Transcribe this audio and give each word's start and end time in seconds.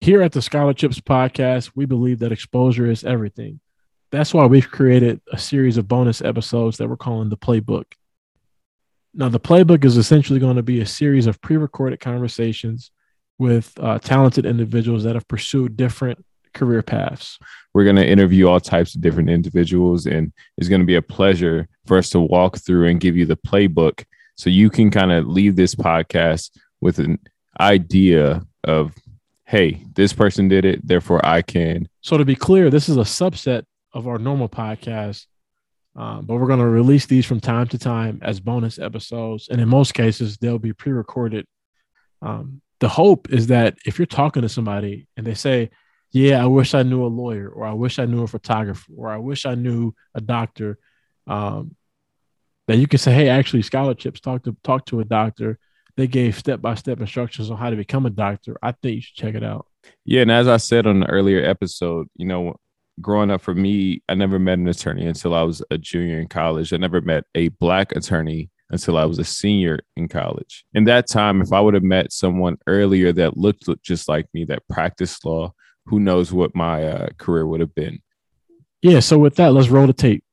Here 0.00 0.22
at 0.22 0.32
the 0.32 0.40
ScholarChip$ 0.40 0.98
Podcast, 1.02 1.72
we 1.74 1.84
believe 1.84 2.20
that 2.20 2.32
exposure 2.32 2.90
is 2.90 3.04
everything. 3.04 3.60
That's 4.10 4.32
why 4.32 4.46
we've 4.46 4.70
created 4.70 5.20
a 5.30 5.36
series 5.36 5.76
of 5.76 5.88
bonus 5.88 6.22
episodes 6.22 6.78
that 6.78 6.88
we're 6.88 6.96
calling 6.96 7.28
the 7.28 7.36
Playbook. 7.36 7.84
Now, 9.12 9.28
the 9.28 9.38
Playbook 9.38 9.84
is 9.84 9.98
essentially 9.98 10.40
going 10.40 10.56
to 10.56 10.62
be 10.62 10.80
a 10.80 10.86
series 10.86 11.26
of 11.26 11.40
pre 11.42 11.58
recorded 11.58 12.00
conversations 12.00 12.92
with 13.36 13.72
uh, 13.78 13.98
talented 13.98 14.46
individuals 14.46 15.04
that 15.04 15.16
have 15.16 15.28
pursued 15.28 15.76
different 15.76 16.24
career 16.54 16.82
paths. 16.82 17.38
We're 17.74 17.84
going 17.84 17.96
to 17.96 18.08
interview 18.08 18.48
all 18.48 18.58
types 18.58 18.94
of 18.94 19.02
different 19.02 19.28
individuals, 19.28 20.06
and 20.06 20.32
it's 20.56 20.68
going 20.68 20.80
to 20.80 20.86
be 20.86 20.96
a 20.96 21.02
pleasure 21.02 21.68
for 21.86 21.98
us 21.98 22.08
to 22.10 22.20
walk 22.20 22.56
through 22.56 22.88
and 22.88 23.00
give 23.00 23.18
you 23.18 23.26
the 23.26 23.36
playbook 23.36 24.04
so 24.36 24.48
you 24.48 24.70
can 24.70 24.90
kind 24.90 25.12
of 25.12 25.26
leave 25.26 25.56
this 25.56 25.74
podcast 25.74 26.50
with 26.80 26.98
an 26.98 27.18
idea 27.60 28.42
of 28.64 28.94
hey, 29.50 29.82
this 29.96 30.12
person 30.12 30.46
did 30.46 30.64
it, 30.64 30.86
therefore 30.86 31.20
I 31.26 31.42
can. 31.42 31.88
So 32.02 32.16
to 32.16 32.24
be 32.24 32.36
clear, 32.36 32.70
this 32.70 32.88
is 32.88 32.96
a 32.96 33.00
subset 33.00 33.64
of 33.92 34.06
our 34.06 34.16
normal 34.16 34.48
podcast, 34.48 35.26
um, 35.96 36.24
but 36.24 36.36
we're 36.36 36.46
going 36.46 36.60
to 36.60 36.66
release 36.66 37.06
these 37.06 37.26
from 37.26 37.40
time 37.40 37.66
to 37.66 37.78
time 37.78 38.20
as 38.22 38.38
bonus 38.38 38.78
episodes, 38.78 39.48
and 39.48 39.60
in 39.60 39.68
most 39.68 39.92
cases, 39.92 40.36
they'll 40.36 40.60
be 40.60 40.72
pre-recorded. 40.72 41.46
Um, 42.22 42.62
the 42.78 42.88
hope 42.88 43.28
is 43.32 43.48
that 43.48 43.76
if 43.84 43.98
you're 43.98 44.06
talking 44.06 44.42
to 44.42 44.48
somebody 44.48 45.08
and 45.16 45.26
they 45.26 45.34
say, 45.34 45.70
"Yeah, 46.12 46.40
I 46.40 46.46
wish 46.46 46.72
I 46.72 46.84
knew 46.84 47.04
a 47.04 47.08
lawyer," 47.08 47.48
or 47.48 47.66
"I 47.66 47.72
wish 47.72 47.98
I 47.98 48.04
knew 48.04 48.22
a 48.22 48.28
photographer," 48.28 48.92
or 48.96 49.10
"I 49.10 49.16
wish 49.16 49.46
I 49.46 49.56
knew 49.56 49.96
a 50.14 50.20
doctor," 50.20 50.78
um, 51.26 51.74
that 52.68 52.76
you 52.76 52.86
can 52.86 53.00
say, 53.00 53.12
"Hey, 53.12 53.28
actually, 53.28 53.62
ScholarChip$ 53.64 54.20
talk 54.20 54.44
to 54.44 54.56
talk 54.62 54.86
to 54.86 55.00
a 55.00 55.04
doctor." 55.04 55.58
They 55.96 56.06
gave 56.06 56.38
step 56.38 56.60
by 56.60 56.74
step 56.74 57.00
instructions 57.00 57.50
on 57.50 57.56
how 57.56 57.70
to 57.70 57.76
become 57.76 58.06
a 58.06 58.10
doctor. 58.10 58.56
I 58.62 58.72
think 58.72 58.96
you 58.96 59.00
should 59.02 59.16
check 59.16 59.34
it 59.34 59.44
out. 59.44 59.66
Yeah, 60.04 60.22
and 60.22 60.30
as 60.30 60.48
I 60.48 60.58
said 60.58 60.86
on 60.86 61.00
the 61.00 61.06
earlier 61.06 61.44
episode, 61.44 62.08
you 62.16 62.26
know, 62.26 62.56
growing 63.00 63.30
up 63.30 63.40
for 63.40 63.54
me, 63.54 64.02
I 64.08 64.14
never 64.14 64.38
met 64.38 64.58
an 64.58 64.68
attorney 64.68 65.06
until 65.06 65.34
I 65.34 65.42
was 65.42 65.62
a 65.70 65.78
junior 65.78 66.20
in 66.20 66.28
college. 66.28 66.72
I 66.72 66.76
never 66.76 67.00
met 67.00 67.24
a 67.34 67.48
black 67.48 67.92
attorney 67.96 68.50
until 68.70 68.96
I 68.96 69.04
was 69.04 69.18
a 69.18 69.24
senior 69.24 69.80
in 69.96 70.08
college. 70.08 70.64
In 70.74 70.84
that 70.84 71.08
time, 71.08 71.42
if 71.42 71.52
I 71.52 71.60
would 71.60 71.74
have 71.74 71.82
met 71.82 72.12
someone 72.12 72.56
earlier 72.66 73.12
that 73.12 73.36
looked 73.36 73.68
just 73.82 74.08
like 74.08 74.26
me, 74.32 74.44
that 74.44 74.66
practiced 74.68 75.24
law, 75.24 75.52
who 75.86 75.98
knows 75.98 76.32
what 76.32 76.54
my 76.54 76.84
uh, 76.84 77.08
career 77.18 77.46
would 77.46 77.60
have 77.60 77.74
been. 77.74 78.00
Yeah. 78.82 79.00
So 79.00 79.18
with 79.18 79.34
that, 79.36 79.52
let's 79.52 79.68
roll 79.68 79.86
the 79.86 79.92
tape. 79.92 80.24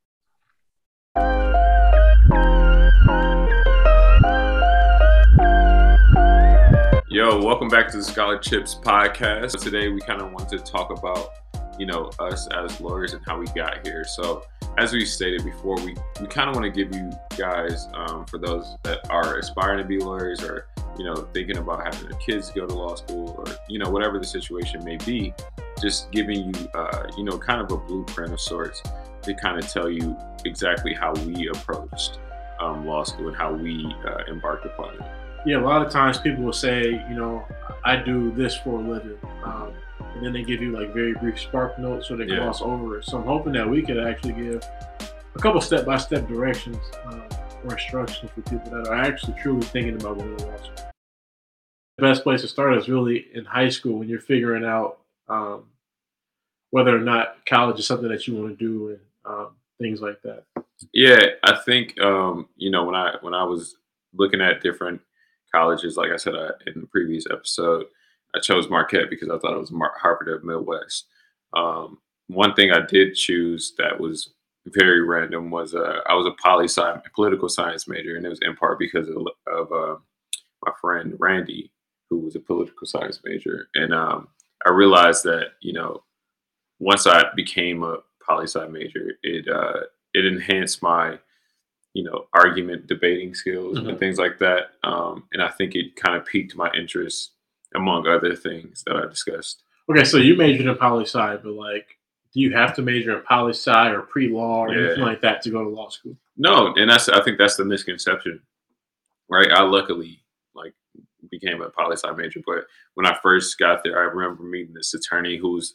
Yo, 7.18 7.44
welcome 7.44 7.68
back 7.68 7.90
to 7.90 7.98
the 7.98 8.04
ScholarChip$ 8.04 8.80
podcast. 8.84 9.60
Today 9.60 9.90
we 9.90 10.00
kind 10.02 10.22
of 10.22 10.32
want 10.34 10.48
to 10.50 10.60
talk 10.60 10.96
about, 10.96 11.32
you 11.80 11.88
know, 11.88 12.12
us 12.20 12.48
as 12.50 12.80
lawyers 12.80 13.14
and 13.14 13.26
how 13.26 13.40
we 13.40 13.48
got 13.56 13.84
here. 13.84 14.04
So, 14.04 14.44
as 14.78 14.94
we 14.94 15.04
stated 15.04 15.44
before, 15.44 15.78
we, 15.78 15.96
we 16.22 16.28
kind 16.28 16.48
of 16.48 16.56
want 16.56 16.72
to 16.72 16.86
give 16.86 16.96
you 16.96 17.12
guys, 17.36 17.88
um, 17.96 18.28
for 18.28 18.38
those 18.38 18.78
that 18.84 19.10
are 19.10 19.40
aspiring 19.40 19.80
to 19.80 19.84
be 19.84 19.98
lawyers 19.98 20.44
or, 20.44 20.68
you 21.00 21.06
know, 21.06 21.16
thinking 21.34 21.58
about 21.58 21.84
having 21.84 22.08
their 22.08 22.20
kids 22.20 22.52
go 22.52 22.68
to 22.68 22.76
law 22.76 22.94
school 22.94 23.34
or, 23.36 23.46
you 23.68 23.80
know, 23.80 23.90
whatever 23.90 24.20
the 24.20 24.28
situation 24.28 24.84
may 24.84 24.98
be, 24.98 25.34
just 25.82 26.12
giving 26.12 26.54
you, 26.54 26.68
uh, 26.76 27.10
you 27.18 27.24
know, 27.24 27.40
kind 27.40 27.60
of 27.60 27.72
a 27.72 27.78
blueprint 27.78 28.32
of 28.32 28.40
sorts 28.40 28.84
to 29.24 29.34
kind 29.34 29.58
of 29.58 29.68
tell 29.68 29.90
you 29.90 30.16
exactly 30.46 30.94
how 30.94 31.14
we 31.26 31.50
approached 31.50 32.20
um, 32.60 32.86
law 32.86 33.04
school 33.04 33.30
and 33.30 33.36
how 33.36 33.52
we 33.52 33.92
uh, 34.06 34.20
embarked 34.30 34.68
upon 34.68 34.94
it 34.94 35.17
yeah, 35.46 35.58
a 35.58 35.66
lot 35.66 35.86
of 35.86 35.92
times 35.92 36.18
people 36.18 36.44
will 36.44 36.54
say, 36.54 36.92
you 37.10 37.16
know, 37.16 37.46
I 37.84 37.96
do 37.96 38.32
this 38.32 38.56
for 38.58 38.80
a 38.80 38.82
living. 38.82 39.18
Um, 39.44 39.74
and 40.16 40.26
then 40.26 40.34
they 40.34 40.44
give 40.44 40.62
you 40.62 40.72
like 40.72 40.94
very 40.94 41.14
brief 41.14 41.40
spark 41.40 41.78
notes 41.78 42.08
so 42.08 42.16
they 42.16 42.26
yeah. 42.26 42.38
gloss 42.38 42.62
over 42.62 42.98
it. 43.00 43.06
So 43.06 43.18
I'm 43.18 43.26
hoping 43.26 43.54
that 43.54 43.70
we 43.70 43.82
could 43.82 44.00
actually 44.00 44.34
give 44.34 44.64
a 45.36 45.40
couple 45.40 45.62
step 45.62 45.86
by 45.86 45.98
step 45.98 46.28
directions 46.28 46.78
um, 47.06 47.24
or 47.64 47.74
instructions 47.74 48.32
for 48.32 48.42
people 48.42 48.72
that 48.72 48.88
are 48.88 48.96
actually 48.96 49.40
truly 49.40 49.62
thinking 49.62 49.96
about 49.96 50.18
going 50.18 50.36
to 50.38 50.46
law 50.46 50.58
school. 50.58 50.92
The 51.98 52.04
best 52.04 52.24
place 52.24 52.42
to 52.42 52.48
start 52.48 52.76
is 52.78 52.90
really 52.90 53.28
in 53.34 53.46
high 53.46 53.70
school 53.70 54.00
when 54.00 54.10
you're 54.10 54.20
figuring 54.20 54.66
out 54.66 55.00
um, 55.30 55.66
whether 56.72 56.96
or 56.96 57.02
not 57.02 57.46
college 57.46 57.80
is 57.80 57.88
something 57.88 58.10
that 58.10 58.28
you 58.28 58.36
want 58.36 58.58
to 58.58 58.66
do 58.66 58.90
and 58.90 59.00
um, 59.26 59.56
things 59.80 60.02
like 60.02 60.22
that. 60.24 60.44
Yeah, 60.94 61.26
I 61.44 61.58
think 61.66 62.00
um, 62.02 62.50
you 62.56 62.70
know 62.70 62.84
when 62.84 62.96
I 62.96 63.16
when 63.22 63.34
I 63.34 63.44
was 63.44 63.78
looking 64.14 64.42
at 64.42 64.62
different 64.62 65.02
colleges. 65.58 65.98
Like 65.98 66.12
I 66.12 66.18
said 66.18 66.36
uh, 66.36 66.52
in 66.68 66.82
the 66.82 66.88
previous 66.88 67.26
episode, 67.32 67.86
I 68.36 68.40
chose 68.40 68.70
Marquette 68.70 69.10
because 69.10 69.30
I 69.30 69.38
thought 69.38 69.56
it 69.56 69.60
was 69.60 69.72
Mar- 69.72 69.94
Harvard 70.00 70.30
of 70.30 70.44
Midwest. 70.44 71.06
Um, 71.56 72.00
one 72.28 72.54
thing 72.54 72.72
I 72.72 72.86
did 72.86 73.16
choose 73.16 73.74
that 73.78 74.00
was 74.00 74.34
very 74.68 75.02
random 75.02 75.50
was 75.50 75.74
uh, 75.74 76.00
I 76.08 76.14
was 76.14 76.28
a 76.28 76.36
poli 76.44 76.68
sci 76.68 77.02
political 77.16 77.50
science 77.50 77.88
major, 77.88 78.18
and 78.18 78.26
it 78.26 78.30
was 78.30 78.42
in 78.42 78.56
part 78.56 78.80
because 78.80 79.08
of, 79.08 79.28
of 79.48 79.72
uh, 79.72 79.96
my 80.66 80.72
friend 80.82 81.16
Randy, 81.20 81.72
who 82.10 82.20
was 82.20 82.36
a 82.36 82.40
political 82.40 82.86
science 82.86 83.22
major, 83.24 83.70
and 83.76 83.94
um, 83.94 84.28
I 84.66 84.72
realized 84.72 85.24
that 85.24 85.52
you 85.62 85.74
know 85.74 86.04
once 86.80 87.08
I 87.08 87.24
became 87.36 87.84
a 87.84 87.98
poli 88.26 88.46
sci 88.46 88.68
major, 88.68 89.14
it 89.24 89.48
uh, 89.48 89.82
it 90.14 90.26
enhanced 90.26 90.84
my 90.84 91.18
you 91.98 92.04
know, 92.04 92.28
argument 92.32 92.86
debating 92.86 93.34
skills 93.34 93.80
mm-hmm. 93.80 93.90
and 93.90 93.98
things 93.98 94.20
like 94.20 94.38
that. 94.38 94.74
Um, 94.84 95.24
and 95.34 95.42
I 95.42 95.50
think 95.50 95.74
it 95.74 95.96
kind 95.96 96.16
of 96.16 96.28
piqued 96.28 96.56
my 96.56 96.70
interest 96.78 97.32
among 97.74 98.06
other 98.06 98.36
things 98.36 98.84
that 98.86 98.96
I 98.96 99.08
discussed. 99.08 99.64
Okay, 99.90 100.04
so 100.04 100.18
you 100.18 100.36
majored 100.36 100.68
in 100.68 100.76
poli 100.76 101.06
sci, 101.06 101.38
but 101.38 101.54
like, 101.54 101.98
do 102.36 102.40
you 102.40 102.54
have 102.54 102.76
to 102.76 102.84
major 102.84 103.18
in 103.18 103.24
poli 103.24 103.54
sci 103.54 103.90
or 103.90 104.02
pre 104.02 104.30
law 104.30 104.66
or 104.66 104.76
yeah. 104.76 104.86
anything 104.86 105.06
like 105.06 105.22
that 105.22 105.42
to 105.42 105.50
go 105.50 105.64
to 105.64 105.70
law 105.72 105.90
school? 105.90 106.16
No, 106.38 106.72
and 106.76 106.88
that's 106.88 107.10
I 107.10 107.24
think 107.24 107.40
that's 107.40 107.58
the 107.58 107.66
misconception, 107.66 108.42
right? 109.28 109.52
I 109.52 109.64
luckily 109.64 110.20
like 110.54 110.76
became 111.32 111.64
a 111.64 111.72
poli 111.72 111.98
sci 111.98 112.12
major, 112.12 112.42
but 112.46 112.66
when 112.94 113.08
I 113.08 113.18
first 113.24 113.58
got 113.58 113.84
there, 113.84 113.98
I 113.98 114.04
remember 114.14 114.44
meeting 114.44 114.76
this 114.76 114.94
attorney 114.94 115.38
who's 115.38 115.74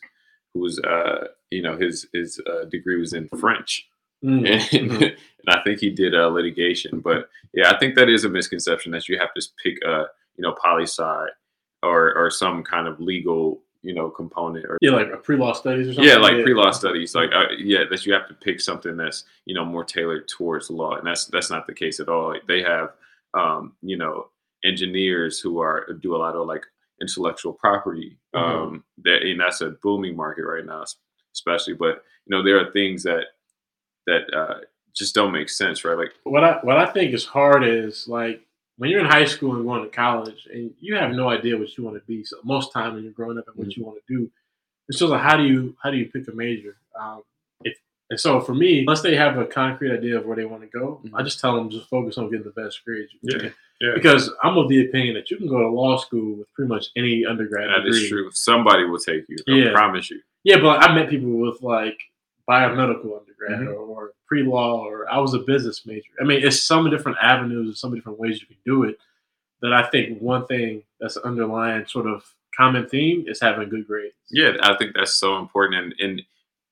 who's 0.55 0.79
uh 0.79 1.27
you 1.51 1.63
know 1.63 1.77
his 1.77 2.07
his 2.13 2.41
uh, 2.47 2.67
degree 2.67 3.01
was 3.01 3.13
in 3.13 3.29
French, 3.41 3.89
Mm-hmm. 4.25 4.47
And, 4.47 4.91
mm-hmm. 4.91 5.03
and, 5.03 5.17
I 5.49 5.63
think 5.65 5.81
he 5.81 5.91
did 5.91 6.15
a 6.15 6.27
uh, 6.27 6.29
litigation. 6.29 7.01
But 7.01 7.29
yeah, 7.53 7.73
I 7.73 7.79
think 7.79 7.95
that 7.97 8.09
is 8.09 8.25
a 8.25 8.29
misconception 8.29 8.93
that 8.93 9.09
you 9.09 9.19
have 9.19 9.35
to 9.35 9.47
pick 9.63 9.79
a 9.85 10.07
you 10.37 10.43
know 10.43 10.55
poli 10.63 10.85
sci 10.85 11.27
or 11.83 12.15
or 12.15 12.31
some 12.31 12.63
kind 12.63 12.87
of 12.87 13.01
legal 13.01 13.61
you 13.83 13.93
know 13.93 14.09
component 14.09 14.65
or 14.65 14.79
yeah 14.81 14.93
like 14.93 15.11
a 15.13 15.17
pre-law 15.17 15.53
studies 15.53 15.89
or 15.89 15.95
something. 15.95 16.09
Yeah, 16.09 16.19
like 16.19 16.37
yeah. 16.37 16.45
pre-law 16.45 16.71
studies. 16.71 17.15
Like 17.15 17.31
uh, 17.35 17.47
yeah, 17.59 17.85
that 17.91 18.07
you 18.07 18.13
have 18.13 18.29
to 18.29 18.35
pick 18.35 18.61
something 18.61 18.97
that's 18.97 19.25
you 19.45 19.55
know 19.55 19.65
more 19.65 19.85
tailored 19.85 20.29
towards 20.29 20.71
law, 20.71 20.97
and 20.97 21.07
that's 21.07 21.27
that's 21.27 21.51
not 21.51 21.67
the 21.67 21.75
case 21.75 22.01
at 22.01 22.09
all. 22.09 22.29
Like, 22.29 22.47
they 22.47 22.63
have 22.63 22.91
um, 23.35 23.75
you 23.83 23.97
know 23.97 24.29
engineers 24.65 25.41
who 25.41 25.61
are 25.61 25.93
do 26.01 26.15
a 26.15 26.19
lot 26.19 26.37
of 26.37 26.47
like 26.47 26.65
intellectual 27.01 27.53
property. 27.53 28.19
Mm-hmm. 28.35 28.63
Um, 28.63 28.85
that 29.05 29.23
and 29.23 29.41
that's 29.41 29.61
a 29.61 29.71
booming 29.83 30.17
market 30.17 30.45
right 30.45 30.65
now, 30.65 30.85
especially. 31.35 31.75
But 31.75 32.05
you 32.27 32.37
know 32.37 32.43
there 32.43 32.61
are 32.61 32.71
things 32.71 33.03
that 33.03 33.25
that 34.07 34.33
uh, 34.35 34.61
just 34.95 35.15
don't 35.15 35.33
make 35.33 35.49
sense, 35.49 35.85
right? 35.85 35.97
Like 35.97 36.13
what 36.25 36.45
I 36.45 36.59
what 36.63 36.77
I 36.77 36.87
think 36.87 37.15
is 37.15 37.25
hard 37.25 37.65
is 37.65 38.07
like 38.09 38.45
when 38.77 38.91
you're 38.91 39.01
in 39.01 39.07
high 39.07 39.25
school 39.25 39.55
and 39.55 39.65
going 39.65 39.83
to 39.83 39.89
college 39.89 40.49
and 40.53 40.73
you 40.81 40.97
have 40.97 41.13
no 41.13 41.29
idea 41.31 41.59
what 41.59 41.77
you 41.77 41.85
want 41.85 41.97
to 41.97 42.07
be. 42.07 42.25
So 42.25 42.37
most 42.45 42.73
time 42.73 42.95
when 42.95 43.05
you're 43.05 43.13
growing 43.13 43.39
up 43.39 43.47
and 43.49 43.57
what 43.57 43.69
mm-hmm. 43.69 43.81
you 43.81 43.87
want 43.87 43.99
to 44.07 44.15
do, 44.17 44.31
it's 44.89 44.99
just 44.99 45.11
like 45.11 45.23
how 45.23 45.37
do 45.37 45.45
you 45.45 45.77
how 45.83 45.91
do 45.91 45.97
you 45.97 46.09
pick 46.09 46.29
a 46.29 46.35
major? 46.35 46.77
Um, 46.99 47.23
if, 47.63 47.77
and 48.11 48.21
so 48.21 48.41
for 48.41 48.55
me, 48.55 48.81
unless 48.81 49.03
they 49.03 49.15
have 49.15 49.39
a 49.39 49.47
concrete 49.47 49.97
idea 49.97 50.19
of 50.19 50.27
where 50.27 50.37
they 50.37 50.45
want 50.45 50.63
to 50.63 50.69
go, 50.69 51.01
mm-hmm. 51.05 51.15
I 51.17 51.23
just 51.23 51.41
tell 51.41 51.55
them 51.55 51.71
just 51.71 51.89
focus 51.89 52.19
on 52.19 52.31
getting 52.31 52.45
the 52.45 52.51
best 52.51 52.85
grades. 52.85 53.13
Yeah, 53.23 53.51
yeah. 53.81 53.93
Because 53.95 54.31
I'm 54.43 54.59
of 54.59 54.69
the 54.69 54.87
opinion 54.87 55.15
that 55.15 55.31
you 55.31 55.39
can 55.39 55.49
go 55.49 55.61
to 55.61 55.69
law 55.69 55.97
school 55.97 56.37
with 56.37 56.53
pretty 56.53 56.69
much 56.69 56.89
any 56.97 57.25
undergrad. 57.25 57.69
That 57.69 57.85
degree. 57.85 58.03
is 58.03 58.09
true. 58.09 58.31
Somebody 58.33 58.85
will 58.85 58.99
take 58.99 59.25
you. 59.29 59.37
I 59.49 59.53
yeah. 59.53 59.73
promise 59.73 60.11
you. 60.11 60.21
Yeah, 60.45 60.59
but 60.61 60.83
I 60.83 60.95
met 60.95 61.09
people 61.09 61.31
with 61.31 61.63
like 61.63 61.99
biomedical 62.49 63.19
undergrad 63.19 63.61
mm-hmm. 63.61 63.69
or, 63.69 63.75
or 63.75 64.13
pre 64.27 64.43
law, 64.43 64.85
or 64.85 65.11
I 65.11 65.19
was 65.19 65.35
a 65.35 65.39
business 65.41 65.87
major. 65.87 66.11
I 66.21 66.25
mean, 66.25 66.45
it's 66.45 66.63
some 66.63 66.89
different 66.91 67.19
avenues 67.23 67.67
and 67.67 67.77
some 67.77 67.95
different 67.95 68.19
ways 68.19 68.41
you 68.41 68.47
can 68.47 68.57
do 68.65 68.85
it. 68.85 68.99
That 69.61 69.73
I 69.73 69.89
think 69.91 70.19
one 70.21 70.47
thing 70.47 70.83
that's 71.01 71.17
an 71.17 71.23
underlying 71.25 71.87
sort 71.87 72.07
of 72.07 72.25
common 72.57 72.89
theme 72.89 73.25
is 73.29 73.41
having 73.41 73.69
good 73.69 73.87
grades. 73.87 74.15
Yeah, 74.31 74.57
I 74.63 74.77
think 74.77 74.95
that's 74.95 75.15
so 75.15 75.39
important. 75.39 75.95
And, 76.01 76.11
and 76.11 76.23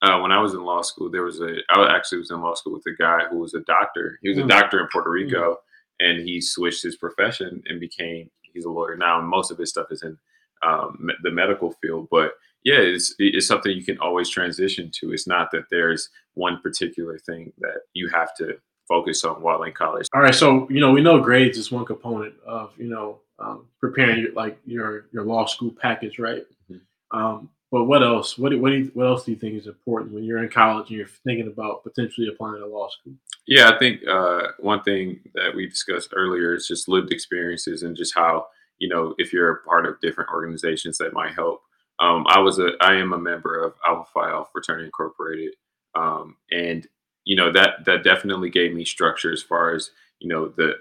uh, 0.03 0.21
when 0.21 0.33
I 0.33 0.41
was 0.41 0.55
in 0.55 0.65
law 0.65 0.83
school, 0.83 1.11
there 1.11 1.23
was 1.23 1.41
a 1.41 1.57
I 1.71 1.95
actually 1.95 2.19
was 2.19 2.31
in 2.31 2.41
law 2.41 2.55
school 2.55 2.73
with 2.75 2.87
a 2.87 2.97
guy 3.01 3.21
who 3.31 3.39
was 3.39 3.55
a 3.55 3.61
doctor. 3.61 4.19
He 4.23 4.29
was 4.29 4.39
mm-hmm. 4.39 4.47
a 4.47 4.49
doctor 4.49 4.81
in 4.81 4.89
Puerto 4.91 5.11
Rico, 5.11 5.53
mm-hmm. 5.53 6.07
and 6.07 6.29
he 6.29 6.41
switched 6.41 6.83
his 6.83 6.97
profession 6.97 7.63
and 7.67 7.79
became 7.79 8.31
he's 8.43 8.65
a 8.65 8.71
lawyer 8.71 8.97
now. 8.97 9.19
And 9.19 9.29
most 9.29 9.51
of 9.51 9.59
his 9.59 9.71
stuff 9.71 9.87
is 9.91 10.03
in 10.03 10.19
um, 10.63 11.11
the 11.23 11.31
medical 11.31 11.73
field, 11.83 12.09
but 12.11 12.33
yeah, 12.65 12.79
it's 12.79 13.15
it's 13.19 13.47
something 13.47 13.73
you 13.73 13.85
can 13.85 13.99
always 13.99 14.29
transition 14.29 14.91
to. 15.01 15.13
It's 15.13 15.27
not 15.27 15.51
that 15.53 15.65
there's 15.71 16.11
one 16.35 16.61
particular 16.61 17.19
thing 17.19 17.53
that 17.59 17.81
you 17.95 18.09
have 18.09 18.35
to 18.37 18.59
focus 18.89 19.25
on 19.25 19.41
while 19.41 19.63
in 19.63 19.73
college. 19.73 20.07
All 20.15 20.21
right, 20.21 20.35
so 20.35 20.69
you 20.71 20.81
know 20.81 20.91
we 20.93 21.01
know 21.01 21.21
grades 21.21 21.59
is 21.59 21.73
one 21.73 21.85
component 21.85 22.35
of 22.47 22.73
you 22.77 22.89
know 22.89 23.21
um, 23.39 23.67
preparing 23.79 24.21
your, 24.21 24.33
like 24.33 24.59
your 24.67 25.07
your 25.13 25.25
law 25.25 25.47
school 25.47 25.73
package, 25.81 26.19
right? 26.19 26.45
Mm-hmm. 26.71 27.19
Um, 27.19 27.51
but 27.71 27.85
what 27.85 28.03
else? 28.03 28.37
What 28.37 28.59
what, 28.61 28.73
you, 28.73 28.91
what 28.95 29.07
else 29.07 29.25
do 29.25 29.31
you 29.31 29.39
think 29.39 29.55
is 29.55 29.67
important 29.67 30.13
when 30.13 30.25
you're 30.25 30.43
in 30.43 30.51
college 30.51 30.89
and 30.89 30.99
you're 30.99 31.07
thinking 31.07 31.47
about 31.47 31.85
potentially 31.85 32.29
applying 32.29 32.61
to 32.61 32.67
law 32.67 32.89
school? 32.89 33.15
Yeah, 33.47 33.71
I 33.71 33.79
think 33.79 34.07
uh, 34.07 34.49
one 34.59 34.83
thing 34.83 35.21
that 35.35 35.55
we 35.55 35.67
discussed 35.69 36.13
earlier 36.15 36.55
is 36.55 36.67
just 36.67 36.89
lived 36.89 37.13
experiences 37.13 37.83
and 37.83 37.97
just 37.97 38.15
how 38.15 38.47
you 38.79 38.89
know 38.89 39.15
if 39.19 39.33
you're 39.33 39.53
a 39.53 39.63
part 39.63 39.87
of 39.87 40.01
different 40.01 40.31
organizations 40.31 40.99
that 40.99 41.13
might 41.13 41.35
help. 41.35 41.63
Um, 42.01 42.25
I 42.29 42.41
was 42.41 42.59
a 42.59 42.71
I 42.81 42.95
am 42.95 43.13
a 43.13 43.19
member 43.19 43.63
of 43.63 43.75
Alpha 43.87 44.11
Phi 44.13 44.31
Alpha 44.31 44.51
Fraternity 44.53 44.87
Incorporated, 44.87 45.55
um, 45.95 46.37
and 46.51 46.87
you 47.25 47.37
know 47.37 47.53
that 47.53 47.85
that 47.85 48.05
definitely 48.05 48.51
gave 48.51 48.75
me 48.75 48.85
structure 48.85 49.33
as 49.33 49.43
far 49.43 49.75
as 49.75 49.91
you 50.19 50.29
know 50.29 50.49
the 50.49 50.75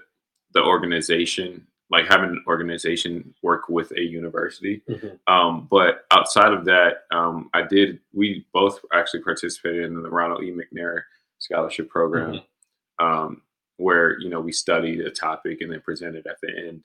the 0.54 0.62
organization 0.62 1.66
like 1.90 2.06
having 2.06 2.30
an 2.30 2.44
organization 2.46 3.34
work 3.42 3.68
with 3.68 3.90
a 3.92 4.00
university. 4.00 4.80
Mm-hmm. 4.88 5.32
Um, 5.32 5.66
but 5.68 6.04
outside 6.12 6.52
of 6.52 6.64
that, 6.66 7.02
um, 7.10 7.50
I 7.52 7.62
did. 7.62 7.98
We 8.14 8.46
both 8.52 8.80
actually 8.92 9.22
participated 9.22 9.84
in 9.84 10.02
the 10.02 10.08
Ronald 10.08 10.44
E. 10.44 10.52
McNair 10.52 11.02
Scholarship 11.38 11.90
Program, 11.90 12.34
mm-hmm. 12.34 13.04
um, 13.04 13.42
where 13.76 14.18
you 14.20 14.30
know 14.30 14.40
we 14.40 14.52
studied 14.52 15.00
a 15.00 15.10
topic 15.10 15.60
and 15.60 15.72
then 15.72 15.80
presented 15.80 16.26
at 16.26 16.36
the 16.40 16.50
end 16.56 16.82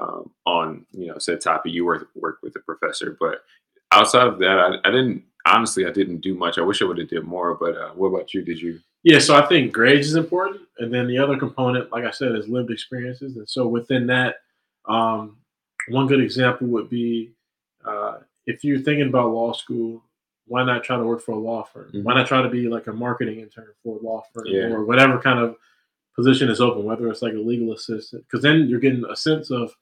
um, 0.00 0.30
on 0.46 0.86
you 0.92 1.08
know 1.08 1.18
said 1.18 1.40
topic. 1.40 1.72
You 1.72 1.84
work 1.84 2.08
work 2.14 2.38
with 2.42 2.52
the 2.52 2.60
professor, 2.60 3.16
but 3.20 3.42
outside 3.92 4.26
of 4.26 4.38
that, 4.38 4.58
I, 4.58 4.88
I 4.88 4.90
didn't. 4.90 5.24
Honestly, 5.46 5.86
I 5.86 5.90
didn't 5.90 6.20
do 6.20 6.34
much. 6.34 6.58
I 6.58 6.62
wish 6.62 6.82
I 6.82 6.84
would 6.84 6.98
have 6.98 7.08
did 7.08 7.24
more. 7.24 7.54
But 7.54 7.76
uh, 7.76 7.90
what 7.90 8.08
about 8.08 8.34
you? 8.34 8.42
Did 8.42 8.60
you? 8.60 8.80
Yeah, 9.02 9.18
so 9.18 9.34
I 9.34 9.46
think 9.46 9.72
grades 9.72 10.08
is 10.08 10.16
important, 10.16 10.62
and 10.78 10.92
then 10.92 11.06
the 11.06 11.18
other 11.18 11.38
component, 11.38 11.90
like 11.90 12.04
I 12.04 12.10
said, 12.10 12.32
is 12.32 12.48
lived 12.48 12.70
experiences. 12.70 13.36
And 13.36 13.48
so 13.48 13.66
within 13.66 14.06
that, 14.08 14.36
um, 14.86 15.38
one 15.88 16.06
good 16.06 16.20
example 16.20 16.66
would 16.68 16.90
be 16.90 17.30
uh, 17.84 18.18
if 18.46 18.64
you're 18.64 18.80
thinking 18.80 19.08
about 19.08 19.32
law 19.32 19.52
school, 19.52 20.02
why 20.46 20.64
not 20.64 20.84
try 20.84 20.96
to 20.96 21.04
work 21.04 21.22
for 21.22 21.32
a 21.32 21.38
law 21.38 21.62
firm? 21.62 21.88
Mm-hmm. 21.88 22.02
Why 22.02 22.14
not 22.14 22.26
try 22.26 22.42
to 22.42 22.48
be 22.48 22.68
like 22.68 22.86
a 22.88 22.92
marketing 22.92 23.40
intern 23.40 23.68
for 23.82 23.98
a 23.98 24.02
law 24.02 24.22
firm 24.34 24.44
yeah. 24.46 24.64
or 24.64 24.84
whatever 24.84 25.18
kind 25.18 25.38
of 25.38 25.56
position 26.16 26.48
is 26.50 26.60
open, 26.60 26.84
whether 26.84 27.08
it's 27.08 27.22
like 27.22 27.34
a 27.34 27.38
legal 27.38 27.72
assistant, 27.72 28.24
because 28.24 28.42
then 28.42 28.68
you're 28.68 28.80
getting 28.80 29.04
a 29.08 29.16
sense 29.16 29.50
of 29.50 29.74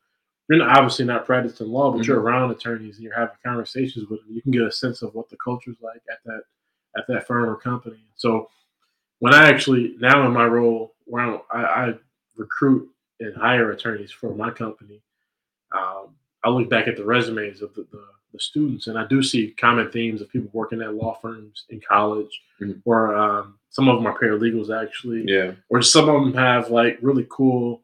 you're 0.48 0.68
obviously 0.68 1.04
not 1.04 1.26
practicing 1.26 1.68
law, 1.68 1.90
but 1.90 1.98
mm-hmm. 1.98 2.10
you're 2.10 2.20
around 2.20 2.50
attorneys 2.50 2.96
and 2.96 3.04
you're 3.04 3.14
having 3.14 3.36
conversations 3.44 4.08
with 4.08 4.20
them. 4.20 4.34
You 4.34 4.42
can 4.42 4.52
get 4.52 4.62
a 4.62 4.72
sense 4.72 5.02
of 5.02 5.14
what 5.14 5.28
the 5.28 5.36
culture's 5.36 5.76
like 5.82 6.00
at 6.10 6.18
that 6.24 6.42
at 6.96 7.04
that 7.08 7.26
firm 7.26 7.48
or 7.48 7.56
company. 7.56 8.02
So 8.16 8.48
when 9.18 9.34
I 9.34 9.48
actually 9.48 9.96
now 10.00 10.26
in 10.26 10.32
my 10.32 10.46
role 10.46 10.94
where 11.04 11.40
I, 11.50 11.62
I 11.62 11.94
recruit 12.36 12.88
and 13.20 13.36
hire 13.36 13.70
attorneys 13.72 14.12
for 14.12 14.34
my 14.34 14.50
company, 14.50 15.02
um, 15.72 16.14
I 16.44 16.48
look 16.48 16.70
back 16.70 16.88
at 16.88 16.96
the 16.96 17.04
resumes 17.04 17.60
of 17.60 17.74
the, 17.74 17.86
the, 17.90 18.04
the, 18.32 18.38
students 18.38 18.86
and 18.86 18.98
I 18.98 19.06
do 19.06 19.22
see 19.22 19.54
common 19.58 19.90
themes 19.90 20.20
of 20.20 20.30
people 20.30 20.50
working 20.52 20.80
at 20.80 20.94
law 20.94 21.18
firms 21.20 21.64
in 21.68 21.80
college, 21.86 22.40
mm-hmm. 22.60 22.78
or 22.84 23.14
um, 23.16 23.58
some 23.68 23.88
of 23.88 23.96
them 23.96 24.06
are 24.06 24.18
paralegals 24.18 24.70
actually, 24.70 25.24
yeah, 25.26 25.52
or 25.68 25.82
some 25.82 26.08
of 26.08 26.22
them 26.22 26.32
have 26.34 26.70
like 26.70 26.98
really 27.02 27.26
cool 27.28 27.82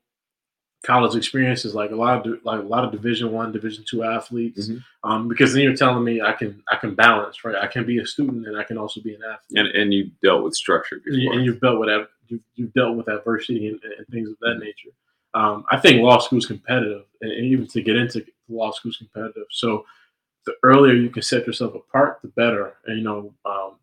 college 0.85 1.17
experiences, 1.17 1.75
like 1.75 1.91
a 1.91 1.97
lot 1.97 2.27
of 2.27 2.45
like 2.45 2.61
a 2.61 2.67
lot 2.67 2.85
of 2.85 2.93
Division 2.93 3.33
One, 3.33 3.53
Division 3.53 3.85
Two 3.89 4.05
athletes. 4.05 4.69
Mm-hmm. 4.69 5.11
Um, 5.11 5.29
because 5.29 5.53
then 5.53 5.63
you're 5.63 5.77
telling 5.77 6.05
me 6.05 6.21
I 6.21 6.33
can 6.33 6.63
I 6.71 6.77
can 6.77 6.95
balance, 6.95 7.45
right? 7.45 7.57
I 7.57 7.67
can 7.67 7.85
be 7.85 7.99
a 7.99 8.07
student 8.07 8.47
and 8.47 8.57
I 8.57 8.65
can 8.65 8.79
also 8.79 9.01
be 9.01 9.15
an 9.15 9.23
athlete. 9.23 9.59
And 9.59 9.69
and 9.69 9.95
you 9.95 10.11
dealt 10.23 10.45
with 10.45 10.55
structure 10.55 11.01
before. 11.05 11.35
and 11.35 11.45
you've 11.45 11.61
dealt 11.61 11.81
with 11.81 12.07
you've, 12.29 12.43
you've 12.55 12.73
dealt 12.75 12.97
with 12.97 13.09
adversity 13.09 13.69
and, 13.69 13.81
and 13.99 14.07
things 14.09 14.29
of 14.29 14.39
that 14.41 14.49
mm-hmm. 14.49 14.65
nature. 14.65 14.91
Um, 15.35 15.65
I 15.71 15.79
think 15.79 16.01
law 16.01 16.19
school 16.21 16.39
is 16.39 16.47
competitive, 16.47 17.05
and, 17.21 17.33
and 17.33 17.45
even 17.47 17.67
to 17.69 17.83
get 17.83 17.97
into 17.97 18.25
law 18.49 18.71
school 18.71 18.91
is 18.91 18.99
competitive. 18.99 19.47
So 19.51 19.85
the 20.47 20.55
earlier 20.63 20.95
you 20.95 21.11
can 21.11 21.23
set 21.23 21.47
yourself 21.47 21.75
apart, 21.75 22.21
the 22.23 22.29
better. 22.29 22.75
And 22.87 22.99
you 22.99 23.05
know, 23.05 23.35
um, 23.45 23.77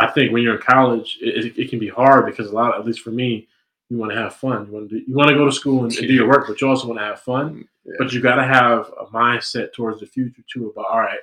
I 0.00 0.06
think 0.08 0.32
when 0.32 0.42
you're 0.42 0.56
in 0.56 0.62
college, 0.62 1.18
it, 1.20 1.58
it, 1.58 1.70
can 1.70 1.78
be 1.78 1.88
hard 1.88 2.26
because 2.26 2.50
a 2.50 2.54
lot, 2.54 2.78
at 2.78 2.86
least 2.86 3.00
for 3.00 3.10
me, 3.10 3.48
you 3.90 3.98
want 3.98 4.12
to 4.12 4.18
have 4.18 4.36
fun. 4.36 4.66
You 4.66 4.72
want 4.72 4.88
to 4.88 5.00
do, 5.00 5.04
you 5.06 5.14
want 5.14 5.28
to 5.28 5.34
go 5.34 5.44
to 5.44 5.52
school 5.52 5.84
and, 5.84 5.92
and 5.92 6.06
do 6.06 6.14
your 6.14 6.28
work, 6.28 6.46
but 6.46 6.60
you 6.60 6.68
also 6.68 6.86
want 6.86 7.00
to 7.00 7.04
have 7.04 7.20
fun. 7.20 7.68
Yeah. 7.84 7.94
But 7.98 8.12
you 8.12 8.22
got 8.22 8.36
to 8.36 8.44
have 8.44 8.90
a 9.00 9.06
mindset 9.06 9.72
towards 9.72 10.00
the 10.00 10.06
future 10.06 10.42
too. 10.50 10.70
About 10.70 10.86
all 10.90 11.00
right, 11.00 11.18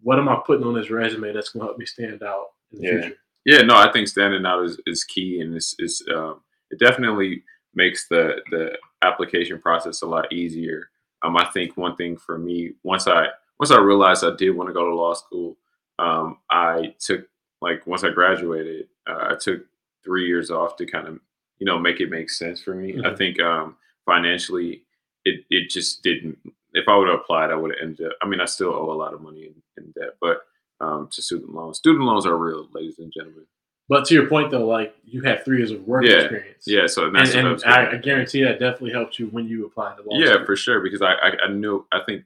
what 0.00 0.18
am 0.18 0.28
I 0.28 0.40
putting 0.46 0.64
on 0.64 0.74
this 0.74 0.88
resume 0.88 1.32
that's 1.32 1.50
going 1.50 1.60
to 1.60 1.66
help 1.66 1.78
me 1.78 1.84
stand 1.84 2.22
out 2.22 2.46
in 2.72 2.80
the 2.80 2.86
yeah. 2.86 3.00
future? 3.00 3.16
Yeah, 3.44 3.62
no, 3.62 3.74
I 3.74 3.90
think 3.90 4.06
standing 4.06 4.46
out 4.46 4.64
is, 4.64 4.80
is 4.86 5.02
key, 5.02 5.40
and 5.40 5.56
it's, 5.56 5.74
it's 5.78 6.00
um, 6.14 6.42
it 6.70 6.78
definitely 6.78 7.42
makes 7.74 8.06
the 8.06 8.36
the 8.50 8.78
application 9.02 9.58
process 9.60 10.02
a 10.02 10.06
lot 10.06 10.32
easier. 10.32 10.90
Um, 11.22 11.36
I 11.36 11.46
think 11.46 11.76
one 11.76 11.96
thing 11.96 12.16
for 12.16 12.38
me 12.38 12.74
once 12.84 13.08
I 13.08 13.26
once 13.58 13.72
I 13.72 13.80
realized 13.80 14.24
I 14.24 14.36
did 14.36 14.50
want 14.50 14.68
to 14.68 14.74
go 14.74 14.88
to 14.88 14.94
law 14.94 15.14
school, 15.14 15.56
um, 15.98 16.38
I 16.50 16.94
took 17.00 17.26
like 17.60 17.84
once 17.84 18.04
I 18.04 18.10
graduated, 18.10 18.86
uh, 19.08 19.30
I 19.30 19.34
took 19.40 19.62
three 20.04 20.26
years 20.26 20.52
off 20.52 20.76
to 20.76 20.86
kind 20.86 21.08
of 21.08 21.18
you 21.58 21.66
know 21.66 21.78
make 21.78 22.00
it 22.00 22.10
make 22.10 22.30
sense 22.30 22.60
for 22.60 22.74
me. 22.74 22.92
Mm-hmm. 22.92 23.06
I 23.06 23.14
think 23.14 23.40
um, 23.40 23.76
financially, 24.06 24.82
it 25.24 25.44
it 25.50 25.70
just 25.70 26.02
didn't. 26.02 26.38
If 26.74 26.88
I 26.88 26.96
would 26.96 27.08
have 27.08 27.20
applied, 27.20 27.50
I 27.50 27.56
would 27.56 27.72
have 27.72 27.82
ended 27.82 28.06
up. 28.06 28.12
I 28.22 28.26
mean, 28.26 28.40
I 28.40 28.46
still 28.46 28.72
owe 28.72 28.90
a 28.90 28.94
lot 28.94 29.14
of 29.14 29.20
money 29.20 29.44
in, 29.44 29.54
in 29.76 29.92
debt, 29.92 30.14
but 30.20 30.42
um, 30.80 31.08
to 31.12 31.22
student 31.22 31.54
loans, 31.54 31.78
student 31.78 32.04
loans 32.04 32.26
are 32.26 32.36
real, 32.36 32.68
ladies 32.72 32.98
and 32.98 33.12
gentlemen. 33.12 33.44
But 33.88 34.06
to 34.06 34.14
your 34.14 34.26
point, 34.26 34.50
though, 34.50 34.66
like 34.66 34.94
you 35.04 35.22
had 35.22 35.44
three 35.44 35.58
years 35.58 35.70
of 35.70 35.86
work 35.86 36.04
yeah. 36.04 36.14
experience. 36.14 36.64
Yeah, 36.66 36.86
so 36.86 37.06
and, 37.06 37.16
and 37.16 37.62
I, 37.66 37.92
I, 37.92 37.96
guarantee 37.96 38.42
that 38.42 38.58
definitely 38.58 38.92
helped 38.92 39.18
you 39.18 39.26
when 39.26 39.46
you 39.46 39.66
applied 39.66 39.96
to 39.96 40.02
law. 40.02 40.18
Yeah, 40.18 40.34
school. 40.34 40.46
for 40.46 40.56
sure. 40.56 40.80
Because 40.80 41.02
I, 41.02 41.12
I, 41.12 41.32
I 41.44 41.48
knew 41.48 41.86
I 41.92 42.00
think 42.06 42.24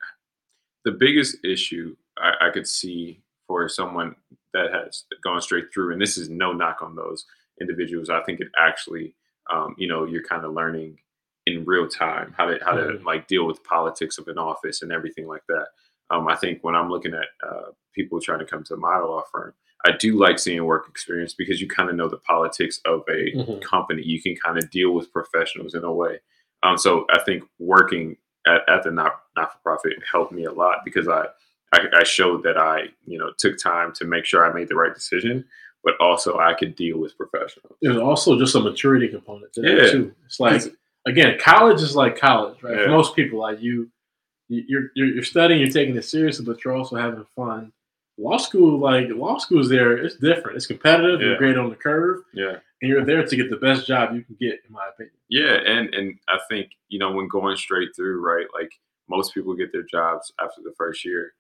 the 0.85 0.93
biggest 0.93 1.39
issue 1.45 1.97
I, 2.19 2.49
I 2.49 2.51
could 2.51 2.69
see 2.69 3.21
for 3.49 3.69
someone 3.69 4.15
that 4.53 4.73
has 4.73 5.05
gone 5.25 5.41
straight 5.41 5.73
through, 5.73 5.93
and 5.93 6.01
this 6.01 6.17
is 6.17 6.29
no 6.29 6.53
knock 6.53 6.83
on 6.83 6.95
those 6.95 7.25
individuals. 7.61 8.11
I 8.11 8.23
think 8.23 8.41
it 8.41 8.49
actually, 8.59 9.15
um, 9.53 9.75
you 9.79 9.89
know, 9.89 10.05
you're 10.05 10.25
kind 10.25 10.45
of 10.45 10.53
learning 10.53 10.99
in 11.47 11.65
real 11.65 11.87
time 11.87 12.35
how 12.37 12.47
to 12.47 12.59
how 12.65 12.73
to 12.73 12.83
mm-hmm. 12.83 13.07
like 13.07 13.29
deal 13.29 13.47
with 13.47 13.63
politics 13.65 14.19
of 14.19 14.29
an 14.29 14.39
office 14.39 14.83
and 14.83 14.93
everything 14.93 15.27
like 15.27 15.43
that. 15.49 15.67
Um, 16.11 16.29
I 16.29 16.37
think 16.37 16.63
when 16.63 16.75
I'm 16.75 16.91
looking 16.91 17.15
at 17.15 17.27
uh, 17.47 17.71
people 17.95 18.21
trying 18.21 18.39
to 18.41 18.45
come 18.45 18.63
to 18.65 18.77
my 18.77 18.99
law 18.99 19.23
firm, 19.33 19.55
I 19.85 19.93
do 19.97 20.19
like 20.19 20.39
seeing 20.39 20.65
work 20.65 20.87
experience 20.89 21.35
because 21.35 21.61
you 21.61 21.69
kind 21.69 21.91
of 21.91 21.97
know 21.97 22.09
the 22.09 22.19
politics 22.19 22.81
of 22.85 23.03
a 23.09 23.37
mm-hmm. 23.37 23.59
company. 23.61 24.03
You 24.05 24.21
can 24.23 24.37
kind 24.37 24.59
of 24.59 24.71
deal 24.71 24.93
with 24.93 25.13
professionals 25.13 25.75
in 25.75 25.85
a 25.85 25.93
way. 25.93 26.21
Um, 26.63 26.79
so 26.79 27.07
I 27.11 27.21
think 27.21 27.45
working 27.59 28.17
at, 28.47 28.63
at 28.69 28.83
the 28.83 28.91
not 28.91 29.21
not 29.37 29.53
for 29.53 29.59
profit 29.63 29.93
helped 30.11 30.33
me 30.33 30.45
a 30.45 30.53
lot 30.53 30.79
because 30.85 31.09
I, 31.09 31.27
I, 31.73 31.81
I 31.99 32.05
showed 32.05 32.43
that 32.45 32.57
I 32.57 32.85
you 33.05 33.19
know 33.19 33.33
took 33.39 33.59
time 33.59 33.93
to 33.95 34.05
make 34.05 34.25
sure 34.25 34.45
I 34.45 34.53
made 34.53 34.69
the 34.69 34.77
right 34.77 34.95
decision, 34.95 35.45
but 35.87 35.95
also 36.01 36.39
I 36.39 36.53
could 36.53 36.75
deal 36.75 36.99
with 36.99 37.17
professionals. 37.17 37.79
There's 37.81 37.97
also 37.97 38.39
just 38.39 38.57
a 38.57 38.61
maturity 38.61 39.09
component 39.09 39.53
to 39.55 39.63
yeah. 39.63 39.91
too. 39.91 40.15
It's 40.27 40.41
like 40.41 40.63
again, 41.07 41.39
college 41.39 41.81
is 41.81 41.97
like 41.97 42.19
college, 42.19 42.63
right? 42.63 42.77
Yeah. 42.77 42.85
For 42.87 42.91
most 42.91 43.15
people, 43.17 43.39
like 43.39 43.63
you, 43.63 43.89
you're, 44.49 44.91
you're 44.97 45.23
studying, 45.23 45.61
you're 45.61 45.71
taking 45.71 45.97
it 45.97 46.05
seriously, 46.05 46.45
but 46.45 46.63
you're 46.65 46.75
also 46.75 46.97
having 46.97 47.25
fun 47.37 47.73
law 48.19 48.37
school, 48.37 48.79
like 48.79 49.09
law 49.11 49.39
school 49.39 49.61
is 49.61 49.69
there, 49.69 49.97
it's 49.97 50.17
different. 50.17 50.57
It's 50.57 50.67
competitive. 50.67 51.21
Yeah. 51.21 51.29
You're 51.29 51.39
great 51.39 51.57
on 51.57 51.71
the 51.71 51.77
curve. 51.77 52.23
Yeah. 52.33 52.57
And 52.83 52.91
you're 52.91 53.05
there 53.05 53.25
to 53.25 53.37
get 53.37 53.49
the 53.49 53.57
best 53.57 53.87
job 53.87 54.15
you 54.15 54.23
can 54.23 54.37
get, 54.41 54.61
in 54.67 54.73
my 54.73 54.89
opinion. 54.89 55.15
Yeah, 55.31 55.55
and 55.67 55.95
and 55.95 56.19
I 56.29 56.39
think 56.51 56.73
you 56.89 56.99
know 56.99 57.11
when 57.11 57.27
going 57.27 57.57
straight 57.57 57.97
through, 57.97 58.21
right? 58.21 58.45
Like 58.53 58.71
most 59.09 59.33
people 59.33 59.55
get 59.55 59.73
their 59.73 59.85
jobs 59.85 60.31
after 60.43 60.61
the 60.63 60.75
first 60.77 61.03
year, 61.03 61.33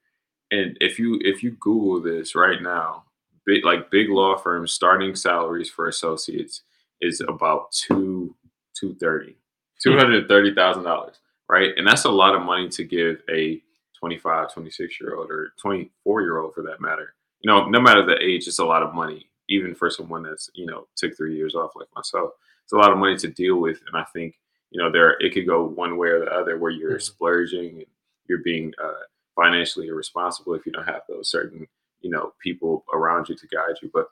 and 0.50 0.78
if 0.80 0.98
you 0.98 1.20
if 1.20 1.42
you 1.42 1.50
Google 1.60 2.00
this 2.00 2.34
right 2.34 2.62
now, 2.62 3.04
big 3.46 3.64
like 3.64 3.90
big 3.90 4.10
law 4.10 4.36
firms 4.36 4.72
starting 4.72 5.14
salaries 5.14 5.70
for 5.70 5.88
associates 5.88 6.62
is 7.00 7.20
about 7.20 7.72
two 7.72 8.34
two 8.78 8.94
thirty, 8.96 9.36
two 9.82 9.96
hundred 9.96 10.28
thirty 10.28 10.54
thousand 10.54 10.84
dollars, 10.84 11.16
right? 11.48 11.70
And 11.76 11.86
that's 11.86 12.04
a 12.04 12.10
lot 12.10 12.34
of 12.34 12.42
money 12.42 12.68
to 12.70 12.84
give 12.84 13.22
a 13.30 13.62
25, 13.98 14.52
26 14.52 15.00
year 15.00 15.16
old 15.16 15.30
or 15.30 15.52
24 15.60 16.22
year 16.22 16.38
old 16.38 16.54
for 16.54 16.62
that 16.62 16.80
matter. 16.80 17.14
You 17.40 17.50
know, 17.50 17.66
no 17.68 17.80
matter 17.80 18.04
the 18.04 18.22
age, 18.22 18.46
it's 18.46 18.58
a 18.58 18.64
lot 18.64 18.82
of 18.82 18.94
money, 18.94 19.28
even 19.48 19.74
for 19.74 19.90
someone 19.90 20.22
that's, 20.22 20.50
you 20.54 20.66
know, 20.66 20.86
took 20.96 21.16
three 21.16 21.36
years 21.36 21.54
off 21.54 21.72
like 21.76 21.88
myself. 21.94 22.32
It's 22.64 22.72
a 22.72 22.76
lot 22.76 22.92
of 22.92 22.98
money 22.98 23.16
to 23.16 23.28
deal 23.28 23.56
with. 23.56 23.80
And 23.86 23.96
I 23.96 24.04
think, 24.12 24.38
you 24.70 24.82
know, 24.82 24.90
there 24.90 25.16
it 25.20 25.32
could 25.32 25.46
go 25.46 25.64
one 25.64 25.96
way 25.96 26.08
or 26.08 26.20
the 26.20 26.30
other 26.30 26.58
where 26.58 26.70
you're 26.70 26.92
mm-hmm. 26.92 27.00
splurging 27.00 27.76
and 27.76 27.86
you're 28.28 28.42
being 28.42 28.72
uh, 28.82 29.04
financially 29.34 29.88
irresponsible 29.88 30.54
if 30.54 30.66
you 30.66 30.72
don't 30.72 30.86
have 30.86 31.02
those 31.08 31.30
certain, 31.30 31.66
you 32.06 32.12
know, 32.12 32.32
people 32.40 32.84
around 32.94 33.28
you 33.28 33.34
to 33.34 33.46
guide 33.48 33.74
you. 33.82 33.90
But 33.92 34.06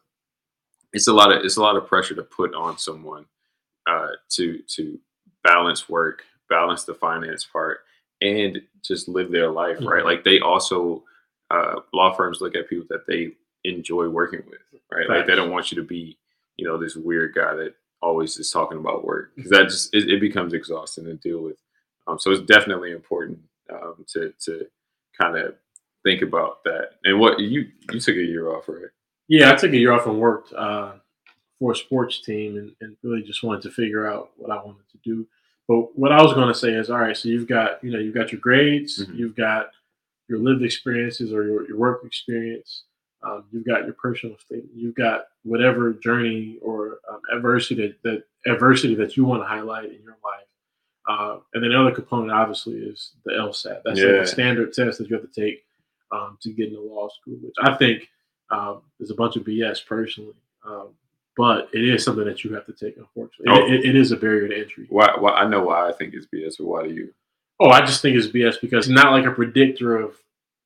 it's 0.93 1.07
a 1.07 1.13
lot 1.13 1.33
of 1.33 1.45
it's 1.45 1.59
a 1.59 1.63
lot 1.63 1.77
of 1.77 1.87
pressure 1.87 2.17
to 2.17 2.25
put 2.25 2.53
on 2.53 2.77
someone 2.77 3.25
uh, 3.89 4.09
to 4.31 4.59
to 4.75 4.99
balance 5.45 5.89
work, 5.89 6.25
balance 6.51 6.83
the 6.83 6.95
finance 6.95 7.45
part, 7.45 7.79
and 8.21 8.61
just 8.83 9.07
live 9.07 9.31
their 9.31 9.49
life, 9.49 9.77
mm-hmm. 9.77 9.87
right? 9.87 10.05
Like 10.05 10.25
they 10.25 10.41
also 10.41 11.05
uh, 11.53 11.77
law 11.93 12.13
firms 12.13 12.41
look 12.41 12.57
at 12.57 12.69
people 12.69 12.87
that 12.91 13.07
they 13.07 13.31
enjoy 13.63 14.09
working 14.09 14.43
with, 14.51 14.81
right? 14.93 15.09
Like 15.09 15.29
they 15.29 15.37
don't 15.37 15.53
want 15.53 15.71
you 15.71 15.77
to 15.77 15.87
be, 15.87 16.19
you 16.57 16.67
know, 16.67 16.77
this 16.77 16.97
weird 16.97 17.33
guy 17.33 17.55
that 17.55 17.75
always 18.03 18.37
is 18.39 18.51
talking 18.51 18.79
about 18.79 19.05
work 19.05 19.31
because 19.37 19.53
that 19.53 19.69
just 19.69 19.95
it, 19.95 20.11
it, 20.11 20.21
becomes 20.21 20.53
exhausting 20.53 21.05
to 21.05 21.15
deal 21.15 21.43
with. 21.43 21.57
Um, 22.09 22.19
so 22.19 22.33
it's 22.33 22.43
definitely 22.43 22.91
important 22.91 23.39
um, 23.73 24.05
to 24.15 24.35
to 24.47 24.67
kind 25.21 25.39
of 25.39 25.55
think 26.04 26.23
about 26.23 26.62
that? 26.64 26.90
And 27.04 27.18
what 27.18 27.40
you 27.40 27.66
you 27.92 28.00
took 28.00 28.16
a 28.16 28.23
year 28.23 28.49
off, 28.54 28.68
right? 28.68 28.87
Yeah, 29.28 29.50
I 29.52 29.56
took 29.56 29.73
a 29.73 29.76
year 29.76 29.92
off 29.92 30.06
and 30.06 30.20
worked 30.20 30.52
uh, 30.52 30.92
for 31.58 31.73
a 31.73 31.76
sports 31.76 32.20
team, 32.20 32.56
and, 32.58 32.73
and 32.80 32.96
really 33.02 33.23
just 33.23 33.42
wanted 33.42 33.62
to 33.62 33.70
figure 33.70 34.06
out 34.06 34.30
what 34.37 34.50
I 34.50 34.56
wanted 34.62 34.88
to 34.92 34.99
do. 35.02 35.26
But 35.66 35.99
what 35.99 36.12
I 36.12 36.23
was 36.23 36.34
going 36.34 36.49
to 36.49 36.54
say 36.54 36.73
is, 36.73 36.90
all 36.90 36.99
right, 36.99 37.16
so 37.16 37.28
you've 37.28 37.49
got 37.49 37.82
you 37.82 37.90
know 37.90 37.99
you've 37.99 38.14
got 38.14 38.30
your 38.32 38.40
grades, 38.40 39.04
Mhm. 39.04 39.16
you've 39.16 39.34
got 39.37 39.70
your 40.28 40.38
lived 40.38 40.62
experiences 40.62 41.32
or 41.32 41.44
your, 41.44 41.66
your 41.68 41.76
work 41.76 42.02
experience, 42.04 42.84
um, 43.23 43.44
you've 43.50 43.66
got 43.66 43.84
your 43.84 43.92
personal 43.94 44.38
statement, 44.38 44.70
you've 44.75 44.94
got 44.94 45.26
whatever 45.42 45.92
journey 45.92 46.58
or 46.62 46.99
um, 47.11 47.20
adversity 47.34 47.75
that, 47.88 48.02
that 48.02 48.25
adversity 48.50 48.94
that 48.94 49.16
you 49.18 49.25
want 49.26 49.42
to 49.42 49.46
highlight 49.46 49.84
in 49.90 50.02
your 50.02 50.16
life. 50.25 50.46
Uh, 51.06 51.38
and 51.52 51.62
then 51.62 51.70
the 51.73 51.78
other 51.78 51.90
component, 51.94 52.32
obviously, 52.32 52.73
is 52.76 53.11
the 53.26 53.32
LSAT. 53.32 53.82
That's 53.84 53.99
like 54.00 54.08
Yeah. 54.08 54.20
a 54.23 54.26
standard 54.26 54.73
test 54.73 54.96
that 54.99 55.11
you 55.11 55.16
have 55.16 55.30
to 55.30 55.40
take 55.40 55.63
um, 56.14 56.38
to 56.42 56.52
get 56.52 56.68
into 56.68 56.80
law 56.80 57.09
school, 57.09 57.37
which 57.42 57.54
I 57.61 57.75
think 57.75 58.09
um, 58.50 58.83
is 59.00 59.11
a 59.11 59.14
bunch 59.14 59.37
of 59.37 59.44
BS 59.44 59.85
personally. 59.87 60.35
Um, 60.64 60.90
but 61.37 61.68
it 61.73 61.85
is 61.85 62.04
something 62.04 62.25
that 62.25 62.44
you 62.44 62.54
have 62.54 62.66
to 62.66 62.73
take, 62.73 62.97
unfortunately. 62.97 63.47
Oh. 63.49 63.66
It, 63.66 63.85
it 63.85 63.97
is 63.97 64.12
a 64.12 64.16
barrier 64.16 64.49
to 64.49 64.56
entry. 64.56 64.87
Why? 64.88 65.11
Why? 65.18 65.33
I 65.33 65.49
know 65.49 65.64
why 65.64 65.88
I 65.88 65.92
think 65.92 66.14
it's 66.14 66.26
BS, 66.33 66.59
but 66.59 66.66
why 66.66 66.85
do 66.85 66.94
you? 66.94 67.12
Oh, 67.61 67.71
I 67.71 67.80
just 67.80 68.02
think 68.02 68.16
it's 68.16 68.28
BS 68.28 68.61
because 68.61 68.87
it's 68.87 68.94
not 68.94 69.12
like 69.12 69.26
a 69.26 69.33
predictor 69.33 69.99
of 69.99 70.16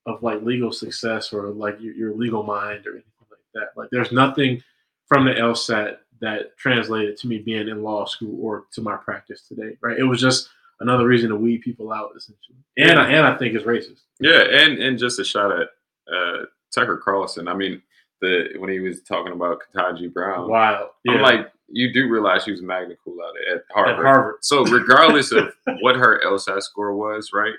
of 0.07 0.23
like 0.23 0.43
legal 0.43 0.73
success 0.73 1.33
or 1.33 1.49
like 1.49 1.81
your, 1.81 1.95
your 1.95 2.15
legal 2.15 2.43
mind 2.43 2.87
or 2.87 2.93
anything 2.93 3.13
like 3.31 3.41
that. 3.55 3.69
Like 3.77 3.89
there's 3.91 4.13
nothing 4.13 4.63
from 5.07 5.25
the 5.25 5.33
LSAT 5.33 5.97
that 6.21 6.57
translated 6.57 7.17
to 7.19 7.29
me 7.29 7.39
being 7.39 7.69
in 7.69 7.83
law 7.83 8.05
school 8.05 8.39
or 8.43 8.65
to 8.73 8.83
my 8.83 8.97
practice 8.97 9.43
today. 9.47 9.77
Right? 9.83 9.99
It 9.99 10.05
was 10.05 10.21
just 10.21 10.51
another 10.81 11.07
reason 11.07 11.31
to 11.31 11.37
weed 11.37 11.59
people 11.63 11.93
out 11.93 12.11
essentially. 12.17 12.59
And 12.77 12.99
I, 12.99 13.11
and 13.11 13.27
I 13.27 13.37
think 13.37 13.55
it's 13.55 13.65
racist. 13.65 14.03
Yeah, 14.21 14.41
and 14.43 14.79
and 14.79 14.99
just 14.99 15.19
a 15.19 15.25
shot 15.25 15.51
at 15.53 15.69
uh, 16.13 16.45
Tucker 16.75 16.97
Carlson. 17.05 17.49
I 17.49 17.55
mean, 17.55 17.83
the 18.21 18.55
when 18.59 18.71
he 18.71 18.81
was 18.81 19.03
talking 19.03 19.33
about 19.33 19.61
Ketanji 19.75 20.13
Brown, 20.13 20.49
Wild. 20.49 20.91
Yeah. 21.05 21.15
I'm 21.15 21.23
like, 21.23 21.53
you 21.69 21.93
do 21.93 22.09
realize 22.09 22.45
she 22.45 22.51
was 22.53 22.63
magna 22.63 22.95
cum 23.05 23.17
laude 23.17 23.35
at 23.53 23.63
Harvard. 23.75 23.99
at 23.99 24.03
Harvard. 24.05 24.37
So 24.43 24.65
regardless 24.65 25.33
of 25.33 25.53
what 25.81 25.97
her 25.97 26.21
LSAT 26.25 26.63
score 26.63 26.95
was, 26.97 27.31
right? 27.35 27.55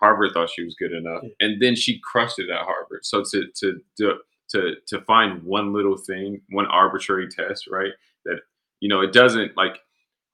Harvard 0.00 0.32
thought 0.34 0.50
she 0.50 0.62
was 0.62 0.74
good 0.74 0.92
enough, 0.92 1.22
Yeah. 1.22 1.30
and 1.40 1.60
then 1.62 1.74
she 1.74 1.98
crushed 2.00 2.38
it 2.38 2.50
at 2.50 2.60
Harvard. 2.60 3.04
So 3.04 3.22
to 3.30 3.46
to 3.60 3.80
to 3.98 4.14
to 4.50 4.74
to 4.88 5.00
find 5.02 5.42
one 5.42 5.72
little 5.72 5.96
thing, 5.96 6.40
one 6.50 6.66
arbitrary 6.66 7.28
test, 7.28 7.66
right? 7.68 7.92
That 8.26 8.40
you 8.80 8.88
know, 8.88 9.00
it 9.00 9.12
doesn't 9.12 9.56
like. 9.56 9.78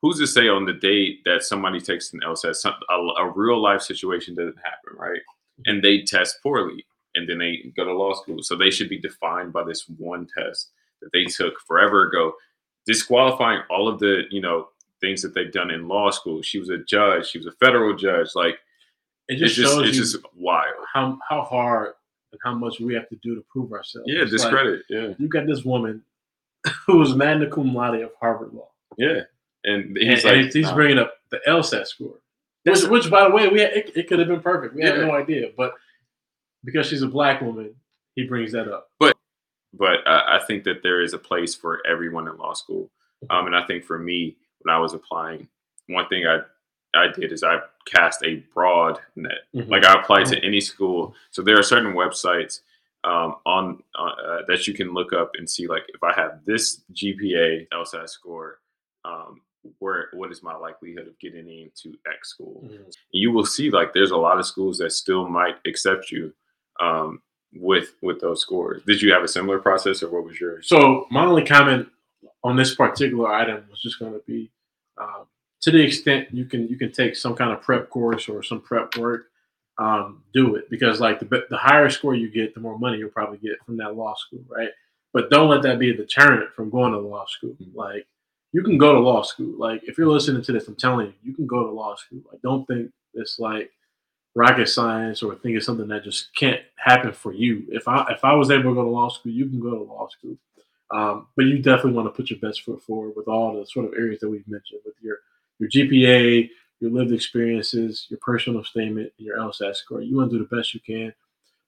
Who's 0.03 0.19
to 0.19 0.27
say 0.27 0.49
on 0.49 0.65
the 0.67 0.73
date 0.73 1.21
that 1.25 1.45
somebody 1.45 1.81
takes 1.81 2.13
an 2.13 2.21
LSAT, 2.21 2.57
some, 2.57 2.75
a, 2.91 2.95
a 2.95 3.33
real 3.35 3.61
life 3.63 3.83
situation 3.83 4.35
doesn't 4.35 4.57
happen, 4.57 4.99
right? 4.99 5.21
And 5.67 5.83
they 5.83 6.03
test 6.03 6.43
poorly, 6.43 6.85
and 7.15 7.29
then 7.29 7.39
they 7.39 7.73
go 7.77 7.85
to 7.85 7.93
law 7.95 8.13
school. 8.15 8.43
So 8.43 8.57
they 8.57 8.71
should 8.71 8.89
be 8.89 8.99
defined 8.99 9.53
by 9.53 9.63
this 9.65 9.85
one 9.99 10.27
test 10.37 10.71
that 11.01 11.11
they 11.13 11.25
took 11.27 11.55
forever 11.69 12.09
ago, 12.09 12.33
disqualifying 12.87 13.63
all 13.71 13.87
of 13.89 13.99
the 14.01 14.25
you 14.31 14.41
know 14.41 14.69
things 15.01 15.23
that 15.23 15.35
they've 15.35 15.53
done 15.53 15.71
in 15.71 15.89
law 15.89 16.11
school. 16.11 16.43
She 16.43 16.59
was 16.59 16.69
a 16.69 16.79
judge. 16.79 17.29
She 17.29 17.39
was 17.39 17.47
a 17.47 17.53
federal 17.53 17.95
judge. 17.97 18.29
Like 18.35 18.55
It 19.29 19.35
it's 19.35 19.41
just 19.41 19.57
just 19.57 19.73
shows 19.73 19.89
it's 19.89 19.97
you 19.97 20.03
just 20.03 20.17
wild. 20.37 20.75
how 20.93 21.19
how 21.29 21.43
hard 21.43 21.95
and 22.33 22.41
how 22.45 22.55
much 22.55 22.81
we 22.81 22.95
have 22.95 23.09
to 23.11 23.17
do 23.23 23.35
to 23.37 23.45
prove 23.51 23.73
ourselves. 23.73 24.09
Yeah, 24.09 24.23
It's 24.23 24.33
like, 24.33 24.41
discredit. 24.43 24.83
yeah, 24.89 25.09
you 25.19 25.29
got 25.29 25.47
this 25.47 25.65
woman 25.65 26.03
who 26.87 26.99
was 26.99 27.15
magna 27.15 27.49
cum 27.49 27.75
laude 27.75 28.01
of 28.03 28.11
Harvard 28.21 28.53
Law. 28.53 28.71
yeah. 28.99 29.23
And 29.65 29.97
And, 29.97 29.99
he's 29.99 30.25
and 30.25 30.43
like, 30.43 30.53
he's 30.53 30.67
nah. 30.67 30.75
bringing 30.75 30.99
up 30.99 31.15
the 31.31 31.41
LSAT 31.47 31.87
score, 31.87 32.15
which, 32.65 32.83
which 32.85 33.11
by 33.11 33.29
the 33.29 33.35
way, 33.35 33.49
we 33.49 33.61
had, 33.61 33.73
it, 33.73 33.93
it 33.97 34.09
could 34.09 34.19
have 34.19 34.29
been 34.29 34.41
perfect. 34.41 34.75
We 34.75 34.83
had 34.83 34.97
Yeah. 34.97 35.07
no 35.07 35.15
idea, 35.15 35.51
but 35.57 35.75
because 36.65 36.87
she's 36.87 37.03
a 37.03 37.09
black 37.09 37.41
woman, 37.41 37.75
he 38.15 38.25
brings 38.27 38.53
that 38.53 38.69
up. 38.73 38.89
but 38.99 40.07
I, 40.07 40.39
I 40.39 40.45
think 40.47 40.65
that 40.65 40.83
there 40.83 41.01
is 41.01 41.15
a 41.15 41.19
place 41.19 41.55
for 41.55 41.81
everyone 41.87 42.29
in 42.29 42.37
law 42.37 42.53
school. 42.55 42.91
Um, 43.31 43.47
and 43.47 43.57
I 43.57 43.65
think 43.67 43.85
for 43.85 43.99
me, 43.99 44.37
when 44.61 44.75
I 44.75 44.79
was 44.79 44.93
applying, 44.95 45.49
one 45.87 46.07
thing 46.09 46.27
I 46.27 46.41
I 46.95 47.09
did 47.09 47.33
is 47.33 47.43
I 47.43 47.59
cast 47.87 48.23
a 48.23 48.37
broad 48.53 48.99
net. 49.17 49.39
Like 49.55 49.85
I 49.87 49.99
applied 49.99 50.27
to 50.27 50.39
any 50.45 50.61
school. 50.61 51.15
So 51.31 51.41
there 51.41 51.59
are 51.59 51.63
certain 51.63 51.95
websites 51.95 52.61
um, 53.05 53.37
on 53.47 53.83
uh, 53.99 54.43
that 54.47 54.67
you 54.69 54.75
can 54.75 54.93
look 54.93 55.15
up 55.15 55.31
and 55.39 55.49
see 55.49 55.67
like 55.67 55.85
if 55.95 56.03
I 56.05 56.13
have 56.15 56.41
this 56.45 56.83
GPA 56.93 57.69
LSAT 57.73 58.11
score, 58.11 58.59
um, 59.07 59.41
where 59.79 60.09
what 60.13 60.31
is 60.31 60.43
my 60.43 60.55
likelihood 60.55 61.07
of 61.09 61.19
getting 61.19 61.49
into 61.49 61.97
X 62.11 62.31
school? 62.31 62.63
Mhm. 62.71 62.93
You 63.13 63.33
will 63.33 63.47
see 63.47 63.71
like 63.71 63.93
there's 63.93 64.11
a 64.11 64.17
lot 64.17 64.39
of 64.39 64.47
schools 64.47 64.79
that 64.79 64.93
still 64.93 65.29
might 65.29 65.57
accept 65.67 66.11
you 66.11 66.33
um, 66.81 67.23
with 67.55 67.95
with 68.03 68.21
those 68.21 68.41
scores. 68.41 68.83
Did 68.85 69.03
you 69.03 69.13
have 69.13 69.23
a 69.23 69.29
similar 69.29 69.59
process, 69.59 70.03
or 70.03 70.11
what 70.11 70.25
was 70.25 70.41
yours? 70.41 70.69
So 70.69 71.07
my 71.11 71.25
only 71.25 71.45
comment 71.45 71.89
on 72.45 72.57
this 72.57 72.75
particular 72.75 73.33
item 73.33 73.65
was 73.71 73.81
just 73.81 73.99
going 73.99 74.13
to 74.13 74.23
be, 74.27 74.51
um, 74.99 75.27
to 75.61 75.71
the 75.71 75.81
extent 75.81 76.29
you 76.33 76.45
can 76.45 76.67
you 76.69 76.77
can 76.77 76.91
take 76.93 77.15
some 77.15 77.35
kind 77.35 77.53
of 77.53 77.61
prep 77.61 77.91
course 77.91 78.29
or 78.29 78.43
some 78.43 78.61
prep 78.61 78.97
work, 78.97 79.27
um, 79.79 80.25
do 80.35 80.57
it 80.57 80.69
because 80.71 81.01
like 81.01 81.21
the 81.21 81.47
the 81.51 81.57
higher 81.59 81.89
score 81.91 82.15
you 82.15 82.31
get, 82.31 82.55
the 82.55 82.61
more 82.61 82.79
money 82.79 82.99
you'll 82.99 83.11
probably 83.11 83.39
get 83.39 83.63
from 83.65 83.77
that 83.77 83.95
law 83.97 84.15
school, 84.15 84.45
right? 84.49 84.71
But 85.13 85.29
don't 85.31 85.49
let 85.51 85.61
that 85.63 85.79
be 85.79 85.91
a 85.91 85.95
deterrent 85.97 86.55
from 86.55 86.71
going 86.71 86.93
to 86.93 86.99
law 86.99 87.27
school. 87.27 87.55
Mhm. 87.61 87.75
Like 87.75 88.07
you 88.53 88.63
can 88.63 88.79
go 88.79 88.93
to 88.93 89.01
law 89.01 89.23
school. 89.23 89.55
Like 89.59 89.83
if 89.85 89.99
you're 89.99 90.09
listening 90.09 90.43
to 90.43 90.53
this, 90.53 90.69
I'm 90.69 90.77
telling 90.77 91.09
you, 91.09 91.15
you 91.23 91.35
can 91.35 91.47
go 91.47 91.65
to 91.65 91.73
law 91.73 91.97
school. 91.97 92.21
Like 92.31 92.43
don't 92.43 92.67
think 92.67 92.91
it's 93.15 93.39
like 93.39 93.71
rocket 94.35 94.69
science 94.69 95.23
or 95.23 95.35
think 95.35 95.57
it's 95.57 95.67
something 95.67 95.89
that 95.89 96.05
just 96.05 96.35
can't 96.35 96.61
happen 96.77 97.13
for 97.13 97.33
you. 97.33 97.65
If 97.69 97.89
I 97.89 98.07
if 98.11 98.25
I 98.25 98.35
was 98.35 98.51
able 98.51 98.71
to 98.71 98.75
go 98.75 98.85
to 98.85 98.91
law 98.91 99.09
school, 99.09 99.33
you 99.33 99.49
can 99.49 99.61
go 99.61 99.71
to 99.71 99.83
law 99.83 100.09
school. 100.09 100.37
Um, 100.91 101.29
but 101.37 101.47
you 101.47 101.59
definitely 101.59 101.93
want 101.93 102.07
to 102.07 102.13
put 102.13 102.29
your 102.29 102.39
best 102.39 102.63
foot 102.63 102.83
forward 102.83 103.15
with 103.17 103.27
all 103.27 103.59
the 103.59 103.67
sort 103.67 103.87
of 103.87 103.95
areas 103.95 104.21
that 104.21 104.29
we've 104.29 104.47
mentioned 104.47 104.81
with 104.85 104.95
your 105.01 105.19
your 105.59 105.71
GPA, 105.71 106.51
your 106.81 106.91
lived 106.91 107.13
experiences, 107.13 108.07
your 108.11 108.19
personal 108.21 108.65
statement, 108.65 109.13
and 109.19 109.27
your 109.27 109.39
LSAT 109.39 109.77
score. 109.77 110.03
You 110.03 110.17
want 110.17 110.31
to 110.31 110.39
do 110.39 110.47
the 110.49 110.57
best 110.57 110.75
you 110.75 110.81
can, 110.81 111.15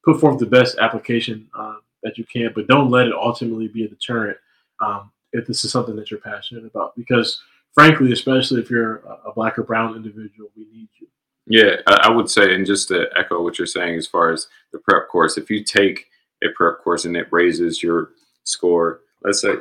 put 0.05 0.21
forth 0.21 0.39
the 0.39 0.47
best 0.47 0.77
application 0.79 1.49
um, 1.59 1.81
that 2.03 2.19
you 2.19 2.25
can, 2.25 2.53
but 2.55 2.67
don't 2.67 2.91
let 2.91 3.07
it 3.07 3.15
ultimately 3.15 3.69
be 3.69 3.85
a 3.85 3.89
deterrent 3.89 4.37
um, 4.85 5.11
if 5.35 5.47
this 5.47 5.65
is 5.65 5.73
something 5.73 5.97
that 5.97 6.11
you're 6.11 6.21
passionate 6.21 6.65
about. 6.65 6.97
Because 6.97 7.43
frankly, 7.75 8.13
especially 8.13 8.61
if 8.61 8.71
you're 8.71 9.03
a, 9.27 9.33
black 9.35 9.59
or 9.59 9.65
brown 9.65 9.97
individual, 9.97 10.49
we 10.57 10.67
need 10.73 10.89
you. 10.99 11.09
Yeah, 11.47 11.77
I, 11.87 12.09
would 12.11 12.31
say, 12.31 12.55
and 12.55 12.65
just 12.65 12.89
to 12.89 13.07
echo 13.19 13.43
what 13.43 13.59
you're 13.59 13.67
saying 13.67 13.97
as 13.99 14.07
far 14.07 14.33
as 14.33 14.49
the 14.73 14.79
prep 14.79 15.09
course, 15.09 15.37
if 15.37 15.51
you 15.51 15.63
take 15.63 16.07
a 16.43 16.49
prep 16.55 16.79
course 16.83 17.05
and 17.05 17.17
it 17.17 17.27
raises 17.31 17.83
your 17.83 18.13
score, 18.45 19.01
let's 19.23 19.43
say, 19.43 19.55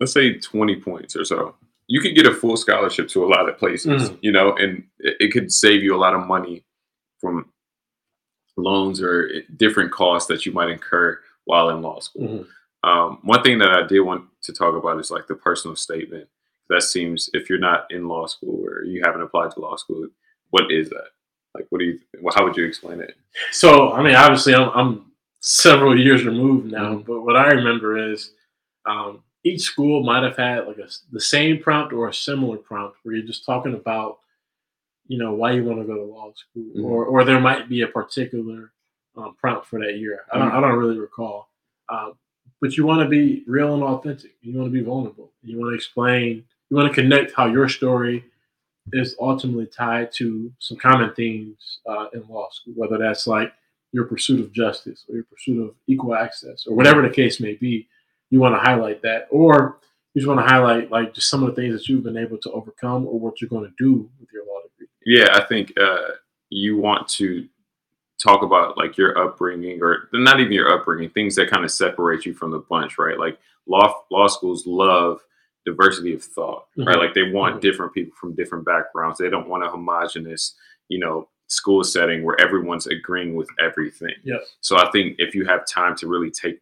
let's 0.00 0.12
say 0.12 0.38
20 0.38 0.76
points 0.80 1.14
or 1.14 1.24
so, 1.24 1.54
you 1.86 2.00
could 2.00 2.16
get 2.16 2.26
a 2.26 2.34
full 2.34 2.56
scholarship 2.56 3.08
to 3.08 3.24
a 3.24 3.28
lot 3.28 3.48
of 3.48 3.58
places, 3.58 4.10
Mhm. 4.10 4.18
you 4.22 4.32
know, 4.32 4.56
and 4.56 4.84
it, 4.98 5.16
it 5.20 5.32
could 5.32 5.52
save 5.52 5.82
you 5.82 5.94
a 5.94 5.98
lot 5.98 6.14
of 6.14 6.26
money 6.26 6.64
from 7.20 7.52
loans 8.56 9.00
or 9.00 9.30
different 9.56 9.92
costs 9.92 10.26
that 10.28 10.44
you 10.46 10.52
might 10.52 10.70
incur 10.70 11.20
while 11.44 11.70
in 11.70 11.82
law 11.82 12.00
school. 12.00 12.46
Um, 12.82 13.18
one 13.22 13.42
thing 13.42 13.58
that 13.58 13.70
I 13.70 13.86
did 13.86 14.00
want 14.00 14.24
to 14.42 14.52
talk 14.52 14.74
about 14.74 14.98
is 14.98 15.10
like 15.10 15.26
the 15.26 15.34
personal 15.34 15.76
statement. 15.76 16.28
That 16.68 16.82
seems, 16.82 17.28
if 17.34 17.50
you're 17.50 17.58
not 17.58 17.90
in 17.90 18.06
law 18.06 18.26
school 18.26 18.64
or 18.64 18.84
you 18.84 19.02
haven't 19.04 19.22
applied 19.22 19.50
to 19.52 19.60
law 19.60 19.76
school, 19.76 20.06
what 20.50 20.70
is 20.70 20.88
that? 20.90 21.08
Like, 21.54 21.66
what 21.70 21.80
do 21.80 21.84
you? 21.84 21.98
Well, 22.20 22.32
how 22.36 22.44
would 22.44 22.56
you 22.56 22.64
explain 22.64 23.00
it? 23.00 23.14
So, 23.50 23.92
I 23.92 24.02
mean, 24.02 24.14
obviously, 24.14 24.54
I'm, 24.54 24.68
I'm 24.70 25.12
several 25.40 25.98
years 25.98 26.24
removed 26.24 26.70
now, 26.70 26.94
Mhm. 26.94 27.04
but 27.06 27.22
what 27.22 27.36
I 27.36 27.48
remember 27.48 27.98
is 28.12 28.32
um, 28.86 29.24
each 29.42 29.62
school 29.62 30.04
might 30.04 30.22
have 30.22 30.36
had 30.36 30.68
like 30.68 30.78
a, 30.78 30.88
the 31.10 31.20
same 31.20 31.58
prompt 31.60 31.92
or 31.92 32.08
a 32.08 32.14
similar 32.14 32.56
prompt 32.56 32.98
where 33.02 33.16
you're 33.16 33.26
just 33.26 33.44
talking 33.44 33.74
about, 33.74 34.18
you 35.08 35.18
know, 35.18 35.32
why 35.34 35.50
you 35.52 35.64
want 35.64 35.80
to 35.80 35.86
go 35.86 35.96
to 35.96 36.04
law 36.04 36.32
school, 36.34 36.70
Mhm. 36.76 36.84
or 36.84 37.04
or 37.06 37.24
there 37.24 37.40
might 37.40 37.68
be 37.68 37.82
a 37.82 37.88
particular 37.88 38.72
um, 39.16 39.34
prompt 39.40 39.66
for 39.66 39.80
that 39.80 39.98
year. 39.98 40.20
I 40.32 40.38
don't, 40.38 40.52
I 40.52 40.60
don't 40.60 40.78
really 40.78 40.98
recall, 41.00 41.48
um, 41.88 42.12
but 42.60 42.76
you 42.76 42.84
want 42.86 43.02
to 43.02 43.08
be 43.08 43.42
real 43.46 43.74
and 43.74 43.82
authentic. 43.82 44.32
You 44.42 44.58
want 44.58 44.72
to 44.72 44.78
be 44.78 44.84
vulnerable. 44.84 45.32
You 45.42 45.58
want 45.58 45.72
to 45.72 45.74
explain. 45.74 46.44
You 46.68 46.76
want 46.76 46.94
to 46.94 47.00
connect 47.00 47.32
how 47.34 47.46
your 47.46 47.68
story 47.68 48.24
is 48.92 49.16
ultimately 49.20 49.66
tied 49.66 50.12
to 50.12 50.52
some 50.58 50.76
common 50.76 51.14
themes 51.14 51.80
uh, 51.86 52.06
in 52.12 52.24
law 52.28 52.48
school, 52.50 52.74
whether 52.76 52.98
that's 52.98 53.26
like 53.26 53.52
your 53.92 54.04
pursuit 54.04 54.40
of 54.40 54.52
justice 54.52 55.04
or 55.08 55.16
your 55.16 55.24
pursuit 55.24 55.62
of 55.62 55.74
equal 55.86 56.14
access 56.14 56.66
or 56.66 56.74
whatever 56.74 57.02
the 57.02 57.10
case 57.10 57.40
may 57.40 57.54
be. 57.54 57.88
You 58.30 58.40
want 58.40 58.54
to 58.54 58.60
highlight 58.60 59.02
that, 59.02 59.26
or 59.30 59.78
you 60.14 60.20
just 60.20 60.28
want 60.28 60.40
to 60.40 60.46
highlight 60.46 60.90
like 60.90 61.14
just 61.14 61.28
some 61.28 61.42
of 61.42 61.54
the 61.54 61.60
things 61.60 61.74
that 61.74 61.88
you've 61.88 62.04
been 62.04 62.16
able 62.16 62.38
to 62.38 62.50
overcome 62.52 63.06
or 63.06 63.18
what 63.18 63.40
you're 63.40 63.50
going 63.50 63.64
to 63.64 63.74
do 63.84 64.08
with 64.20 64.28
your 64.32 64.44
law 64.46 64.60
degree. 64.62 64.88
Yeah, 65.04 65.28
I 65.32 65.44
think 65.44 65.72
uh, 65.80 66.14
you 66.50 66.76
want 66.76 67.08
to 67.08 67.48
talk 68.22 68.42
about 68.42 68.76
like 68.76 68.96
your 68.96 69.16
upbringing, 69.18 69.82
or 69.82 70.08
not 70.12 70.40
even 70.40 70.52
your 70.52 70.72
upbringing, 70.72 71.10
things 71.10 71.34
that 71.36 71.50
kind 71.50 71.64
of 71.64 71.70
separate 71.70 72.26
you 72.26 72.34
from 72.34 72.50
the 72.50 72.58
bunch, 72.58 72.98
right? 72.98 73.18
Like 73.18 73.38
law 73.66 73.92
law 74.10 74.26
schools 74.26 74.66
love 74.66 75.20
diversity 75.66 76.14
of 76.14 76.22
thought, 76.22 76.66
right? 76.76 76.96
Mhm. 76.96 76.98
Like 76.98 77.14
they 77.14 77.30
want 77.30 77.56
Mhm. 77.56 77.60
different 77.60 77.92
people 77.92 78.14
from 78.20 78.34
different 78.34 78.64
backgrounds. 78.64 79.18
They 79.18 79.28
don't 79.30 79.48
want 79.48 79.64
a 79.64 79.68
homogenous, 79.68 80.56
you 80.88 80.98
know, 80.98 81.28
school 81.48 81.82
setting 81.84 82.22
where 82.22 82.40
everyone's 82.40 82.86
agreeing 82.86 83.34
with 83.34 83.48
everything. 83.60 84.14
Yes. 84.22 84.56
So 84.60 84.76
I 84.76 84.90
think 84.90 85.16
if 85.18 85.34
you 85.34 85.44
have 85.46 85.66
time 85.66 85.94
to 85.96 86.06
really 86.06 86.30
take 86.30 86.60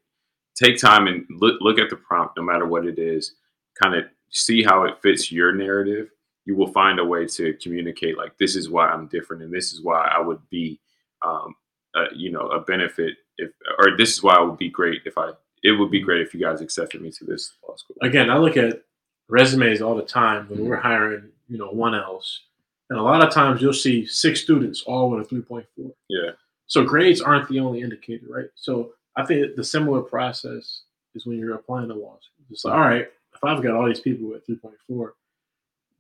take 0.54 0.76
time 0.78 1.06
and 1.06 1.24
look 1.30 1.60
look 1.60 1.78
at 1.78 1.90
the 1.90 1.96
prompt, 1.96 2.36
no 2.36 2.42
matter 2.42 2.66
what 2.66 2.86
it 2.86 2.98
is, 2.98 3.34
kind 3.80 3.94
of 3.94 4.04
see 4.30 4.62
how 4.62 4.84
it 4.84 5.00
fits 5.00 5.30
your 5.30 5.52
narrative, 5.52 6.10
you 6.44 6.56
will 6.56 6.72
find 6.72 6.98
a 6.98 7.04
way 7.04 7.26
to 7.26 7.54
communicate 7.62 8.16
like 8.18 8.36
this 8.38 8.56
is 8.56 8.68
why 8.68 8.88
I'm 8.88 9.06
different 9.06 9.42
and 9.42 9.52
this 9.52 9.72
is 9.72 9.82
why 9.82 10.08
I 10.08 10.18
would 10.20 10.40
be, 10.50 10.80
um, 11.22 11.54
uh, 11.94 12.04
you 12.14 12.30
know, 12.30 12.48
a 12.48 12.60
benefit 12.60 13.14
if 13.38 13.50
or 13.78 13.96
this 13.96 14.12
is 14.12 14.22
why 14.22 14.40
it 14.40 14.46
would 14.46 14.58
be 14.58 14.70
great 14.70 15.02
if 15.04 15.16
I. 15.18 15.30
It 15.64 15.72
would 15.72 15.90
be 15.90 16.00
great 16.00 16.20
if 16.20 16.32
you 16.34 16.40
guys 16.40 16.60
accepted 16.60 17.00
me 17.02 17.10
to 17.10 17.24
this 17.24 17.52
law 17.66 17.74
school. 17.74 17.96
Again, 18.02 18.30
I 18.30 18.38
look 18.38 18.56
at 18.56 18.82
resumes 19.28 19.82
all 19.82 19.96
the 19.96 20.02
time 20.04 20.48
when 20.48 20.64
we're 20.64 20.76
hiring, 20.76 21.30
you 21.48 21.58
know, 21.58 21.70
one 21.70 21.94
else. 21.96 22.42
And 22.90 22.98
a 22.98 23.02
lot 23.02 23.24
of 23.26 23.32
times 23.34 23.60
you'll 23.60 23.72
see 23.72 24.06
six 24.06 24.40
students 24.40 24.82
all 24.86 25.10
with 25.10 25.30
a 25.30 25.34
3.4. 25.34 25.64
Yeah. 26.08 26.30
So 26.66 26.84
grades 26.84 27.20
aren't 27.20 27.48
the 27.48 27.58
only 27.58 27.80
indicator, 27.80 28.26
right? 28.30 28.46
So 28.54 28.92
I 29.16 29.26
think 29.26 29.56
the 29.56 29.64
similar 29.64 30.00
process 30.00 30.82
is 31.16 31.26
when 31.26 31.38
you're 31.38 31.54
applying 31.56 31.88
to 31.88 31.94
law 31.94 32.16
school. 32.20 32.44
It's 32.50 32.64
like, 32.64 32.74
all 32.74 32.80
right, 32.80 33.08
if 33.34 33.42
I've 33.44 33.62
got 33.62 33.74
all 33.74 33.86
these 33.86 34.00
people 34.00 34.28
with 34.28 34.46
3.4, 34.46 35.10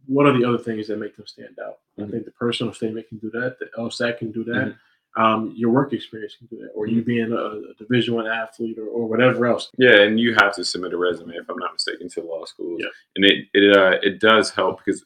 what 0.06 0.26
are 0.26 0.38
the 0.38 0.48
other 0.48 0.58
things 0.58 0.86
that 0.86 0.98
make 0.98 1.16
them 1.16 1.26
stand 1.26 1.58
out? 1.58 1.78
I 1.98 2.02
Mhm. 2.02 2.10
think 2.12 2.24
the 2.26 2.30
personal 2.30 2.72
statement 2.72 3.08
can 3.08 3.18
do 3.18 3.28
that. 3.32 3.58
The 3.58 3.66
LSAT 3.76 4.18
can 4.18 4.30
do 4.30 4.44
that. 4.44 4.76
Um, 5.18 5.52
your 5.56 5.70
work 5.70 5.92
experience 5.92 6.36
can 6.36 6.46
do 6.46 6.58
that, 6.62 6.70
or 6.74 6.86
you 6.86 7.02
being 7.02 7.32
a, 7.32 7.36
a 7.36 7.74
Division 7.76 8.14
One 8.14 8.26
athlete, 8.28 8.78
or, 8.78 8.86
or 8.86 9.06
whatever 9.08 9.46
else. 9.46 9.70
Yeah, 9.76 10.02
and 10.02 10.18
you 10.20 10.34
have 10.34 10.54
to 10.54 10.64
submit 10.64 10.92
a 10.92 10.96
resume 10.96 11.34
if 11.34 11.48
I'm 11.50 11.58
not 11.58 11.72
mistaken 11.72 12.08
to 12.10 12.22
law 12.22 12.44
schools. 12.44 12.80
Yeah. 12.82 12.88
And 13.16 13.24
it 13.24 13.46
it 13.52 13.76
uh, 13.76 13.98
it 14.02 14.20
does 14.20 14.50
help 14.50 14.78
because 14.84 15.04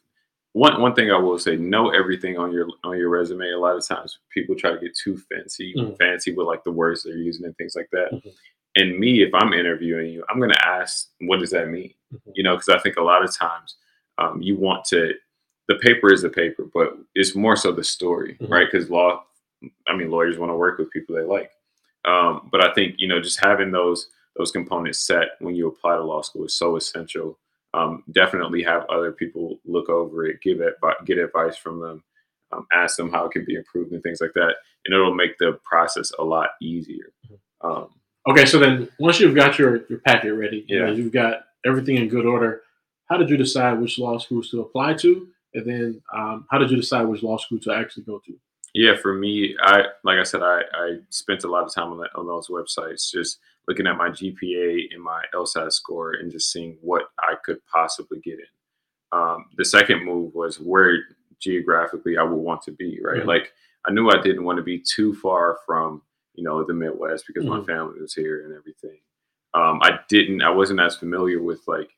one 0.53 0.79
one 0.79 0.93
thing 0.93 1.11
I 1.11 1.17
will 1.17 1.39
say, 1.39 1.55
know 1.55 1.89
everything 1.89 2.37
on 2.37 2.51
your 2.51 2.67
on 2.83 2.97
your 2.97 3.09
resume. 3.09 3.49
A 3.51 3.57
lot 3.57 3.75
of 3.75 3.87
times 3.87 4.19
people 4.31 4.55
try 4.55 4.71
to 4.71 4.79
get 4.79 4.95
too 4.95 5.17
fancy 5.17 5.73
Mhm. 5.75 5.97
fancy 5.97 6.31
with 6.31 6.45
like 6.45 6.63
the 6.63 6.71
words 6.71 7.01
they're 7.03 7.17
using 7.17 7.45
and 7.45 7.57
things 7.57 7.73
like 7.75 7.89
that. 7.91 8.11
Mhm. 8.11 8.31
And 8.75 8.99
me, 8.99 9.23
if 9.23 9.33
I'm 9.33 9.51
interviewing 9.53 10.11
you, 10.13 10.23
I'm 10.29 10.39
gonna 10.39 10.53
ask, 10.63 11.09
what 11.21 11.39
does 11.39 11.49
that 11.51 11.69
mean? 11.69 11.93
Mhm. 12.13 12.33
You 12.35 12.43
know, 12.43 12.55
because 12.55 12.69
I 12.69 12.77
think 12.79 12.97
a 12.97 13.03
lot 13.03 13.23
of 13.23 13.35
times 13.35 13.77
um, 14.19 14.43
you 14.43 14.57
want 14.57 14.85
to 14.85 15.15
the 15.69 15.75
paper 15.75 16.13
is 16.13 16.21
the 16.21 16.29
paper, 16.29 16.65
but 16.71 16.97
it's 17.15 17.35
more 17.35 17.55
so 17.55 17.71
the 17.71 17.83
story, 17.83 18.37
Mhm. 18.39 18.49
right? 18.51 18.67
Because 18.71 18.89
law, 18.91 19.23
I 19.87 19.95
mean, 19.95 20.09
lawyers 20.09 20.37
want 20.37 20.51
to 20.51 20.57
work 20.57 20.77
with 20.77 20.91
people 20.91 21.15
they 21.15 21.21
like. 21.23 21.51
Um, 22.05 22.49
but 22.51 22.61
I 22.63 22.73
think 22.73 22.95
you 22.97 23.07
know, 23.07 23.21
just 23.21 23.39
having 23.39 23.71
those 23.71 24.07
those 24.37 24.51
components 24.51 24.99
set 24.99 25.29
when 25.39 25.55
you 25.55 25.67
apply 25.67 25.95
to 25.95 26.03
law 26.03 26.21
school 26.21 26.45
is 26.45 26.55
so 26.55 26.75
essential. 26.75 27.37
Um, 27.75 28.03
definitely 28.11 28.61
have 28.63 28.85
other 28.89 29.11
people 29.11 29.59
look 29.65 29.89
over 29.89 30.25
it, 30.27 30.41
give 30.41 30.61
it, 30.61 30.75
get 31.05 31.17
advice 31.17 31.57
from 31.57 31.79
them, 31.79 32.03
um, 32.51 32.67
ask 32.71 32.97
them 32.97 33.11
how 33.11 33.25
it 33.25 33.31
can 33.31 33.45
be 33.45 33.55
improved 33.55 33.91
and 33.93 34.03
things 34.03 34.21
like 34.21 34.33
that, 34.35 34.55
and 34.85 34.93
it'll 34.93 35.15
make 35.15 35.37
the 35.39 35.57
process 35.63 36.11
a 36.19 36.23
lot 36.23 36.49
easier. 36.61 37.11
Um, 37.61 37.89
Okay, 38.25 38.45
so 38.45 38.57
then 38.57 38.87
once 38.99 39.19
you've 39.19 39.35
got 39.35 39.59
your, 39.59 39.85
your 39.89 39.99
packet 39.99 40.31
ready, 40.33 40.63
you 40.67 40.79
know, 40.79 40.85
Yeah. 40.87 40.93
you've 40.93 41.11
got 41.11 41.41
everything 41.65 41.97
in 41.97 42.07
good 42.07 42.25
order, 42.25 42.61
how 43.09 43.17
did 43.17 43.29
you 43.29 43.35
decide 43.35 43.79
which 43.81 43.99
law 43.99 44.17
schools 44.17 44.49
to 44.51 44.61
apply 44.61 44.93
to? 44.95 45.27
And 45.53 45.65
then 45.65 46.01
um, 46.15 46.45
how 46.49 46.57
did 46.57 46.71
you 46.71 46.77
decide 46.77 47.03
which 47.03 47.21
law 47.21 47.37
school 47.37 47.59
to 47.59 47.73
actually 47.73 48.03
go 48.03 48.21
to? 48.25 48.39
Yeah, 48.73 48.95
for 48.95 49.13
me, 49.13 49.55
I 49.61 49.83
like 50.03 50.17
I 50.19 50.23
said, 50.23 50.41
I, 50.41 50.61
I 50.73 50.97
spent 51.09 51.43
a 51.43 51.47
lot 51.47 51.63
of 51.63 51.73
time 51.73 51.91
on 51.91 51.99
that 51.99 52.09
on 52.15 52.25
those 52.25 52.47
websites, 52.47 53.11
just 53.11 53.39
looking 53.67 53.85
at 53.87 53.97
my 53.97 54.09
GPA 54.09 54.93
and 54.93 55.01
my 55.03 55.23
LSAT 55.33 55.71
score, 55.71 56.13
and 56.13 56.31
just 56.31 56.51
seeing 56.51 56.77
what 56.81 57.03
I 57.19 57.35
could 57.45 57.59
possibly 57.67 58.19
get 58.19 58.39
in. 58.39 59.17
Um, 59.19 59.45
the 59.57 59.65
second 59.65 60.03
move 60.03 60.33
was 60.33 60.59
where 60.59 60.97
geographically 61.39 62.17
I 62.17 62.23
would 62.23 62.35
want 62.35 62.63
to 62.63 62.71
be. 62.71 62.99
Right, 63.03 63.21
Mhm. 63.21 63.27
like 63.27 63.53
I 63.85 63.91
knew 63.91 64.09
I 64.09 64.19
didn't 64.21 64.43
want 64.43 64.57
to 64.57 64.63
be 64.63 64.79
too 64.79 65.13
far 65.15 65.59
from 65.67 66.01
you 66.33 66.43
know 66.43 66.63
the 66.63 66.73
Midwest 66.73 67.25
because 67.27 67.45
my 67.45 67.59
Mhm. 67.59 67.67
family 67.67 68.01
was 68.01 68.15
here 68.15 68.43
and 68.45 68.55
everything. 68.55 68.99
Um, 69.53 69.79
I 69.83 69.99
didn't, 70.09 70.41
I 70.41 70.49
wasn't 70.49 70.79
as 70.79 70.95
familiar 70.97 71.39
with 71.43 71.61
like 71.67 71.91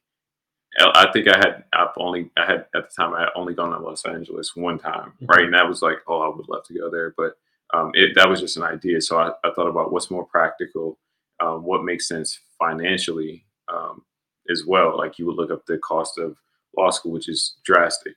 I 0.79 1.09
think 1.13 1.27
I 1.27 1.37
had 1.37 1.63
I've 1.73 1.89
only 1.97 2.29
I 2.37 2.45
had 2.45 2.65
at 2.75 2.89
the 2.89 2.95
time 2.97 3.13
I 3.13 3.21
had 3.21 3.29
only 3.35 3.53
gone 3.53 3.71
to 3.71 3.79
Los 3.79 4.05
Angeles 4.05 4.55
one 4.55 4.77
time, 4.77 5.13
Mhm. 5.21 5.29
right? 5.29 5.45
And 5.45 5.53
that 5.53 5.67
was 5.67 5.81
like, 5.81 5.99
oh, 6.07 6.19
I 6.21 6.35
would 6.35 6.49
love 6.49 6.65
to 6.65 6.73
go 6.73 6.89
there, 6.89 7.13
but 7.17 7.37
um, 7.73 7.91
it 7.93 8.13
that 8.15 8.29
was 8.29 8.41
just 8.41 8.57
an 8.57 8.63
idea. 8.63 8.99
So 9.01 9.17
I, 9.17 9.29
I 9.43 9.51
thought 9.53 9.67
about 9.69 9.91
what's 9.91 10.11
more 10.11 10.25
practical, 10.25 10.99
um, 11.39 11.63
what 11.63 11.83
makes 11.83 12.07
sense 12.07 12.39
financially 12.59 13.45
um, 13.67 14.03
as 14.49 14.65
well. 14.65 14.97
Like 14.97 15.17
you 15.17 15.25
would 15.27 15.35
look 15.37 15.51
up 15.51 15.65
the 15.65 15.77
cost 15.77 16.17
of 16.17 16.35
law 16.77 16.89
school, 16.89 17.13
which 17.13 17.29
is 17.29 17.55
drastic. 17.63 18.13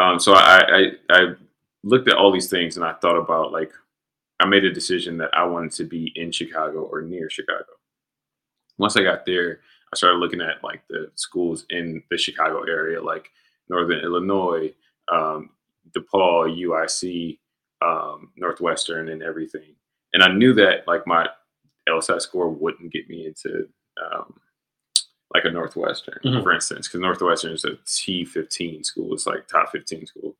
Um, 0.00 0.18
so 0.18 0.32
I, 0.34 0.60
I 0.66 0.92
I 1.10 1.20
looked 1.84 2.08
at 2.08 2.16
all 2.16 2.32
these 2.32 2.48
things 2.48 2.76
and 2.76 2.84
I 2.86 2.94
thought 2.94 3.16
about 3.18 3.52
like 3.52 3.70
I 4.40 4.46
made 4.46 4.64
a 4.64 4.72
decision 4.72 5.18
that 5.18 5.30
I 5.34 5.44
wanted 5.44 5.72
to 5.72 5.84
be 5.84 6.10
in 6.16 6.32
Chicago 6.32 6.80
or 6.80 7.02
near 7.02 7.28
Chicago. 7.28 7.66
Once 8.78 8.96
I 8.96 9.02
got 9.02 9.26
there, 9.26 9.60
I 9.92 9.96
started 9.96 10.18
looking 10.18 10.40
at 10.40 10.62
like 10.64 10.82
the 10.88 11.10
schools 11.16 11.66
in 11.70 12.02
the 12.10 12.16
Chicago 12.16 12.62
area, 12.62 13.00
like 13.02 13.30
Northern 13.68 14.00
Illinois, 14.00 14.72
um, 15.12 15.50
DePaul, 15.96 16.56
UIC, 16.58 17.38
um, 17.82 18.30
Northwestern, 18.36 19.10
and 19.10 19.22
everything. 19.22 19.74
And 20.14 20.22
I 20.22 20.32
knew 20.32 20.54
that 20.54 20.86
like 20.86 21.06
my 21.06 21.28
LSAT 21.88 22.22
score 22.22 22.48
wouldn't 22.48 22.92
get 22.92 23.08
me 23.08 23.26
into 23.26 23.68
um, 24.02 24.38
like 25.34 25.44
a 25.44 25.50
Northwestern, 25.50 26.20
Mhm. 26.24 26.42
for 26.42 26.52
instance, 26.52 26.88
because 26.88 27.00
Northwestern 27.00 27.52
is 27.52 27.64
a 27.64 27.72
T15 27.86 28.84
school. 28.84 29.12
It's 29.14 29.26
like 29.26 29.46
top 29.48 29.70
15 29.72 30.06
school. 30.06 30.36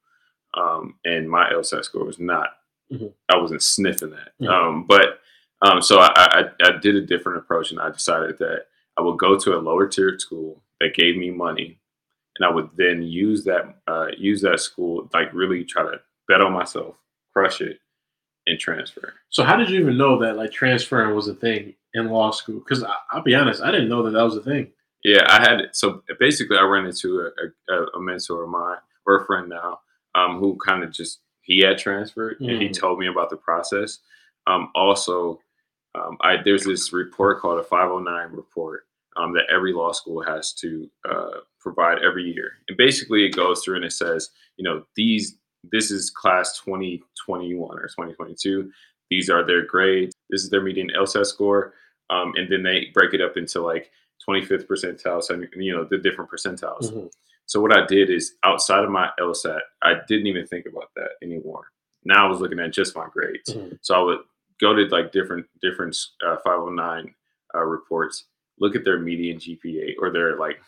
Um, 0.55 0.99
and 1.05 1.29
my 1.31 1.51
LSAT 1.51 1.85
score 1.85 2.05
was 2.05 2.19
not, 2.19 2.59
Mhm. 2.91 3.13
I 3.29 3.37
wasn't 3.39 3.63
sniffing 3.63 4.11
that. 4.11 4.33
Mhm. 4.41 4.49
Um, 4.49 4.87
but 4.87 5.21
um, 5.63 5.81
so 5.81 5.99
I, 6.01 6.11
I, 6.17 6.51
I 6.65 6.73
did 6.79 6.97
a 6.97 7.01
different 7.07 7.39
approach 7.39 7.71
and 7.71 7.81
I 7.81 7.91
decided 7.91 8.37
that 8.39 8.67
I 8.99 9.03
would 9.03 9.19
go 9.19 9.39
to 9.39 9.57
a 9.57 9.61
lower 9.61 9.87
tiered 9.89 10.21
school 10.21 10.63
that 10.81 10.95
gave 10.95 11.17
me 11.17 11.31
money, 11.31 11.79
and 12.39 12.47
I 12.47 12.51
would 12.53 12.71
then 12.77 13.03
use 13.03 13.45
that 13.45 13.77
uh, 13.87 14.09
use 14.17 14.43
that 14.43 14.61
school 14.61 15.09
like 15.13 15.33
really 15.33 15.65
try 15.65 15.83
to 15.83 16.01
bet 16.29 16.41
on 16.41 16.53
myself, 16.53 16.97
crush 17.33 17.61
it, 17.61 17.79
and 18.47 18.59
transfer. 18.59 19.15
So 19.31 19.45
how 19.45 19.57
did 19.57 19.71
you 19.71 19.81
even 19.81 19.97
know 19.97 20.19
that 20.21 20.37
like 20.37 20.53
transferring 20.53 21.15
was 21.15 21.29
a 21.29 21.35
thing 21.35 21.75
in 21.95 22.09
law 22.09 22.31
school? 22.31 22.59
Because 22.61 22.85
I'll 23.11 23.23
be 23.23 23.35
honest, 23.35 23.63
I 23.63 23.71
didn't 23.71 23.89
know 23.89 24.03
that 24.05 24.11
that 24.13 24.23
was 24.23 24.37
a 24.37 24.43
thing. 24.43 24.73
Yeah, 25.05 25.25
I 25.29 25.41
had 25.41 25.61
so 25.73 26.03
basically 26.21 26.57
I 26.59 26.63
ran 26.63 26.87
into 26.87 27.29
a, 27.69 27.73
a, 27.75 27.85
a 27.97 28.01
mentor 28.01 28.45
of 28.45 28.51
mine 28.51 28.77
or 29.05 29.21
a 29.23 29.27
friend 29.27 29.49
now 29.49 29.81
um, 30.15 30.39
who 30.39 30.57
kind 30.65 30.85
of 30.85 30.93
just 30.93 31.19
he 31.41 31.59
had 31.61 31.77
transferred 31.79 32.41
and 32.41 32.63
he 32.63 32.69
Mm. 32.69 32.79
told 32.79 32.99
me 33.01 33.09
about 33.09 33.29
the 33.31 33.37
process. 33.37 33.99
Um, 34.47 34.71
also, 34.77 35.41
um, 35.95 36.17
I 36.21 36.37
there's 36.45 36.65
this 36.65 36.93
report 36.93 37.41
called 37.41 37.59
a 37.61 37.65
509 37.65 38.37
report 38.37 38.87
um, 39.17 39.33
that 39.35 39.45
every 39.53 39.73
law 39.73 39.93
school 39.93 40.23
has 40.23 40.53
to 40.55 40.89
uh, 41.09 41.41
provide 41.61 41.99
every 42.03 42.25
year, 42.25 42.53
and 42.69 42.77
basically 42.77 43.25
it 43.25 43.37
goes 43.37 43.63
through 43.63 43.77
and 43.77 43.85
it 43.85 43.93
says, 43.93 44.31
you 44.57 44.65
know, 44.65 44.85
these 44.97 45.37
this 45.71 45.91
is 45.91 46.11
class 46.11 46.61
2021 46.65 47.79
or 47.79 47.83
2022. 47.83 48.71
These 49.11 49.31
are 49.31 49.47
their 49.47 49.65
grades. 49.65 50.15
This 50.31 50.43
is 50.43 50.51
their 50.51 50.63
median 50.63 50.91
LSAT 50.97 51.27
score, 51.27 51.75
um, 52.11 52.33
and 52.37 52.51
then 52.51 52.63
they 52.63 52.87
break 52.95 53.15
it 53.15 53.21
up 53.21 53.37
into 53.37 53.61
like 53.61 53.91
25th 54.29 54.67
percentile, 54.67 55.23
so 55.23 55.41
you 55.57 55.75
know 55.75 55.85
the 55.85 55.99
different 55.99 56.31
percentiles. 56.31 56.93
Mhm. 56.93 57.11
So 57.47 57.61
what 57.61 57.77
I 57.77 57.85
did 57.87 58.09
is 58.09 58.37
outside 58.45 58.85
of 58.85 58.91
my 58.91 59.11
LSAT, 59.21 59.61
I 59.83 59.95
didn't 60.09 60.27
even 60.29 60.47
think 60.47 60.67
about 60.67 60.91
that 60.97 61.11
anymore. 61.23 61.67
Now 62.05 62.27
I 62.27 62.31
was 62.31 62.41
looking 62.41 62.59
at 62.61 62.73
just 62.73 62.97
my 62.97 63.07
grades. 63.13 63.53
Mhm. 63.53 63.79
So 63.83 63.95
I 63.95 64.01
would 64.01 64.21
go 64.63 64.75
to 64.75 64.85
like 64.87 65.13
different 65.13 65.45
different 65.61 65.97
uh, 66.27 66.37
509 66.45 67.15
uh, 67.55 67.65
reports, 67.65 68.25
look 68.59 68.75
at 68.75 68.85
their 68.85 68.99
median 68.99 69.39
GPA 69.39 69.95
or 70.01 70.11
their 70.11 70.39
like 70.39 70.59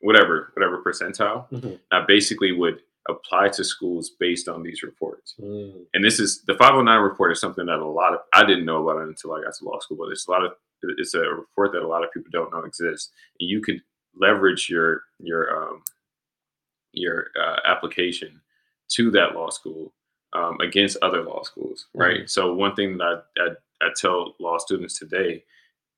whatever 0.00 0.52
whatever 0.54 0.82
percentile. 0.82 1.48
Mhm. 1.50 1.78
I 1.92 2.04
basically 2.06 2.52
would 2.52 2.82
apply 3.08 3.48
to 3.50 3.64
schools 3.64 4.10
based 4.18 4.48
on 4.48 4.62
these 4.62 4.82
reports. 4.82 5.34
Mm. 5.40 5.86
And 5.94 6.04
this 6.04 6.18
is 6.18 6.42
the 6.42 6.54
509 6.54 7.00
report 7.00 7.30
is 7.30 7.40
something 7.40 7.66
that 7.66 7.78
a 7.78 7.86
lot 7.86 8.14
of 8.14 8.20
I 8.34 8.44
didn't 8.44 8.66
know 8.66 8.82
about 8.86 9.00
it 9.02 9.08
until 9.08 9.32
I 9.32 9.42
got 9.42 9.54
to 9.54 9.64
law 9.64 9.78
school, 9.78 9.96
but 9.96 10.10
it's 10.10 10.26
a 10.26 10.30
lot 10.30 10.44
of 10.44 10.52
it's 10.82 11.14
a 11.14 11.20
report 11.20 11.72
that 11.72 11.82
a 11.82 11.86
lot 11.86 12.04
of 12.04 12.12
people 12.12 12.30
don't 12.32 12.52
know 12.52 12.64
exists. 12.64 13.12
And 13.40 13.48
you 13.48 13.62
could 13.62 13.80
leverage 14.20 14.68
your 14.68 15.02
your 15.20 15.56
um, 15.56 15.82
your 16.92 17.28
uh, 17.40 17.60
application 17.64 18.40
to 18.88 19.10
that 19.12 19.34
law 19.34 19.50
school 19.50 19.92
um, 20.36 20.60
against 20.60 20.98
other 21.02 21.22
law 21.22 21.42
schools, 21.42 21.86
right? 21.94 22.28
So 22.28 22.52
one 22.54 22.74
thing 22.74 22.98
that 22.98 23.24
I, 23.38 23.40
I, 23.42 23.86
I 23.86 23.88
tell 23.96 24.34
law 24.38 24.58
students 24.58 24.98
today 24.98 25.42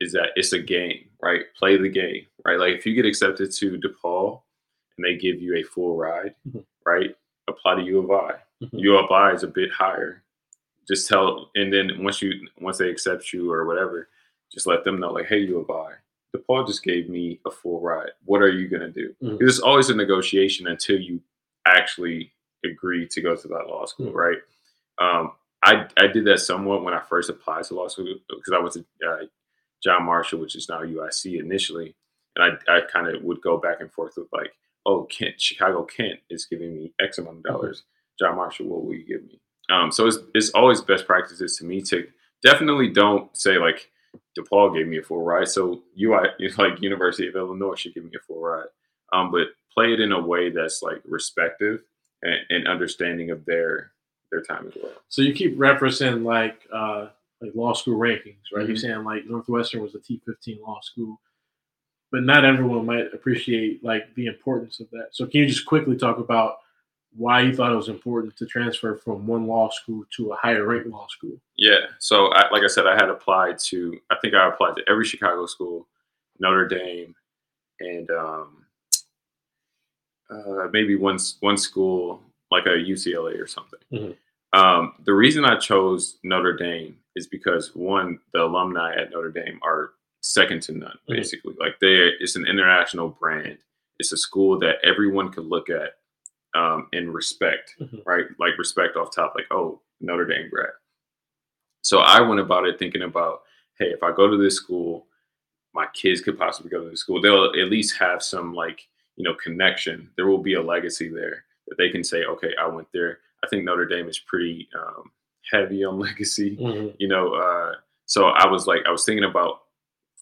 is 0.01 0.13
that 0.13 0.29
it's 0.37 0.53
a 0.53 0.61
game, 0.61 1.07
right? 1.21 1.43
Play 1.59 1.77
the 1.77 1.89
game, 1.89 2.25
right? 2.45 2.59
Like 2.59 2.75
if 2.75 2.87
you 2.87 2.95
get 2.95 3.05
accepted 3.07 3.51
to 3.53 3.79
DePaul 3.85 4.41
and 4.97 5.05
they 5.05 5.17
give 5.17 5.41
you 5.43 5.57
a 5.57 5.63
full 5.65 5.97
ride, 5.97 6.35
Mhm. 6.49 6.65
right? 6.87 7.15
Apply 7.49 7.75
to 7.77 7.83
U 7.83 7.99
of 8.01 8.11
I. 8.11 8.35
Mhm. 8.63 8.81
U 8.81 8.97
of 8.97 9.11
I 9.11 9.33
is 9.33 9.43
a 9.43 9.49
bit 9.49 9.71
higher. 9.73 10.23
Just 10.87 11.09
tell, 11.09 11.51
and 11.57 11.73
then 11.73 12.03
once 12.05 12.23
you 12.23 12.33
once 12.61 12.79
they 12.79 12.89
accept 12.91 13.33
you 13.33 13.51
or 13.53 13.67
whatever, 13.67 14.09
just 14.53 14.67
let 14.67 14.85
them 14.85 14.99
know 15.01 15.13
like, 15.13 15.27
hey, 15.27 15.41
U 15.41 15.59
of 15.59 15.71
I, 15.71 15.95
DePaul 16.37 16.67
just 16.67 16.83
gave 16.85 17.09
me 17.09 17.41
a 17.47 17.51
full 17.51 17.81
ride. 17.81 18.11
What 18.25 18.41
are 18.43 18.51
you 18.59 18.69
gonna 18.69 18.91
do? 18.91 19.15
Mhm. 19.23 19.39
It's 19.43 19.59
always 19.59 19.91
a 19.91 19.97
negotiation 19.97 20.67
until 20.69 20.99
you 21.01 21.21
actually 21.67 22.33
agree 22.65 23.07
to 23.09 23.21
go 23.21 23.37
to 23.37 23.49
that 23.49 23.67
law 23.69 23.85
school, 23.87 24.13
Mhm. 24.13 24.15
right? 24.15 24.39
Um, 24.99 25.33
I 25.63 25.89
I 25.97 26.07
did 26.07 26.25
that 26.27 26.41
somewhat 26.41 26.83
when 26.83 26.95
I 26.95 27.01
first 27.01 27.31
applied 27.31 27.65
to 27.65 27.75
law 27.75 27.89
school 27.89 28.15
because 28.29 28.53
I 28.53 28.59
went 28.59 28.73
to 28.75 28.85
uh, 29.07 29.27
John 29.83 30.05
Marshall, 30.05 30.41
which 30.41 30.57
is 30.57 30.69
now 30.69 30.83
UIC 30.83 31.39
initially, 31.39 31.95
and 32.37 32.59
I 32.69 32.77
I 32.79 32.81
kind 32.83 33.09
of 33.09 33.23
would 33.23 33.41
go 33.41 33.59
back 33.59 33.81
and 33.81 33.93
forth 33.93 34.17
with 34.17 34.29
like, 34.33 34.53
oh, 34.87 35.05
Kent, 35.05 35.41
Chicago 35.41 35.85
Kent 35.85 36.21
is 36.31 36.47
giving 36.47 36.75
me 36.75 36.93
X 37.01 37.19
amount 37.19 37.39
of 37.39 37.43
mm-hmm. 37.43 37.53
dollars. 37.53 37.85
John 38.19 38.37
Marshall, 38.37 38.67
what 38.67 38.85
will 38.85 38.95
you 38.95 39.05
give 39.05 39.25
me? 39.25 39.41
Um, 39.71 39.93
so 39.93 40.07
it's 40.07 40.19
it's 40.35 40.51
always 40.51 40.81
best 40.81 41.07
practices 41.07 41.57
to 41.59 41.65
me 41.65 41.81
to 41.83 42.07
definitely 42.43 42.89
don't 42.89 43.37
say 43.37 43.59
like 43.59 43.91
DePaul 44.39 44.75
gave 44.75 44.87
me 44.87 44.99
a 44.99 45.03
full 45.03 45.23
ride, 45.23 45.49
so 45.49 45.83
UI 46.01 46.29
like 46.59 46.81
University 46.81 47.29
of 47.29 47.37
Illinois 47.37 47.75
should 47.75 47.95
give 47.95 48.05
me 48.05 48.13
a 48.17 48.25
full 48.25 48.41
ride. 48.41 48.69
Um, 49.13 49.31
but 49.31 49.49
play 49.73 49.93
it 49.93 50.01
in 50.01 50.13
a 50.13 50.21
way 50.21 50.51
that's 50.51 50.83
like 50.83 51.01
respective 51.05 51.83
and, 52.23 52.39
and 52.51 52.69
understanding 52.69 53.31
of 53.31 53.45
their 53.45 53.93
their 54.31 54.43
time 54.43 54.67
as 54.67 54.75
well. 54.83 54.93
So 55.09 55.23
you 55.23 55.33
keep 55.33 55.57
referencing 55.57 56.25
like 56.25 56.61
uh, 56.73 57.09
like 57.41 57.53
law 57.55 57.73
school 57.73 57.99
rankings, 57.99 58.37
right? 58.53 58.63
Mm-hmm. 58.63 58.69
You're 58.69 58.77
saying 58.77 59.05
like 59.05 59.27
Northwestern 59.27 59.83
was 59.83 59.95
a 59.95 59.99
T15 59.99 60.61
law 60.61 60.81
school, 60.83 61.21
but 62.13 62.23
not 62.23 62.45
everyone 62.45 62.87
might 62.87 63.13
appreciate 63.13 63.83
like 63.85 64.15
the 64.15 64.27
importance 64.27 64.81
of 64.81 64.91
that. 64.91 65.09
So 65.13 65.27
can 65.27 65.41
you 65.41 65.47
just 65.47 65.67
quickly 65.67 65.97
talk 65.97 66.19
about 66.19 66.59
why 67.17 67.41
you 67.41 67.55
thought 67.55 67.73
it 67.73 67.77
was 67.77 67.89
important 67.89 68.37
to 68.37 68.47
transfer 68.47 68.97
from 68.97 69.27
one 69.27 69.47
law 69.47 69.71
school 69.71 70.05
to 70.17 70.33
a 70.33 70.37
higher 70.37 70.67
ranked 70.67 70.89
law 70.89 71.07
school? 71.09 71.41
Yeah. 71.57 71.87
So 71.99 72.27
I, 72.33 72.51
like 72.51 72.63
I 72.63 72.69
said, 72.69 72.87
I 72.87 72.95
had 72.95 73.09
applied 73.09 73.59
to 73.67 73.99
I 74.11 74.17
think 74.21 74.35
I 74.35 74.49
applied 74.49 74.77
to 74.77 74.83
every 74.89 75.05
Chicago 75.05 75.47
school, 75.47 75.87
Notre 76.39 76.69
Dame, 76.69 77.15
and 77.81 78.11
um, 78.11 78.65
uh, 80.31 80.69
maybe 80.73 80.97
one 80.97 81.19
one 81.41 81.57
school 81.57 82.23
like 82.51 82.67
a 82.67 82.71
UCLA 82.71 83.41
or 83.41 83.47
something. 83.47 83.81
Mm-hmm. 83.93 84.59
Um, 84.59 84.95
the 85.05 85.13
reason 85.13 85.45
I 85.45 85.57
chose 85.57 86.19
Notre 86.23 86.57
Dame 86.57 86.97
is 87.15 87.27
because 87.27 87.75
one, 87.75 88.19
the 88.33 88.43
alumni 88.43 88.95
at 88.95 89.11
Notre 89.11 89.31
Dame 89.31 89.59
are 89.63 89.93
second 90.21 90.63
to 90.63 90.73
none. 90.73 90.91
Mm-hmm. 90.91 91.15
Basically, 91.15 91.53
mm-hmm. 91.53 91.63
like 91.63 91.79
they, 91.81 92.11
it's 92.21 92.37
an 92.37 92.47
international 92.47 93.09
brand. 93.09 93.59
It's 93.99 94.13
a 94.13 94.17
school 94.17 94.59
that 94.61 94.77
everyone 94.85 95.31
could 95.31 95.47
look 95.47 95.69
at 95.69 95.95
um, 96.55 96.89
and 96.93 97.13
respect, 97.13 97.75
mm-hmm. 97.81 97.99
right? 98.07 98.27
Like 98.39 98.57
respect 98.59 98.97
off 98.97 99.15
top, 99.15 99.35
like 99.35 99.47
oh 99.51 99.83
Notre 100.01 100.27
Dame 100.27 100.49
grad. 100.51 100.71
So 101.83 101.99
I 102.01 102.21
went 102.21 102.41
about 102.41 102.67
it 102.67 102.79
thinking 102.79 103.03
about, 103.03 103.43
hey, 103.79 103.87
if 103.87 104.03
I 104.03 104.13
go 104.13 104.29
to 104.29 104.37
this 104.37 104.57
school, 104.57 105.07
my 105.75 105.87
kids 105.95 106.21
could 106.21 106.39
possibly 106.39 106.71
go 106.71 106.83
to 106.83 106.91
this 106.91 107.01
school. 107.01 107.21
They'll 107.21 107.47
at 107.47 107.71
least 107.71 107.99
have 107.99 108.23
some 108.23 108.55
like 108.55 108.89
you 109.19 109.25
know 109.25 109.35
connection. 109.35 110.09
There 110.17 110.29
will 110.29 110.43
be 110.43 110.55
a 110.55 110.63
legacy 110.63 111.09
there 111.09 111.45
that 111.67 111.77
they 111.77 111.91
can 111.91 112.03
say, 112.03 112.25
okay, 112.25 112.53
I 112.59 112.67
went 112.69 112.89
there. 112.95 113.19
I 113.45 113.49
think 113.49 113.65
Notre 113.65 113.85
Dame 113.85 114.09
is 114.09 114.19
pretty 114.19 114.69
um, 114.75 115.11
heavy 115.51 115.85
on 115.85 115.99
legacy, 116.09 116.57
mm-hmm. 116.57 116.95
you 116.99 117.09
know. 117.09 117.35
Uh, 117.35 117.73
so 118.07 118.29
I 118.29 118.47
was 118.47 118.67
like, 118.67 118.81
I 118.87 118.91
was 118.91 119.05
thinking 119.05 119.29
about 119.29 119.63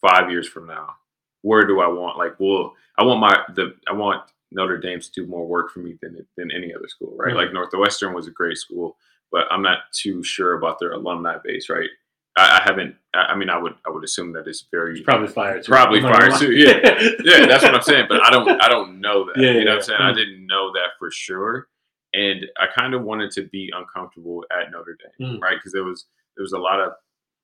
five 0.00 0.30
years 0.30 0.48
from 0.48 0.66
now, 0.66 0.94
where 1.42 1.66
do 1.66 1.80
I 1.80 1.86
want? 1.86 2.18
Like, 2.18 2.34
well, 2.40 2.74
I 2.98 3.04
want 3.04 3.20
my 3.20 3.38
the 3.54 3.76
I 3.86 3.92
want 3.92 4.22
Notre 4.50 4.78
Dame 4.78 5.00
to 5.00 5.10
do 5.12 5.26
more 5.26 5.46
work 5.46 5.70
for 5.70 5.80
me 5.80 5.96
than 6.02 6.26
than 6.36 6.50
any 6.50 6.74
other 6.74 6.88
school, 6.88 7.14
right? 7.16 7.28
Mm-hmm. 7.28 7.36
Like 7.36 7.52
Northwestern 7.52 8.14
was 8.14 8.26
a 8.26 8.32
great 8.32 8.56
school, 8.56 8.96
but 9.30 9.44
I'm 9.50 9.62
not 9.62 9.92
too 9.92 10.22
sure 10.22 10.54
about 10.54 10.78
their 10.80 10.92
alumni 10.92 11.36
base, 11.44 11.68
right? 11.68 11.90
I, 12.36 12.60
I 12.60 12.62
haven't. 12.64 12.94
I, 13.14 13.18
I, 13.32 13.36
mean, 13.36 13.48
I 13.48 13.58
would 13.58 13.74
I 13.86 13.90
would 13.90 14.04
assume 14.04 14.32
that 14.34 14.46
it's 14.46 14.66
very 14.70 14.96
it's 14.96 15.04
probably 15.04 15.28
fired. 15.28 15.64
Too. 15.64 15.72
Probably 15.72 16.00
fired 16.00 16.34
too. 16.38 16.52
Yeah, 16.52 16.80
yeah. 17.24 17.46
That's 17.46 17.62
what 17.62 17.74
I'm 17.74 17.82
saying. 17.82 18.06
But 18.08 18.24
I 18.24 18.30
don't 18.30 18.48
I 18.62 18.68
don't 18.68 19.00
know 19.00 19.26
that. 19.26 19.40
Yeah, 19.40 19.52
you 19.52 19.52
know 19.52 19.60
yeah. 19.60 19.66
what 19.70 19.76
I'm 19.76 19.82
saying. 19.82 20.00
Mm-hmm. 20.00 20.08
I 20.08 20.12
didn't 20.12 20.46
know 20.46 20.72
that 20.72 20.90
for 20.98 21.10
sure, 21.10 21.68
and 22.12 22.46
I 22.58 22.66
kind 22.78 22.94
of 22.94 23.02
wanted 23.02 23.30
to 23.32 23.42
be 23.48 23.70
uncomfortable 23.74 24.44
at 24.50 24.70
Notre 24.70 24.96
Dame, 25.18 25.28
mm-hmm. 25.28 25.42
right? 25.42 25.56
Because 25.56 25.72
there 25.72 25.84
was 25.84 26.06
there 26.36 26.42
was 26.42 26.52
a 26.52 26.58
lot 26.58 26.80
of, 26.80 26.92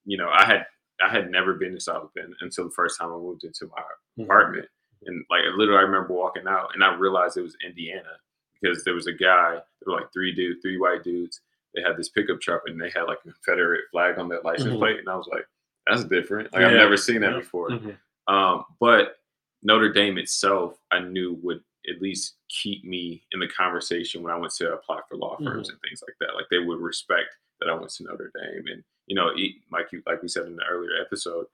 you 0.04 0.18
know, 0.18 0.28
I 0.28 0.44
had 0.44 0.66
I 1.02 1.10
had 1.10 1.30
never 1.30 1.54
been 1.54 1.72
to 1.72 1.80
South 1.80 2.10
Bend 2.14 2.34
until 2.40 2.64
the 2.64 2.74
first 2.74 2.98
time 2.98 3.08
I 3.08 3.16
moved 3.16 3.44
into 3.44 3.66
my 3.66 3.80
mm-hmm. 3.82 4.24
apartment, 4.24 4.66
and 5.06 5.24
like 5.30 5.42
literally, 5.56 5.78
I 5.78 5.82
remember 5.82 6.12
walking 6.12 6.46
out 6.46 6.70
and 6.74 6.84
I 6.84 6.94
realized 6.94 7.38
it 7.38 7.42
was 7.42 7.56
Indiana 7.66 8.18
because 8.60 8.84
there 8.84 8.94
was 8.94 9.06
a 9.06 9.12
guy. 9.12 9.52
There 9.52 9.94
were 9.94 10.00
like 10.00 10.12
three 10.12 10.34
dude, 10.34 10.58
three 10.62 10.78
white 10.78 11.02
dudes 11.02 11.40
they 11.74 11.82
had 11.82 11.96
this 11.96 12.08
pickup 12.08 12.40
truck 12.40 12.62
and 12.66 12.80
they 12.80 12.90
had 12.90 13.04
like 13.04 13.18
a 13.26 13.32
Confederate 13.32 13.84
flag 13.90 14.18
on 14.18 14.28
their 14.28 14.40
license 14.42 14.70
mm-hmm. 14.70 14.78
plate, 14.78 14.98
and 14.98 15.08
I 15.08 15.16
was 15.16 15.28
like, 15.30 15.46
"That's 15.86 16.04
different. 16.04 16.52
Like 16.52 16.62
yeah. 16.62 16.68
I've 16.68 16.74
never 16.74 16.96
seen 16.96 17.20
that 17.20 17.32
yeah. 17.32 17.38
before." 17.38 17.70
Mm-hmm. 17.70 18.34
Um, 18.34 18.64
but 18.80 19.16
Notre 19.62 19.92
Dame 19.92 20.18
itself, 20.18 20.78
I 20.90 21.00
knew 21.00 21.38
would 21.42 21.62
at 21.88 22.00
least 22.00 22.34
keep 22.48 22.84
me 22.84 23.22
in 23.32 23.40
the 23.40 23.48
conversation 23.48 24.22
when 24.22 24.32
I 24.32 24.38
went 24.38 24.52
to 24.54 24.72
apply 24.72 25.00
for 25.08 25.16
law 25.16 25.36
firms 25.36 25.68
mm-hmm. 25.68 25.72
and 25.72 25.80
things 25.80 26.02
like 26.06 26.16
that. 26.20 26.34
Like 26.34 26.46
they 26.50 26.58
would 26.58 26.80
respect 26.80 27.36
that 27.60 27.68
I 27.68 27.74
went 27.74 27.90
to 27.90 28.04
Notre 28.04 28.32
Dame, 28.34 28.64
and 28.72 28.84
you 29.06 29.16
know, 29.16 29.30
like 29.70 29.92
you 29.92 30.02
like 30.06 30.22
we 30.22 30.28
said 30.28 30.46
in 30.46 30.56
the 30.56 30.64
earlier 30.64 31.00
episode, 31.00 31.46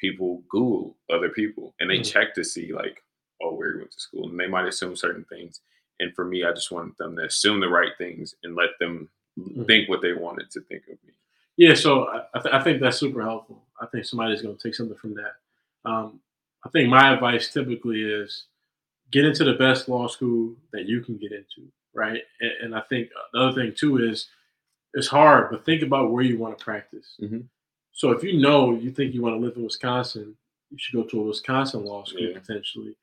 people 0.00 0.42
Google 0.48 0.96
other 1.10 1.28
people 1.28 1.74
and 1.80 1.90
they 1.90 1.96
mm-hmm. 1.96 2.02
check 2.02 2.34
to 2.34 2.44
see 2.44 2.72
like, 2.72 3.02
oh, 3.42 3.54
where 3.54 3.72
you 3.72 3.78
went 3.78 3.92
to 3.92 4.00
school, 4.00 4.28
and 4.28 4.38
they 4.38 4.48
might 4.48 4.66
assume 4.66 4.96
certain 4.96 5.24
things. 5.24 5.60
And 5.98 6.14
for 6.14 6.24
me, 6.24 6.44
I 6.44 6.52
just 6.52 6.70
wanted 6.70 6.96
them 6.98 7.16
to 7.16 7.24
assume 7.24 7.60
the 7.60 7.68
right 7.68 7.92
things 7.96 8.34
and 8.42 8.54
let 8.54 8.70
them 8.78 9.08
Mm-hmm. 9.38 9.64
think 9.64 9.88
what 9.88 10.00
they 10.00 10.14
wanted 10.14 10.50
to 10.52 10.60
think 10.62 10.84
of 10.84 10.98
me. 11.06 11.12
Yeah, 11.56 11.74
so 11.74 12.06
I, 12.34 12.38
th- 12.38 12.54
I 12.54 12.62
think 12.62 12.80
that's 12.80 12.98
super 12.98 13.22
helpful. 13.22 13.62
I 13.80 13.86
think 13.86 14.04
somebody's 14.04 14.42
going 14.42 14.56
to 14.56 14.62
take 14.62 14.74
something 14.74 14.96
from 14.96 15.14
that. 15.14 15.90
Um, 15.90 16.20
I 16.64 16.68
think 16.70 16.88
my 16.88 17.12
advice 17.12 17.52
typically 17.52 18.02
is 18.02 18.46
get 19.10 19.24
into 19.24 19.44
the 19.44 19.54
best 19.54 19.88
law 19.88 20.08
school 20.08 20.54
that 20.72 20.86
you 20.86 21.00
can 21.00 21.16
get 21.16 21.32
into, 21.32 21.70
right? 21.94 22.22
And, 22.40 22.52
and 22.62 22.74
I 22.74 22.80
think 22.80 23.10
the 23.32 23.40
other 23.40 23.52
thing 23.52 23.74
too 23.76 23.98
is 23.98 24.28
it's 24.94 25.06
hard, 25.06 25.50
but 25.50 25.64
think 25.64 25.82
about 25.82 26.10
where 26.10 26.24
you 26.24 26.38
want 26.38 26.58
to 26.58 26.64
practice. 26.64 27.16
Mm-hmm. 27.20 27.40
So 27.92 28.10
if 28.10 28.22
you 28.22 28.40
know 28.40 28.74
you 28.74 28.90
think 28.90 29.14
you 29.14 29.22
want 29.22 29.34
to 29.34 29.40
live 29.40 29.56
in 29.56 29.64
Wisconsin, 29.64 30.36
you 30.70 30.78
should 30.78 30.94
go 30.94 31.04
to 31.04 31.20
a 31.20 31.24
Wisconsin 31.24 31.84
law 31.84 32.04
school 32.04 32.22
yeah. 32.22 32.38
potentially, 32.38 32.96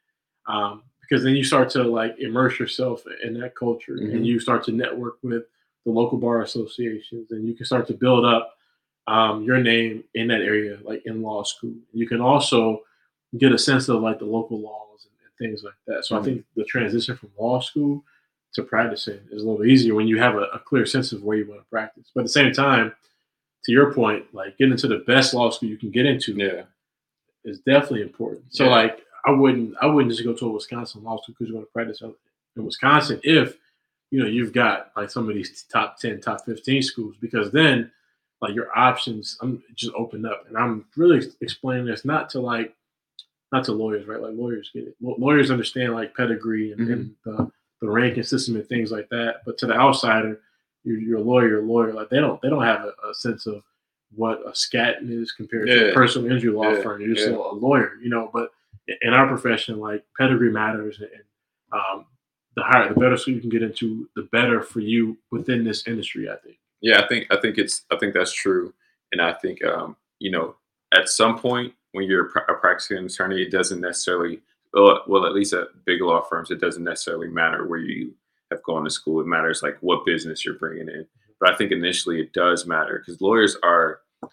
um, 0.48 0.84
because 1.02 1.24
then 1.24 1.36
you 1.36 1.44
start 1.44 1.70
to 1.72 1.84
like 1.84 2.16
immerse 2.20 2.60
yourself 2.60 3.04
in 3.24 3.40
that 3.40 3.56
culture 3.56 3.94
mm-hmm. 3.94 4.16
and 4.16 4.28
you 4.28 4.40
start 4.40 4.64
to 4.66 4.72
network 4.72 5.18
with 5.24 5.44
the 5.86 5.92
local 5.92 6.18
bar 6.18 6.42
associations, 6.42 7.32
and 7.32 7.48
you 7.48 7.54
can 7.54 7.66
start 7.66 7.88
to 7.88 7.94
build 7.94 8.26
up 8.26 8.56
um, 9.08 9.44
your 9.44 9.60
name 9.60 10.04
in 10.14 10.28
that 10.28 10.42
area, 10.42 10.78
like 10.84 11.06
in 11.06 11.22
law 11.22 11.44
school. 11.44 11.76
You 11.92 12.08
can 12.08 12.22
also 12.22 12.82
get 13.38 13.52
a 13.52 13.58
sense 13.58 13.90
of 13.90 14.02
like 14.02 14.20
the 14.20 14.26
local 14.26 14.60
laws 14.60 15.06
and, 15.06 15.14
and 15.26 15.38
things 15.38 15.64
like 15.64 15.74
that. 15.88 16.06
So 16.06 16.16
mm-hmm. 16.16 16.22
I 16.22 16.26
think 16.26 16.46
the 16.56 16.64
transition 16.66 17.18
from 17.18 17.32
law 17.38 17.60
school 17.60 18.04
to 18.54 18.64
practicing 18.64 19.20
is 19.32 19.44
a 19.44 19.50
little 19.50 19.66
easier 19.66 19.96
when 19.96 20.08
you 20.08 20.20
have 20.20 20.36
a, 20.36 20.44
a, 20.54 20.60
clear 20.60 20.86
sense 20.86 21.12
of 21.12 21.24
where 21.24 21.38
you 21.38 21.48
want 21.48 21.60
to 21.60 21.70
practice. 21.70 22.12
But 22.14 22.22
at 22.22 22.26
the 22.26 22.30
same 22.30 22.54
time, 22.54 22.94
to 23.66 23.72
your 23.72 23.92
point, 23.94 24.26
like 24.34 24.58
getting 24.58 24.74
into 24.74 24.88
the 24.88 25.00
best 25.00 25.34
law 25.34 25.50
school 25.50 25.70
you 25.70 25.78
can 25.78 25.90
get 25.90 26.06
into, 26.06 26.34
yeah, 26.34 26.64
is 27.44 27.60
definitely 27.60 28.04
important. 28.04 28.44
So 28.50 28.66
yeah. 28.66 28.72
like 28.72 29.02
I 29.26 29.32
wouldn't 29.32 29.76
I 29.82 29.88
wouldn't 29.88 30.12
just 30.12 30.24
go 30.24 30.34
to 30.34 30.46
a 30.46 30.52
Wisconsin 30.52 31.04
law 31.04 31.18
school 31.18 31.36
because 31.38 31.50
you 31.50 31.56
want 31.56 31.68
to 31.68 31.72
practice 31.72 32.02
in 32.02 32.66
Wisconsin 32.66 33.20
if 33.24 33.58
you 34.14 34.20
know 34.20 34.28
you've 34.28 34.54
got 34.54 34.92
like 34.96 35.10
some 35.10 35.28
of 35.28 35.34
these 35.34 35.64
top 35.64 35.98
10 35.98 36.22
top 36.22 36.46
15 36.46 36.84
schools 36.84 37.16
because 37.20 37.50
then 37.50 37.92
like 38.42 38.54
your 38.54 38.68
options 38.78 39.40
i'm 39.42 39.64
just 39.74 39.92
open 39.96 40.24
up 40.24 40.44
and 40.48 40.56
i'm 40.56 40.86
really 40.96 41.26
explaining 41.42 41.88
this 41.88 42.06
not 42.06 42.30
to 42.30 42.40
like 42.40 42.76
not 43.52 43.64
to 43.64 43.72
lawyers 43.72 44.06
right 44.06 44.22
like 44.22 44.36
lawyers 44.36 44.70
get 44.72 44.84
it 44.84 44.96
lawyers 45.02 45.50
understand 45.50 45.94
like 45.94 46.16
pedigree 46.16 46.74
and, 46.74 46.82
mm-hmm. 46.82 46.94
and 46.94 47.16
the, 47.26 47.52
the 47.82 47.90
ranking 47.90 48.22
system 48.22 48.56
and 48.56 48.70
things 48.70 48.92
like 48.92 49.10
that 49.10 49.38
but 49.48 49.58
to 49.58 49.66
the 49.66 49.74
outsider 49.74 50.40
you're, 50.84 51.00
you're 51.00 51.18
a 51.18 51.24
lawyer 51.24 51.48
you're 51.48 51.64
a 51.64 51.66
lawyer 51.66 51.92
like 51.92 52.10
they 52.10 52.20
don't 52.20 52.40
they 52.44 52.50
don't 52.50 52.64
have 52.64 52.82
a, 52.82 52.94
a 53.10 53.16
sense 53.16 53.48
of 53.48 53.64
what 54.16 54.42
a 54.46 54.52
Skadden 54.52 55.10
is 55.10 55.32
compared 55.32 55.68
yeah. 55.68 55.76
to 55.76 55.90
a 55.90 55.94
personal 55.96 56.32
injury 56.32 56.52
law 56.52 56.70
yeah. 56.70 56.84
firm 56.84 57.02
you're 57.02 57.16
just 57.16 57.30
yeah. 57.30 57.36
a 57.36 57.56
lawyer 57.56 57.94
you 58.00 58.10
know 58.10 58.30
but 58.32 58.52
in 59.02 59.12
our 59.12 59.28
profession 59.28 59.80
like 59.80 60.06
pedigree 60.20 60.52
matters 60.52 61.00
and 61.00 61.24
um, 61.72 62.06
the 62.56 62.64
higher, 62.64 62.90
the 62.94 63.00
better 63.00 63.18
school 63.18 63.34
you 63.34 63.42
can 63.42 63.50
get 63.50 63.64
into, 63.64 64.10
the 64.16 64.24
better 64.32 64.62
for 64.62 64.80
you 64.80 65.18
within 65.32 65.64
this 65.64 65.88
industry. 65.88 66.30
I 66.30 66.36
think. 66.38 66.58
Yeah, 66.82 67.02
I 67.02 67.08
think 67.08 67.28
I 67.32 67.38
think 67.40 67.58
it's 67.58 67.84
I 67.92 67.98
think 67.98 68.14
that's 68.14 68.34
true, 68.34 68.74
and 69.12 69.22
I 69.22 69.34
think 69.34 69.64
um, 69.66 69.96
you 70.20 70.32
know 70.32 70.56
at 70.94 71.10
some 71.10 71.38
point 71.38 71.74
when 71.94 72.06
you're 72.06 72.28
a 72.50 72.56
practicing 72.56 73.06
attorney, 73.06 73.42
it 73.42 73.52
doesn't 73.52 73.82
necessarily 73.82 74.42
well 74.74 75.26
at 75.26 75.34
least 75.34 75.54
at 75.54 75.68
big 75.86 76.02
law 76.02 76.22
firms, 76.22 76.52
it 76.52 76.60
doesn't 76.60 76.84
necessarily 76.84 77.28
matter 77.28 77.68
where 77.68 77.80
you 77.80 78.14
have 78.52 78.64
gone 78.64 78.84
to 78.84 78.90
school. 78.90 79.22
It 79.22 79.28
matters 79.28 79.62
like 79.62 79.78
what 79.82 80.06
business 80.06 80.44
you're 80.44 80.56
bringing 80.56 80.90
in. 80.90 81.06
But 81.40 81.54
I 81.54 81.58
think 81.58 81.72
initially 81.72 82.20
it 82.20 82.34
does 82.34 82.66
matter 82.66 83.00
because 83.00 83.22
lawyers 83.22 83.58
are 83.64 84.00
I 84.24 84.28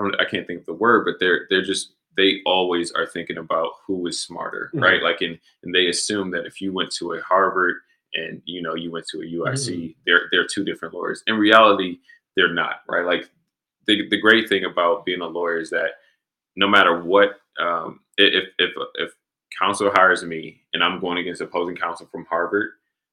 don't 0.00 0.20
I 0.20 0.24
can't 0.24 0.46
think 0.46 0.60
of 0.60 0.66
the 0.66 0.74
word, 0.74 1.04
but 1.04 1.16
they're 1.20 1.46
they're 1.50 1.62
just 1.62 1.92
they 2.16 2.40
always 2.46 2.92
are 2.92 3.06
thinking 3.06 3.38
about 3.38 3.72
who 3.86 4.06
is 4.06 4.20
smarter, 4.20 4.70
mm-hmm. 4.74 4.82
right? 4.82 5.02
Like, 5.02 5.20
and 5.20 5.38
and 5.62 5.74
they 5.74 5.86
assume 5.86 6.30
that 6.32 6.46
if 6.46 6.60
you 6.60 6.72
went 6.72 6.90
to 6.92 7.12
a 7.12 7.22
Harvard 7.22 7.76
and 8.14 8.42
you 8.44 8.62
know 8.62 8.74
you 8.74 8.90
went 8.90 9.06
to 9.08 9.20
a 9.20 9.24
UIC, 9.24 9.68
mm-hmm. 9.68 9.92
they're 10.06 10.28
they're 10.30 10.46
two 10.46 10.64
different 10.64 10.94
lawyers. 10.94 11.22
In 11.26 11.36
reality, 11.36 11.98
they're 12.36 12.52
not, 12.52 12.80
right? 12.88 13.04
Like, 13.04 13.30
the 13.86 14.08
the 14.08 14.20
great 14.20 14.48
thing 14.48 14.64
about 14.64 15.04
being 15.04 15.20
a 15.20 15.26
lawyer 15.26 15.58
is 15.58 15.70
that 15.70 15.92
no 16.56 16.68
matter 16.68 17.02
what, 17.02 17.40
um, 17.60 18.00
if 18.16 18.44
if 18.58 18.70
if 18.96 19.12
counsel 19.58 19.90
hires 19.94 20.24
me 20.24 20.60
and 20.72 20.82
I'm 20.82 21.00
going 21.00 21.18
against 21.18 21.40
opposing 21.40 21.76
counsel 21.76 22.08
from 22.10 22.26
Harvard, 22.26 22.72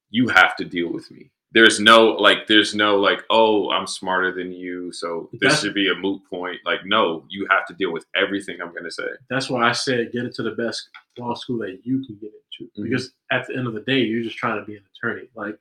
you 0.10 0.28
have 0.30 0.56
to 0.58 0.66
deal 0.66 0.92
with 0.92 1.10
me, 1.12 1.32
there's 1.54 1.80
no 1.80 2.12
like 2.12 2.48
there's 2.48 2.74
no 2.74 2.96
like 2.98 3.24
oh 3.30 3.70
i'm 3.72 3.86
smarter 3.86 4.32
than 4.32 4.52
you 4.54 4.92
so 4.94 5.30
this 5.34 5.40
That's- 5.42 5.62
should 5.62 5.74
be 5.74 5.90
a 5.90 5.96
moot 5.96 6.22
point 6.30 6.60
like 6.66 6.80
no 6.86 7.26
you 7.30 7.46
have 7.50 7.66
to 7.68 7.74
deal 7.74 7.92
with 7.92 8.06
everything 8.16 8.62
i'm 8.62 8.72
going 8.72 8.86
to 8.86 8.92
say 8.92 9.08
That's 9.30 9.50
why 9.50 9.68
I 9.70 9.74
said 9.74 10.12
get 10.14 10.24
into 10.26 10.44
the 10.44 10.52
best 10.52 10.90
law 11.18 11.34
school 11.36 11.58
that 11.60 11.80
you 11.84 12.06
can 12.06 12.16
get 12.22 12.32
into. 12.32 12.72
Mhm. 12.80 12.84
Because 12.84 13.12
at 13.32 13.48
the 13.48 13.56
end 13.58 13.68
of 13.68 13.74
the 13.74 13.82
day, 13.82 14.00
you're 14.00 14.24
just 14.24 14.38
trying 14.38 14.60
to 14.60 14.66
be 14.66 14.76
an 14.78 14.84
attorney. 14.96 15.28
Like 15.36 15.58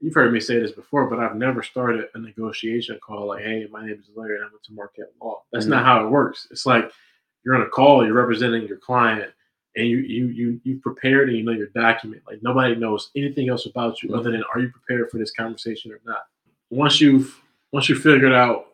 you've 0.00 0.14
heard 0.14 0.32
me 0.32 0.40
say 0.40 0.58
this 0.60 0.72
before, 0.72 1.08
but 1.08 1.18
I've 1.18 1.36
never 1.36 1.62
started 1.62 2.04
a 2.14 2.18
negotiation 2.18 2.98
call 3.06 3.28
like, 3.28 3.42
"Hey, 3.42 3.66
my 3.70 3.86
name 3.86 3.98
is 3.98 4.10
Larry, 4.14 4.36
and 4.36 4.44
I 4.44 4.48
went 4.48 4.62
to 4.64 4.72
Marquette 4.74 5.12
Law." 5.22 5.42
That's 5.52 5.64
Mhm. 5.66 5.70
not 5.70 5.84
how 5.86 6.04
it 6.04 6.10
works. 6.10 6.46
It's 6.50 6.66
like 6.66 6.92
you're 7.44 7.54
on 7.54 7.62
a 7.62 7.68
call, 7.68 8.04
you're 8.04 8.12
representing 8.14 8.66
your 8.68 8.76
client, 8.78 9.32
and 9.76 9.86
you 9.86 9.98
you 9.98 10.26
you 10.28 10.60
you 10.64 10.78
prepared 10.80 11.28
and 11.28 11.36
you 11.36 11.44
know 11.44 11.52
your 11.52 11.68
document. 11.68 12.22
Like 12.26 12.42
nobody 12.42 12.74
knows 12.74 13.10
anything 13.14 13.48
else 13.48 13.66
about 13.66 14.02
you 14.02 14.14
other 14.14 14.30
than 14.30 14.42
are 14.54 14.60
you 14.60 14.70
prepared 14.70 15.10
for 15.10 15.18
this 15.18 15.30
conversation 15.30 15.92
or 15.92 16.00
not. 16.04 16.26
Once 16.70 17.00
you've 17.00 17.40
once 17.72 17.88
you 17.88 17.94
figured 17.94 18.32
out 18.32 18.68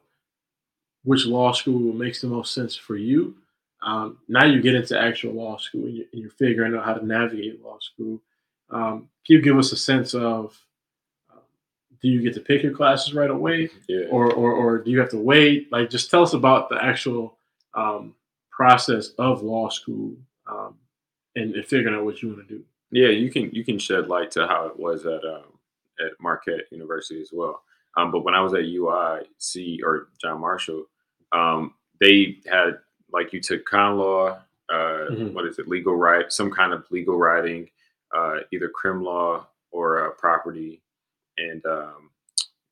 which 1.05 1.27
law 1.27 1.53
school 1.53 1.93
makes 1.93 2.21
the 2.21 2.29
most 2.29 2.55
sense 2.55 2.77
for 2.77 2.97
you, 2.97 3.35
um, 3.83 4.19
now 4.29 4.45
you 4.45 4.63
get 4.63 4.77
into 4.77 4.99
actual 4.99 5.33
law 5.33 5.57
school 5.57 5.85
and 5.87 5.97
you're, 5.97 6.07
and 6.13 6.23
you're 6.23 6.31
figuring 6.31 6.75
out 6.75 6.85
how 6.85 6.95
to 6.95 7.05
navigate 7.05 7.63
law 7.63 7.79
school. 7.81 8.21
Um, 8.71 9.09
can 9.27 9.37
you 9.37 9.43
give 9.43 9.59
us 9.59 9.73
a 9.73 9.77
sense 9.77 10.15
of 10.15 10.57
um, 11.33 11.41
do 12.01 12.09
you 12.09 12.23
get 12.23 12.35
to 12.35 12.41
pick 12.41 12.63
your 12.63 12.73
classes 12.73 13.13
right 13.13 13.31
away 13.31 13.71
yeah 13.89 14.07
or, 14.11 14.33
or, 14.33 14.53
or 14.53 14.79
do 14.79 14.91
you 14.91 15.01
have 15.01 15.11
to 15.11 15.19
wait? 15.19 15.71
Like, 15.73 15.91
just 15.91 16.11
tell 16.11 16.23
us 16.23 16.33
about 16.33 16.69
the 16.69 16.83
actual 16.83 17.37
um, 17.75 18.15
process 18.51 19.09
of 19.19 19.43
law 19.43 19.69
school 19.69 20.15
um, 20.47 20.77
and, 21.37 21.55
and 21.55 21.65
figuring 21.67 21.95
out 21.95 22.05
what 22.05 22.23
you 22.23 22.29
want 22.31 22.47
to 22.49 22.55
do. 22.59 22.65
yeah 22.91 23.09
you 23.09 23.31
can 23.31 23.51
you 23.53 23.65
can 23.65 23.79
shed 23.79 24.09
light 24.09 24.31
to 24.33 24.47
how 24.47 24.67
it 24.67 24.79
was 24.79 25.07
at 25.07 25.25
um 25.25 25.45
at 26.01 26.13
marquette 26.21 26.65
university 26.71 27.21
as 27.21 27.31
well 27.33 27.63
um 27.97 28.11
but 28.11 28.25
when 28.25 28.35
i 28.35 28.41
was 28.41 28.55
at 28.55 28.61
uic 28.61 29.79
or 29.85 30.09
john 30.21 30.41
marshall 30.41 30.85
um 31.33 31.75
they 32.01 32.39
had 32.51 32.79
like 33.13 33.33
you 33.33 33.41
took 33.41 33.65
con 33.65 33.97
law 33.99 34.39
uh 34.71 35.07
Mhm. 35.11 35.33
what 35.33 35.47
is 35.47 35.59
it 35.59 35.69
legal 35.69 35.95
right 35.97 36.33
some 36.33 36.51
kind 36.51 36.73
of 36.73 36.85
legal 36.91 37.17
writing 37.17 37.69
uh 38.17 38.39
either 38.53 38.69
crim 38.69 39.03
law 39.03 39.47
or 39.71 40.07
uh, 40.07 40.11
property 40.11 40.83
and 41.39 41.65
um 41.67 42.11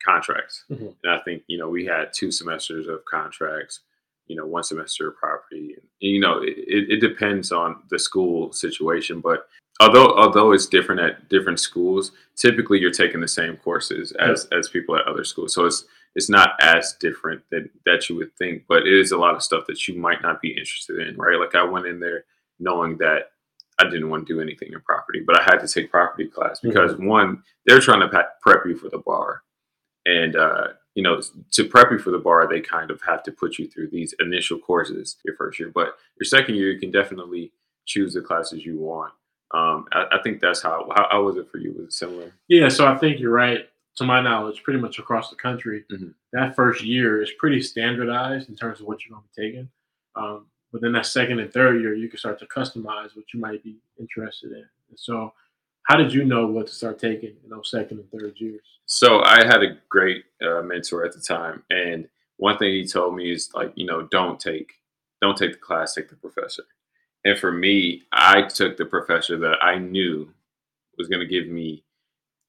contracts 0.05 0.65
Mhm. 0.71 0.95
and 1.03 1.13
i 1.13 1.19
think 1.21 1.43
you 1.47 1.59
know 1.59 1.69
we 1.69 1.85
had 1.85 2.13
two 2.13 2.31
semesters 2.31 2.87
of 2.89 3.05
contracts 3.05 3.81
you 4.31 4.37
know 4.37 4.47
one 4.47 4.63
semester 4.63 5.09
of 5.09 5.17
property 5.17 5.75
and 5.75 5.87
you 5.99 6.21
know 6.21 6.41
it, 6.41 6.55
it, 6.89 7.01
depends 7.01 7.51
on 7.51 7.83
the 7.91 7.99
school 7.99 8.53
situation 8.53 9.21
but 9.21 9.49
although 9.81 10.17
although 10.17 10.53
it's 10.53 10.67
different 10.67 11.01
at 11.01 11.29
different 11.29 11.59
schools 11.59 12.13
typically 12.37 12.79
you're 12.79 12.93
taking 12.93 13.21
the 13.21 13.29
same 13.29 13.57
courses 13.57 14.13
as 14.13 14.47
as 14.53 14.69
people 14.69 14.97
at 14.97 15.07
other 15.07 15.25
schools. 15.25 15.53
So 15.53 15.67
it's 15.67 15.85
it's 16.15 16.31
not 16.31 16.51
as 16.61 16.95
different 17.01 17.43
that 17.51 17.69
that 17.87 18.09
you 18.09 18.17
would 18.17 18.35
think 18.37 18.65
but 18.69 18.87
it 18.87 18.93
is 18.93 19.11
a 19.11 19.19
lot 19.19 19.35
of 19.35 19.43
stuff 19.43 19.65
that 19.67 19.89
you 19.89 19.99
might 19.99 20.23
not 20.23 20.41
be 20.41 20.51
interested 20.51 20.99
in 21.07 21.17
right? 21.17 21.41
Like 21.41 21.55
i 21.57 21.65
went 21.65 21.87
in 21.87 21.99
there 21.99 22.25
knowing 22.59 22.99
that 22.99 23.33
i 23.81 23.85
didn't 23.85 24.11
want 24.11 24.27
to 24.27 24.35
do 24.35 24.41
anything 24.41 24.73
in 24.73 24.81
property 24.81 25.23
but 25.27 25.39
i 25.39 25.43
had 25.43 25.59
to 25.59 25.69
take 25.69 25.91
property 25.91 26.27
class 26.27 26.61
because 26.61 26.97
one 26.99 27.43
they're 27.67 27.81
trying 27.81 28.01
to 28.01 28.25
prep 28.43 28.67
you 28.67 28.77
for 28.77 28.91
the 28.91 28.99
bar. 28.99 29.43
And 30.07 30.37
uh 30.37 30.69
you 31.01 31.05
know 31.05 31.19
to 31.51 31.65
prep 31.65 31.91
you 31.91 31.99
for 31.99 32.11
the 32.11 32.19
bar 32.19 32.47
they 32.47 32.61
kind 32.61 32.91
of 32.91 33.01
have 33.01 33.23
to 33.23 33.33
put 33.33 33.59
you 33.59 33.67
through 33.67 33.89
these 33.89 34.15
initial 34.21 34.59
courses 34.59 35.17
your 35.25 35.35
first 35.35 35.59
year 35.59 35.71
but 35.75 35.95
your 36.19 36.27
second 36.27 36.57
year 36.57 36.71
you 36.71 36.79
can 36.79 36.91
definitely 36.91 37.51
choose 37.87 38.13
the 38.13 38.21
classes 38.21 38.67
you 38.67 38.77
want 38.79 39.11
um 39.55 39.87
i, 39.93 40.05
I 40.17 40.19
think 40.23 40.43
that's 40.43 40.63
how, 40.63 40.77
how 40.95 41.07
how 41.11 41.23
was 41.23 41.37
it 41.39 41.49
for 41.51 41.57
you 41.57 41.73
was 41.73 41.87
it 41.87 41.93
similar 41.95 42.33
Yeah, 42.49 42.69
so 42.69 42.87
I 42.87 42.97
think 42.99 43.19
you're 43.19 43.33
right. 43.47 43.63
To 43.97 44.05
my 44.05 44.21
knowledge, 44.21 44.63
pretty 44.63 44.79
much 44.87 44.99
across 44.99 45.31
the 45.31 45.37
country, 45.37 45.85
Mhm. 45.91 46.13
that 46.35 46.55
first 46.55 46.83
year 46.95 47.21
is 47.25 47.31
pretty 47.43 47.61
standardized 47.73 48.49
in 48.51 48.57
terms 48.57 48.81
of 48.81 48.87
what 48.87 48.99
you're 49.01 49.15
going 49.17 49.25
to 49.27 49.31
be 49.35 49.43
taking. 49.47 49.69
Um, 50.21 50.47
but 50.73 50.81
then 50.83 50.93
that 50.93 51.07
second 51.07 51.39
and 51.41 51.51
third 51.53 51.81
year, 51.83 51.95
you 52.03 52.09
can 52.11 52.19
start 52.19 52.39
to 52.41 52.47
customize 52.59 53.11
what 53.17 53.27
you 53.35 53.41
might 53.47 53.63
be 53.65 53.75
interested 53.99 54.51
in. 54.53 54.65
And 54.91 54.99
so, 55.09 55.33
how 55.91 55.97
did 55.97 56.15
you 56.15 56.25
know 56.25 56.47
what 56.47 56.69
to 56.69 56.73
start 56.73 57.01
taking 57.01 57.35
in 57.43 57.51
those 57.51 57.69
second 57.69 57.99
and 57.99 58.11
third 58.13 58.35
years? 58.37 58.61
So 58.87 59.25
I 59.25 59.45
had 59.45 59.65
a 59.65 59.77
great 59.89 60.25
uh, 60.41 60.63
mentor 60.63 61.05
at 61.05 61.13
the 61.13 61.21
time, 61.21 61.65
and 61.69 62.09
one 62.37 62.59
thing 62.59 62.71
he 62.71 62.87
told 62.87 63.17
me 63.17 63.33
is 63.33 63.51
like, 63.55 63.73
you 63.75 63.87
know, 63.87 64.03
don't 64.03 64.39
take, 64.39 64.71
don't 65.21 65.37
take 65.37 65.53
the 65.53 65.59
class, 65.59 65.95
take 65.95 66.09
the 66.09 66.15
professor. 66.15 66.63
And 67.25 67.37
for 67.37 67.51
me, 67.51 68.03
I 68.13 68.43
took 68.43 68.77
the 68.77 68.85
professor 68.85 69.37
that 69.39 69.57
I 69.61 69.79
knew 69.79 70.33
was 70.97 71.09
going 71.09 71.21
to 71.21 71.27
give 71.27 71.49
me 71.49 71.83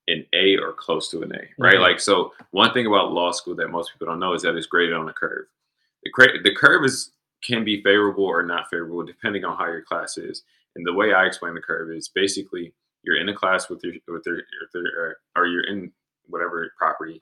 an 0.07 0.23
A 0.33 0.57
or 0.57 0.73
close 0.73 1.09
to 1.09 1.23
an 1.23 1.33
A, 1.33 1.41
right? 1.57 1.77
Mhm. 1.77 1.81
Like, 1.81 1.99
so 1.99 2.33
one 2.51 2.71
thing 2.73 2.85
about 2.85 3.11
law 3.11 3.31
school 3.31 3.55
that 3.55 3.69
most 3.69 3.91
people 3.91 4.05
don't 4.05 4.19
know 4.19 4.33
is 4.33 4.43
that 4.43 4.55
it's 4.55 4.67
graded 4.67 4.93
on 4.93 5.09
a 5.09 5.13
curve. 5.13 5.47
The, 6.03 6.11
cra- 6.11 6.43
the 6.43 6.53
curve 6.53 6.85
is 6.85 7.11
can 7.43 7.63
be 7.65 7.81
favorable 7.81 8.25
or 8.25 8.43
not 8.43 8.69
favorable 8.69 9.01
depending 9.03 9.43
on 9.45 9.57
how 9.57 9.65
your 9.65 9.81
class 9.81 10.19
is. 10.19 10.43
And 10.75 10.85
the 10.85 10.93
way 10.93 11.11
I 11.11 11.25
explain 11.25 11.55
the 11.55 11.61
curve 11.61 11.89
is 11.91 12.07
basically 12.07 12.73
you're 13.03 13.17
in 13.19 13.29
a 13.29 13.33
class 13.33 13.69
with 13.69 13.83
your 13.83 13.93
with 14.07 14.23
their, 14.23 14.43
your 14.73 15.17
or 15.35 15.45
you're 15.47 15.63
in 15.65 15.91
whatever 16.27 16.71
property 16.77 17.21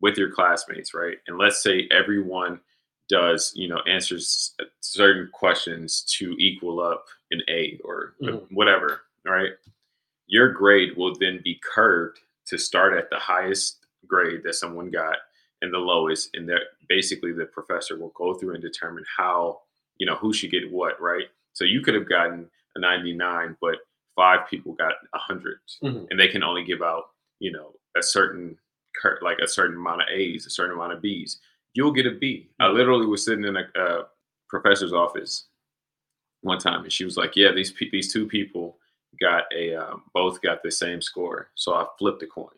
with 0.00 0.18
your 0.18 0.30
classmates, 0.30 0.92
right? 0.92 1.18
And 1.28 1.38
let's 1.38 1.62
say 1.62 1.88
everyone 1.90 2.60
does, 3.08 3.52
you 3.54 3.68
know, 3.68 3.80
answers 3.86 4.54
certain 4.80 5.28
questions 5.32 6.02
to 6.18 6.34
equal 6.38 6.80
up 6.80 7.06
an 7.30 7.42
A 7.48 7.78
or 7.84 8.14
Mhm. 8.20 8.46
whatever, 8.50 9.02
right? 9.24 9.52
Your 10.26 10.48
grade 10.52 10.96
will 10.96 11.14
then 11.14 11.40
be 11.42 11.56
curved 11.62 12.20
to 12.46 12.58
start 12.58 12.94
at 12.94 13.10
the 13.10 13.18
highest 13.18 13.86
grade 14.06 14.42
that 14.42 14.54
someone 14.54 14.90
got 14.90 15.18
and 15.62 15.72
the 15.72 15.78
lowest, 15.78 16.34
and 16.34 16.48
that 16.48 16.62
basically 16.88 17.32
the 17.32 17.46
professor 17.46 17.96
will 17.96 18.10
go 18.10 18.34
through 18.34 18.54
and 18.54 18.62
determine 18.62 19.04
how, 19.16 19.62
you 19.98 20.06
know, 20.06 20.16
who 20.16 20.32
should 20.32 20.50
get 20.50 20.70
what, 20.70 21.00
right? 21.00 21.28
So 21.52 21.64
you 21.64 21.80
could 21.80 21.94
have 21.94 22.08
gotten 22.08 22.50
a 22.74 22.80
99, 22.80 23.56
but 23.60 23.76
five 24.16 24.48
people 24.48 24.72
got 24.72 24.92
a 25.12 25.18
100 25.18 25.58
Mhm. 25.82 26.06
and 26.10 26.18
they 26.20 26.28
can 26.28 26.42
only 26.42 26.64
give 26.64 26.82
out, 26.82 27.10
you 27.40 27.50
know, 27.52 27.74
a 27.96 28.02
certain 28.02 28.58
like 29.22 29.38
a 29.40 29.48
certain 29.48 29.76
amount 29.76 30.02
of 30.02 30.08
A's, 30.08 30.46
a 30.46 30.50
certain 30.50 30.74
amount 30.76 30.92
of 30.92 31.02
B's. 31.02 31.40
You'll 31.74 31.90
get 31.92 32.06
a 32.06 32.12
B. 32.12 32.48
I 32.60 32.68
literally 32.68 33.06
was 33.06 33.24
sitting 33.24 33.44
in 33.44 33.56
a 33.56 33.68
uh, 33.76 34.04
professor's 34.48 34.92
office 34.92 35.46
one 36.42 36.58
time, 36.58 36.84
and 36.84 36.92
she 36.92 37.04
was 37.04 37.16
like, 37.16 37.34
"Yeah, 37.34 37.50
these 37.52 37.72
pe- 37.72 37.90
these 37.90 38.12
two 38.12 38.26
people 38.26 38.78
got 39.20 39.44
a 39.52 39.74
um, 39.74 40.04
both 40.14 40.40
got 40.42 40.62
the 40.62 40.70
same 40.70 41.02
score." 41.02 41.50
So 41.56 41.74
I 41.74 41.86
flipped 41.98 42.22
a 42.22 42.26
coin, 42.28 42.54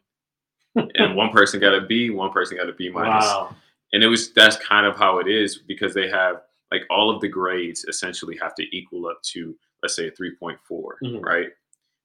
and 0.75 1.17
one 1.17 1.31
person 1.31 1.59
got 1.59 1.75
a 1.75 1.81
B, 1.81 2.11
one 2.11 2.33
person 2.33 2.59
got 2.59 2.69
a 2.69 2.73
B 2.75 2.91
minus 2.91 3.25
Wow. 3.25 3.57
and 3.95 4.03
it 4.05 4.09
was 4.09 4.33
that's 4.35 4.57
kind 4.59 4.85
of 4.87 4.97
how 4.97 5.19
it 5.19 5.29
is 5.29 5.57
because 5.57 5.95
they 5.95 6.09
have 6.11 6.43
like 6.71 6.83
all 6.91 7.09
of 7.09 7.21
the 7.23 7.29
grades 7.29 7.85
essentially 7.87 8.37
have 8.37 8.55
to 8.57 8.77
equal 8.77 9.07
up 9.07 9.23
to 9.23 9.57
let's 9.87 9.95
say 9.95 10.09
a 10.09 10.11
3.4 10.11 10.99
Mhm. 11.03 11.23
right? 11.23 11.51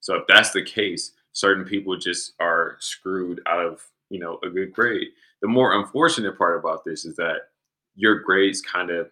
So 0.01 0.15
if 0.15 0.27
that's 0.27 0.51
the 0.51 0.61
case 0.63 1.13
certain 1.33 1.65
people 1.65 1.95
just 1.97 2.33
are 2.39 2.75
screwed 2.79 3.41
out 3.47 3.65
of 3.65 3.83
you 4.09 4.19
know 4.19 4.37
a 4.43 4.49
good 4.49 4.71
grade. 4.73 5.07
The 5.41 5.47
more 5.47 5.73
unfortunate 5.73 6.37
part 6.37 6.59
about 6.59 6.83
this 6.85 7.05
is 7.05 7.15
that 7.15 7.49
your 7.95 8.19
grades 8.19 8.61
kind 8.61 8.91
of 8.91 9.09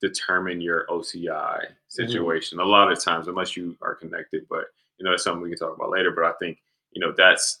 determine 0.00 0.60
your 0.60 0.86
oci 0.90 1.28
situation 1.88 2.60
a 2.60 2.64
lot 2.64 2.90
of 2.90 3.02
times 3.02 3.28
unless 3.28 3.56
you 3.56 3.76
are 3.82 3.94
connected 3.94 4.46
but 4.48 4.66
you 4.98 5.04
know 5.04 5.10
that's 5.10 5.24
something 5.24 5.42
we 5.42 5.48
can 5.48 5.58
talk 5.58 5.74
about 5.76 5.90
later 5.90 6.10
but 6.10 6.24
i 6.24 6.32
think 6.40 6.58
you 6.92 7.00
know 7.00 7.12
that's 7.16 7.60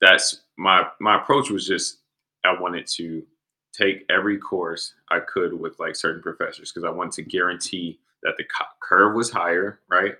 that's 0.00 0.42
my 0.58 0.86
my 1.00 1.16
approach 1.20 1.48
was 1.50 1.66
just 1.66 1.98
i 2.44 2.52
wanted 2.52 2.86
to 2.86 3.24
take 3.72 4.04
every 4.10 4.36
course 4.36 4.94
I 5.10 5.20
could 5.20 5.52
with 5.58 5.78
like 5.78 5.94
certain 5.94 6.20
professors 6.22 6.72
because 6.72 6.84
I 6.84 6.90
wanted 6.90 7.12
to 7.12 7.22
guarantee 7.22 8.00
that 8.22 8.34
the 8.38 8.44
curve 8.82 9.14
was 9.14 9.30
higher, 9.30 9.80
right? 9.90 10.14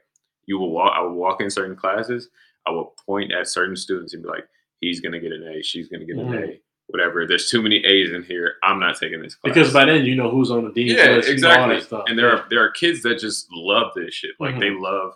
You 0.47 0.59
will 0.59 0.71
walk, 0.71 0.93
I 0.97 1.03
would 1.03 1.13
walk 1.13 1.41
in 1.41 1.51
certain 1.51 1.77
classes, 1.77 2.29
I 2.67 2.71
would 2.71 2.87
point 3.07 3.33
at 3.33 3.49
certain 3.49 3.77
students 3.77 4.15
and 4.15 4.23
be 4.23 4.29
like, 4.29 4.47
he's 4.81 5.01
gonna 5.01 5.21
get 5.21 5.33
an 5.33 5.47
A, 5.47 5.63
she's 5.63 5.89
gonna 5.89 6.05
get 6.05 6.17
an 6.17 6.27
Mhm. 6.29 6.49
A, 6.55 6.61
whatever. 6.89 7.27
There's 7.27 7.49
too 7.49 7.63
many 7.63 7.85
A's 7.85 8.11
in 8.13 8.23
here. 8.23 8.57
I'm 8.63 8.81
not 8.81 8.97
taking 8.99 9.23
this 9.23 9.35
class. 9.35 9.55
Because 9.55 9.73
by 9.73 9.85
then 9.85 10.05
you 10.05 10.15
know 10.17 10.31
who's 10.31 10.51
on 10.51 10.65
the 10.65 10.73
dean's 10.73 10.93
yeah, 10.93 11.11
list, 11.17 11.29
you 11.29 11.37
know 11.39 11.49
all 11.49 11.55
exactly. 11.71 11.81
stuff. 11.81 12.05
And 12.09 12.19
there 12.19 12.31
are 12.31 12.47
there 12.51 12.63
are 12.65 12.71
kids 12.71 13.03
that 13.03 13.19
just 13.19 13.47
love 13.53 13.93
this 13.95 14.15
shit. 14.15 14.33
Like 14.41 14.55
Mhm. 14.57 14.61
they 14.61 14.71
love. 14.71 15.13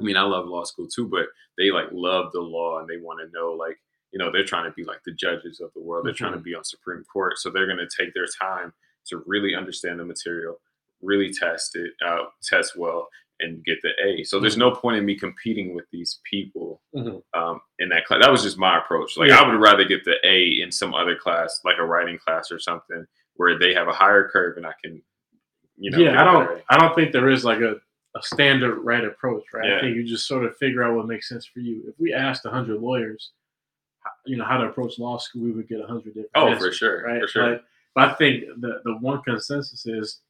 I 0.00 0.04
mean, 0.04 0.16
I 0.16 0.22
love 0.22 0.46
law 0.48 0.64
school 0.64 0.88
too, 0.88 1.06
but 1.06 1.26
they 1.56 1.70
like 1.70 1.88
love 1.92 2.32
the 2.32 2.40
law 2.40 2.80
and 2.80 2.88
they 2.88 2.96
want 2.96 3.20
to 3.20 3.28
know 3.32 3.52
like 3.52 3.78
you 4.12 4.18
know 4.18 4.32
they're 4.32 4.44
trying 4.44 4.64
to 4.64 4.72
be 4.72 4.84
like 4.84 5.02
the 5.04 5.12
judges 5.12 5.60
of 5.60 5.72
the 5.74 5.80
world. 5.80 6.04
They're 6.06 6.12
trying 6.14 6.32
to 6.32 6.38
be 6.40 6.54
on 6.54 6.64
Supreme 6.64 7.04
Court, 7.04 7.38
so 7.38 7.50
they're 7.50 7.66
going 7.66 7.78
to 7.78 7.88
take 7.88 8.12
their 8.14 8.26
time 8.26 8.72
to 9.06 9.22
really 9.26 9.54
understand 9.54 10.00
the 10.00 10.04
material, 10.04 10.60
really 11.02 11.32
test 11.32 11.76
it 11.76 11.92
out, 12.04 12.32
test 12.42 12.76
well, 12.76 13.08
and 13.40 13.64
get 13.64 13.78
the 13.82 13.90
A. 14.06 14.22
So 14.24 14.38
there's 14.38 14.56
no 14.56 14.70
point 14.70 14.96
in 14.98 15.04
me 15.04 15.18
competing 15.18 15.74
with 15.74 15.84
these 15.90 16.20
people 16.30 16.80
Mhm. 16.94 17.22
um, 17.34 17.60
in 17.80 17.88
that 17.88 18.04
class. 18.06 18.20
That 18.22 18.30
was 18.30 18.42
just 18.42 18.56
my 18.58 18.78
approach. 18.78 19.16
Like 19.16 19.30
Yeah. 19.30 19.40
I 19.40 19.48
would 19.48 19.60
rather 19.60 19.84
get 19.84 20.04
the 20.04 20.16
A 20.24 20.60
in 20.62 20.70
some 20.70 20.94
other 20.94 21.16
class, 21.16 21.60
like 21.64 21.78
a 21.78 21.84
writing 21.84 22.18
class 22.18 22.52
or 22.52 22.58
something, 22.60 23.04
where 23.34 23.58
they 23.58 23.74
have 23.74 23.88
a 23.88 23.92
higher 23.92 24.28
curve 24.28 24.56
and 24.58 24.66
I 24.66 24.72
can, 24.82 25.02
you 25.76 25.90
know. 25.90 25.98
yeah, 25.98 26.20
I 26.20 26.24
don't. 26.24 26.46
better. 26.46 26.62
I 26.70 26.78
don't 26.78 26.94
think 26.94 27.10
there 27.12 27.28
is 27.30 27.44
like 27.44 27.60
a, 27.60 27.80
a 28.14 28.22
standard 28.22 28.76
right 28.80 29.04
approach, 29.04 29.44
right? 29.52 29.72
I 29.72 29.80
think 29.80 29.96
you 29.96 30.04
just 30.04 30.28
sort 30.28 30.44
of 30.44 30.56
figure 30.58 30.84
out 30.84 30.94
what 30.94 31.08
makes 31.08 31.28
sense 31.28 31.44
for 31.46 31.60
you. 31.60 31.82
If 31.88 31.98
we 31.98 32.12
asked 32.12 32.46
hundred 32.46 32.80
lawyers, 32.80 33.32
you 34.26 34.36
know 34.36 34.44
how 34.44 34.58
to 34.58 34.68
approach 34.68 34.98
law 34.98 35.16
school, 35.18 35.42
we 35.42 35.50
would 35.52 35.66
get 35.68 35.80
a 35.80 35.86
hundred 35.86 36.14
different. 36.14 36.30
Oh, 36.36 36.48
answers, 36.48 36.66
for 36.68 36.72
sure, 36.74 37.02
right? 37.02 37.20
for 37.22 37.26
sure. 37.28 37.50
Like, 37.52 37.64
but 37.94 38.10
I 38.10 38.14
think 38.14 38.44
the 38.60 38.82
the 38.84 38.96
one 38.98 39.20
consensus 39.22 39.84
is 39.86 40.20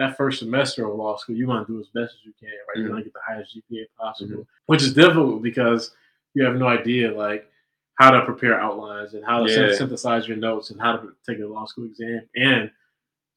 that 0.00 0.16
first 0.16 0.38
semester 0.40 0.86
of 0.88 0.94
law 0.96 1.16
school, 1.16 1.36
you 1.36 1.46
want 1.46 1.66
to 1.66 1.72
do 1.72 1.78
as 1.80 1.86
best 1.88 2.14
as 2.14 2.24
you 2.24 2.32
can, 2.40 2.48
right? 2.68 2.76
You 2.78 2.84
Mhm. 2.84 2.90
want 2.90 3.00
to 3.00 3.04
get 3.04 3.12
the 3.12 3.20
highest 3.26 3.54
GPA 3.54 3.86
possible, 3.98 4.32
Mm-hmm. 4.32 4.42
which 4.66 4.82
is 4.82 4.94
difficult 4.94 5.42
because 5.42 5.94
you 6.34 6.44
have 6.44 6.56
no 6.56 6.66
idea 6.66 7.12
like 7.12 7.50
how 7.94 8.10
to 8.10 8.24
prepare 8.24 8.58
outlines 8.58 9.14
and 9.14 9.24
how 9.24 9.44
to 9.44 9.50
Yeah. 9.50 9.72
synthesize 9.74 10.26
your 10.26 10.36
notes 10.38 10.70
and 10.70 10.80
how 10.80 10.96
to 10.96 11.14
take 11.26 11.38
a 11.40 11.46
law 11.46 11.66
school 11.66 11.84
exam. 11.84 12.22
And 12.34 12.70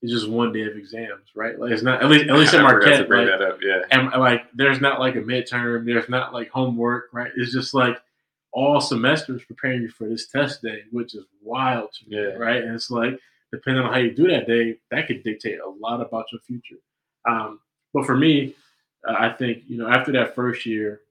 it's 0.01 0.11
just 0.11 0.29
one 0.29 0.51
day 0.53 0.61
of 0.63 0.77
exams, 0.77 1.31
right? 1.35 1.57
Like 1.59 1.71
it's 1.71 1.83
not 1.83 2.01
at 2.01 2.09
least 2.09 2.27
at 2.29 2.35
least 2.35 2.53
at 2.53 2.61
Marquette, 2.63 3.09
like, 3.09 3.29
up. 3.41 3.61
Yeah. 3.61 3.81
and 3.91 4.09
like 4.11 4.45
there's 4.53 4.79
not 4.81 4.99
like 4.99 5.15
a 5.15 5.21
midterm, 5.21 5.85
there's 5.85 6.07
not 6.09 6.33
like 6.33 6.49
homework, 6.49 7.09
right? 7.13 7.31
It's 7.35 7.51
just 7.51 7.73
like 7.73 8.01
all 8.51 8.79
semesters 8.79 9.43
preparing 9.45 9.81
you 9.81 9.89
for 9.89 10.07
this 10.07 10.27
test 10.27 10.61
day, 10.61 10.83
which 10.91 11.15
is 11.15 11.25
wild 11.41 11.91
to 11.93 12.09
me, 12.09 12.15
Yeah. 12.17 12.33
right? 12.35 12.63
And 12.63 12.75
it's 12.75 12.89
like 12.91 13.19
depending 13.53 13.83
on 13.83 13.93
how 13.93 13.99
you 13.99 14.11
do 14.11 14.27
that 14.27 14.47
day, 14.47 14.77
that 14.91 15.05
could 15.07 15.23
dictate 15.23 15.59
a 15.59 15.69
lot 15.69 16.01
about 16.01 16.25
your 16.31 16.41
future. 16.41 16.81
Um, 17.29 17.59
but 17.93 18.05
for 18.05 18.17
me, 18.17 18.55
uh, 19.07 19.15
I 19.17 19.29
think 19.29 19.63
you 19.67 19.77
know 19.77 19.87
after 19.87 20.11
that 20.13 20.33
first 20.35 20.65
year, 20.65 21.01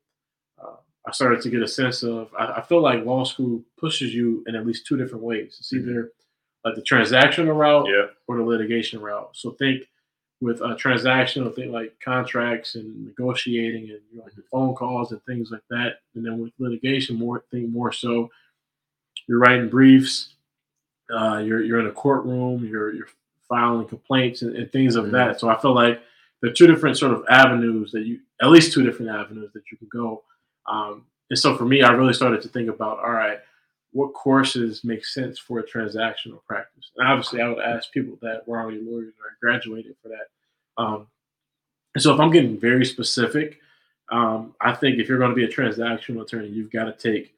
uh, 0.62 0.76
I 1.07 1.12
started 1.12 1.40
to 1.42 1.50
get 1.50 1.62
a 1.62 1.68
sense 1.68 2.02
of 2.02 2.28
I, 2.38 2.44
I 2.59 2.62
feel 2.62 2.81
like 2.83 3.05
law 3.05 3.24
school 3.24 3.62
pushes 3.78 4.12
you 4.14 4.42
in 4.46 4.57
at 4.57 4.66
least 4.66 4.87
two 4.87 4.96
different 4.96 5.22
ways. 5.24 5.57
It's 5.61 5.72
either 5.72 6.11
like 6.64 6.74
the 6.74 6.83
transactional 6.83 7.57
route 7.57 7.87
Yeah. 7.88 8.07
or 8.28 8.37
the 8.38 8.42
litigation 8.44 9.00
route. 9.00 9.31
So 9.35 9.50
think 9.52 9.85
with 10.40 10.61
a 10.61 10.74
transactional, 10.74 11.55
thing 11.55 11.70
like 11.70 11.94
contracts 12.05 12.74
and 12.74 13.05
negotiating 13.07 13.83
and 13.90 14.00
you 14.11 14.18
know, 14.18 14.24
like 14.24 14.35
the 14.35 14.42
phone 14.50 14.74
calls 14.74 15.12
and 15.12 15.22
things 15.24 15.50
like 15.52 15.62
that. 15.70 15.98
And 16.14 16.24
then 16.26 16.38
with 16.40 16.52
litigation, 16.59 17.16
more 17.16 17.44
think 17.52 17.68
more 17.70 17.92
so 17.92 18.28
you're 19.28 19.38
writing 19.38 19.68
briefs, 19.68 20.35
uh, 21.12 21.38
you're 21.38 21.62
you're 21.62 21.81
in 21.81 21.87
a 21.87 21.92
courtroom, 21.92 22.64
you're 22.66 22.92
you're 22.94 23.09
filing 23.48 23.87
complaints 23.87 24.42
and, 24.42 24.57
and 24.57 24.70
things 24.72 24.96
of 24.96 25.07
Mhm. 25.07 25.11
that. 25.12 25.40
So 25.40 25.48
I 25.48 25.61
feel 25.61 25.75
like 25.75 26.01
there 26.40 26.51
are 26.51 26.55
two 26.55 26.66
different 26.66 26.96
sort 26.98 27.12
of 27.12 27.25
avenues 27.29 27.92
that 27.92 28.05
you 28.07 28.20
at 28.40 28.51
least 28.51 28.72
two 28.72 28.83
different 28.83 29.11
avenues 29.11 29.53
that 29.53 29.62
you 29.70 29.77
can 29.79 29.88
go. 29.88 30.22
Um, 30.66 31.07
and 31.31 31.38
so 31.38 31.57
for 31.57 31.64
me, 31.64 31.83
I 31.83 31.92
really 31.92 32.12
started 32.14 32.42
to 32.42 32.48
think 32.48 32.68
about 32.68 32.98
all 32.98 33.11
right, 33.12 33.38
what 33.92 34.14
courses 34.14 34.85
make 34.85 35.05
sense 35.05 35.38
for 35.38 35.59
a 35.59 35.62
transactional 35.64 36.42
practice? 36.46 36.90
And 36.96 37.07
obviously, 37.09 37.40
I 37.42 37.48
would 37.48 37.59
ask 37.61 37.92
people 37.92 38.18
that 38.22 38.46
were 38.48 38.59
already 38.61 38.81
lawyers 38.81 39.14
or 39.20 39.37
graduated 39.40 39.96
for 40.03 40.09
that. 40.09 40.29
Um, 40.83 41.07
and 41.94 42.03
so, 42.03 42.14
if 42.14 42.20
I'm 42.20 42.31
getting 42.31 42.59
very 42.59 42.85
specific, 42.87 43.61
um, 44.11 44.55
I 44.61 44.72
think 44.75 44.98
if 44.98 45.09
you're 45.09 45.18
going 45.18 45.31
to 45.31 45.37
be 45.37 45.44
a 45.44 45.48
transactional 45.48 46.22
attorney, 46.22 46.48
you've 46.48 46.70
got 46.72 46.85
to 46.85 46.92
take 46.92 47.35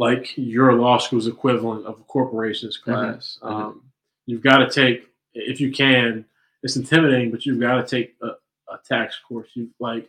like 0.00 0.32
your 0.38 0.72
law 0.72 0.96
school's 0.96 1.26
equivalent 1.26 1.84
of 1.84 2.00
a 2.00 2.04
corporations 2.04 2.78
class. 2.78 3.38
mhm. 3.42 3.50
Um, 3.50 3.82
you've 4.24 4.42
got 4.42 4.56
to 4.58 4.70
take, 4.70 5.06
if 5.34 5.60
you 5.60 5.70
can, 5.70 6.24
it's 6.62 6.76
intimidating, 6.76 7.30
but 7.30 7.44
you've 7.44 7.60
got 7.60 7.74
to 7.74 7.86
take 7.86 8.16
a, 8.22 8.28
a 8.72 8.78
tax 8.88 9.18
course. 9.28 9.50
You 9.52 9.68
like 9.78 10.08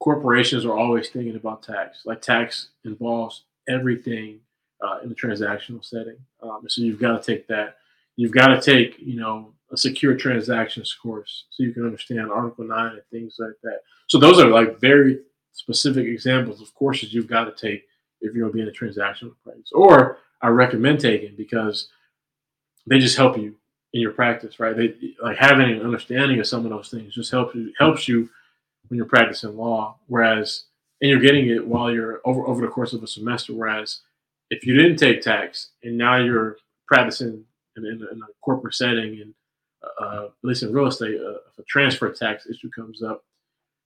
corporations 0.00 0.64
are 0.64 0.76
always 0.76 1.10
thinking 1.10 1.36
about 1.36 1.62
tax. 1.62 2.02
Like 2.04 2.20
tax 2.20 2.70
involves 2.84 3.44
everything 3.68 4.40
uh, 4.84 4.98
in 5.04 5.08
the 5.08 5.14
transactional 5.14 5.84
setting. 5.84 6.16
Um, 6.42 6.62
so 6.66 6.82
you've 6.82 7.00
got 7.00 7.22
to 7.22 7.34
take 7.34 7.46
that. 7.46 7.76
You've 8.16 8.32
got 8.32 8.48
to 8.48 8.60
take, 8.60 8.98
you 8.98 9.20
know, 9.20 9.54
a 9.70 9.76
secure 9.76 10.16
transactions 10.16 10.92
course 10.92 11.44
so 11.50 11.62
you 11.62 11.72
can 11.72 11.84
understand 11.84 12.32
Article 12.32 12.64
9 12.64 12.86
and 12.86 13.02
things 13.12 13.36
like 13.38 13.54
that. 13.62 13.82
So 14.08 14.18
those 14.18 14.40
are 14.40 14.48
like 14.48 14.80
very 14.80 15.20
specific 15.52 16.06
examples 16.06 16.60
of 16.60 16.74
courses 16.74 17.14
you've 17.14 17.28
got 17.28 17.44
to 17.44 17.52
take 17.52 17.84
if 18.20 18.34
you're 18.34 18.48
going 18.48 18.52
to 18.52 18.56
be 18.56 18.62
in 18.62 18.68
a 18.68 18.72
transactional 18.72 19.34
practice. 19.44 19.70
Or 19.72 20.18
I 20.42 20.48
recommend 20.48 21.00
taking 21.00 21.36
because 21.36 21.88
they 22.86 22.98
just 22.98 23.16
help 23.16 23.36
you 23.36 23.56
in 23.92 24.00
your 24.00 24.12
practice, 24.12 24.60
right? 24.60 24.76
They 24.76 24.94
like 25.22 25.36
having 25.36 25.70
an 25.70 25.82
understanding 25.82 26.38
of 26.40 26.46
some 26.46 26.64
of 26.64 26.70
those 26.70 26.90
things 26.90 27.14
just 27.14 27.30
helps 27.30 27.54
you 27.54 27.72
helps 27.78 28.08
you 28.08 28.28
when 28.88 28.96
you're 28.96 29.06
practicing 29.06 29.56
law. 29.56 29.96
Whereas 30.06 30.64
and 31.00 31.10
you're 31.10 31.20
getting 31.20 31.48
it 31.48 31.66
while 31.66 31.92
you're 31.92 32.20
over 32.24 32.46
over 32.46 32.60
the 32.60 32.72
course 32.72 32.92
of 32.92 33.02
a 33.02 33.06
semester. 33.06 33.54
Whereas 33.54 34.00
if 34.50 34.66
you 34.66 34.74
didn't 34.74 34.98
take 34.98 35.22
tax 35.22 35.70
and 35.82 35.96
now 35.96 36.16
you're 36.16 36.56
practicing 36.86 37.44
in, 37.76 37.86
in, 37.86 38.02
a, 38.02 38.12
in 38.12 38.22
a 38.22 38.26
corporate 38.42 38.74
setting 38.74 39.20
and 39.20 39.34
uh, 40.00 40.24
at 40.26 40.30
least 40.42 40.62
in 40.62 40.72
real 40.72 40.86
estate, 40.86 41.18
uh, 41.20 41.38
if 41.50 41.58
a 41.58 41.62
transfer 41.62 42.10
tax 42.10 42.46
issue 42.46 42.70
comes 42.70 43.02
up, 43.02 43.24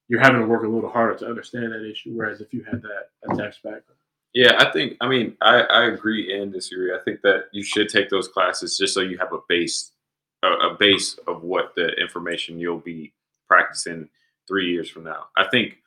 you're 0.08 0.20
having 0.20 0.40
to 0.40 0.46
work 0.46 0.64
a 0.64 0.68
little 0.68 0.90
harder 0.90 1.16
to 1.16 1.26
understand 1.26 1.72
that 1.72 1.88
issue. 1.88 2.10
Whereas 2.12 2.40
if 2.40 2.52
you 2.52 2.64
had 2.64 2.82
that, 2.82 3.10
that 3.22 3.38
tax 3.38 3.56
background, 3.56 4.00
Yeah, 4.34 4.56
I 4.58 4.70
think. 4.72 4.96
I 5.00 5.08
mean, 5.08 5.36
I, 5.40 5.60
I 5.60 5.84
agree 5.86 6.36
and 6.36 6.52
disagree. 6.52 6.92
I 6.92 6.98
think 7.04 7.22
that 7.22 7.44
you 7.52 7.62
should 7.62 7.88
take 7.88 8.10
those 8.10 8.28
classes 8.28 8.76
just 8.76 8.92
so 8.92 9.00
you 9.00 9.16
have 9.18 9.32
a 9.32 9.38
base, 9.48 9.92
a, 10.42 10.48
a 10.48 10.76
base 10.78 11.16
of 11.28 11.42
what 11.44 11.74
the 11.76 11.88
information 12.00 12.58
you'll 12.58 12.78
be 12.78 13.12
practicing 13.48 14.08
three 14.48 14.72
years 14.72 14.90
from 14.90 15.04
now. 15.04 15.26
I 15.36 15.46
think, 15.50 15.78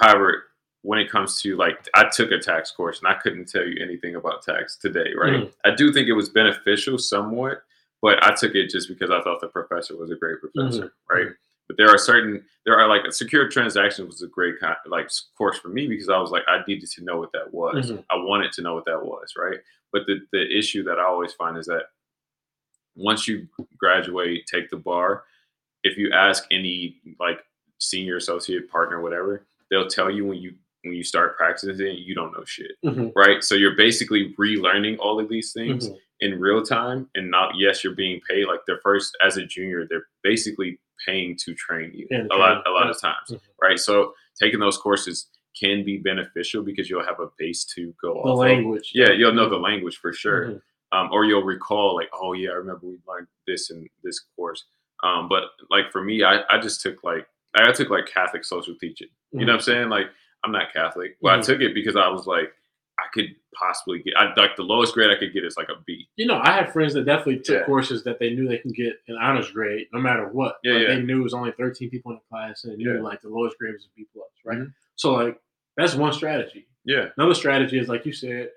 however, 0.00 0.44
when 0.82 0.98
it 0.98 1.10
comes 1.10 1.40
to 1.42 1.56
like, 1.56 1.88
I 1.94 2.08
took 2.10 2.30
a 2.30 2.38
tax 2.38 2.70
course 2.70 3.00
and 3.00 3.08
I 3.08 3.14
couldn't 3.18 3.48
tell 3.48 3.66
you 3.66 3.82
anything 3.82 4.16
about 4.16 4.42
tax 4.42 4.76
today, 4.76 5.12
right? 5.16 5.44
Mhm. 5.44 5.52
I 5.64 5.74
do 5.74 5.92
think 5.92 6.08
it 6.08 6.12
was 6.12 6.28
beneficial 6.30 6.98
somewhat, 6.98 7.62
but 8.02 8.22
I 8.22 8.34
took 8.34 8.54
it 8.54 8.70
just 8.70 8.88
because 8.88 9.10
I 9.10 9.22
thought 9.22 9.40
the 9.40 9.48
professor 9.48 9.96
was 9.96 10.10
a 10.10 10.16
great 10.16 10.36
professor, 10.40 10.92
right? 11.10 11.28
But 11.68 11.76
there 11.78 11.88
are 11.88 11.98
certain, 11.98 12.44
there 12.66 12.78
are 12.78 12.86
like 12.88 13.04
a 13.08 13.12
secure 13.12 13.48
transaction 13.48 14.06
was 14.06 14.22
a 14.22 14.26
great 14.26 14.60
kind 14.60 14.76
like 14.86 15.08
course 15.36 15.58
for 15.58 15.68
me 15.68 15.86
because 15.88 16.08
I 16.08 16.18
was 16.18 16.30
like, 16.30 16.42
I 16.46 16.60
needed 16.68 16.88
to 16.90 17.04
know 17.04 17.18
what 17.18 17.32
that 17.32 17.52
was. 17.52 17.90
Mhm. 17.90 18.04
I 18.10 18.16
wanted 18.16 18.52
to 18.52 18.62
know 18.62 18.74
what 18.74 18.84
that 18.86 19.02
was, 19.04 19.32
right? 19.36 19.58
But 19.92 20.02
the, 20.06 20.20
the 20.32 20.46
issue 20.56 20.82
that 20.84 20.98
I 20.98 21.04
always 21.04 21.32
find 21.32 21.56
is 21.56 21.66
that 21.66 21.84
once 22.96 23.26
you 23.26 23.48
graduate, 23.78 24.46
take 24.46 24.70
the 24.70 24.76
bar, 24.76 25.24
if 25.82 25.96
you 25.96 26.10
ask 26.12 26.44
any 26.50 27.00
like 27.18 27.40
senior 27.78 28.16
associate 28.16 28.70
partner, 28.70 29.00
whatever, 29.00 29.46
they'll 29.70 29.88
tell 29.88 30.10
you 30.10 30.24
when 30.26 30.38
you 30.38 30.54
when 30.84 30.92
you 30.92 31.02
start 31.02 31.38
practicing, 31.38 31.96
you 31.96 32.14
don't 32.14 32.30
know 32.32 32.44
shit, 32.44 32.72
Mhm. 32.84 33.10
right? 33.16 33.42
So 33.42 33.54
you're 33.54 33.74
basically 33.74 34.34
relearning 34.34 34.98
all 34.98 35.18
of 35.18 35.30
these 35.30 35.54
things 35.54 35.88
Mhm. 35.88 35.98
in 36.20 36.38
real 36.38 36.62
time, 36.62 37.08
and 37.14 37.30
not 37.30 37.56
yes, 37.56 37.82
you're 37.82 37.94
being 37.94 38.20
paid. 38.28 38.44
Like 38.46 38.60
they're 38.66 38.80
first 38.82 39.16
as 39.22 39.38
a 39.38 39.46
junior, 39.46 39.86
they're 39.88 40.06
basically 40.22 40.78
paying 41.06 41.36
to 41.44 41.54
train 41.54 41.92
you 41.94 42.06
a 42.10 42.36
lot 42.36 42.66
a 42.66 42.70
lot 42.70 42.88
of 42.90 43.00
times, 43.00 43.30
Mhm. 43.30 43.40
right? 43.60 43.78
So 43.78 44.14
taking 44.40 44.60
those 44.60 44.76
courses 44.78 45.28
can 45.58 45.84
be 45.84 45.98
beneficial 45.98 46.62
because 46.62 46.90
you'll 46.90 47.04
have 47.04 47.20
a 47.20 47.28
base 47.38 47.64
to 47.64 47.94
go 48.02 48.14
the 48.14 48.20
off 48.20 48.26
of. 48.34 48.38
language, 48.38 48.90
Yeah, 48.94 49.12
you'll 49.12 49.32
know 49.34 49.48
the 49.48 49.56
language 49.58 49.96
for 49.98 50.12
sure. 50.12 50.46
Mhm. 50.46 50.62
Um, 50.92 51.08
or 51.12 51.24
you'll 51.24 51.42
recall 51.44 51.94
like, 51.96 52.08
oh 52.12 52.32
yeah, 52.34 52.50
I 52.50 52.54
remember 52.54 52.86
we 52.86 52.98
learned 53.06 53.26
this 53.46 53.70
in 53.70 53.88
this 54.02 54.20
course. 54.36 54.64
Um, 55.02 55.28
but 55.28 55.44
like 55.70 55.90
for 55.92 56.02
me, 56.02 56.22
I, 56.22 56.42
I 56.48 56.58
just 56.60 56.80
took 56.80 57.02
like 57.04 57.26
I 57.56 57.70
took 57.72 57.88
like 57.90 58.06
Catholic 58.06 58.44
social 58.44 58.74
teaching. 58.76 59.08
You 59.32 59.40
know 59.40 59.52
what 59.52 59.54
I'm 59.54 59.60
saying? 59.60 59.88
Like 59.88 60.06
I'm 60.44 60.52
not 60.52 60.72
Catholic, 60.72 61.16
but 61.22 61.32
I 61.34 61.38
Mhm. 61.38 61.44
took 61.46 61.60
it 61.60 61.74
because 61.74 61.96
I 61.96 62.08
was 62.08 62.26
like, 62.26 62.52
I 62.98 63.06
could 63.12 63.34
possibly 63.54 64.00
get 64.02 64.14
I, 64.16 64.32
like 64.36 64.54
the 64.56 64.62
lowest 64.62 64.94
grade 64.94 65.10
I 65.10 65.16
could 65.18 65.32
get 65.32 65.44
is 65.44 65.56
like 65.56 65.68
a 65.68 65.80
B. 65.84 66.08
You 66.16 66.26
know, 66.26 66.38
I 66.42 66.52
have 66.52 66.72
friends 66.72 66.94
that 66.94 67.04
definitely 67.04 67.38
took 67.40 67.60
Yeah. 67.60 67.64
courses 67.66 68.04
that 68.04 68.18
they 68.20 68.30
knew 68.30 68.46
they 68.48 68.58
can 68.58 68.72
get 68.72 69.00
an 69.08 69.16
honors 69.20 69.50
grade 69.50 69.88
no 69.92 70.00
matter 70.00 70.28
what. 70.28 70.58
Yeah, 70.62 70.74
Like, 70.74 70.82
yeah. 70.82 70.94
They 70.94 71.02
knew 71.02 71.20
it 71.20 71.24
was 71.24 71.34
only 71.34 71.52
13 71.52 71.90
people 71.90 72.12
in 72.12 72.18
the 72.18 72.22
class 72.30 72.64
and 72.64 72.72
they 72.72 72.76
knew 72.76 72.94
Yeah. 72.94 73.00
like 73.02 73.20
the 73.20 73.28
lowest 73.28 73.58
grade 73.58 73.74
was 73.74 73.84
a 73.84 73.88
B 73.96 74.06
plus, 74.12 74.28
right? 74.44 74.58
Mhm. 74.58 74.72
So 74.96 75.12
like 75.12 75.40
that's 75.76 75.94
one 75.96 76.12
strategy. 76.12 76.66
Yeah, 76.84 77.10
Another 77.16 77.34
strategy 77.34 77.78
is 77.78 77.88
like 77.88 78.06
you 78.06 78.12
said, 78.12 78.50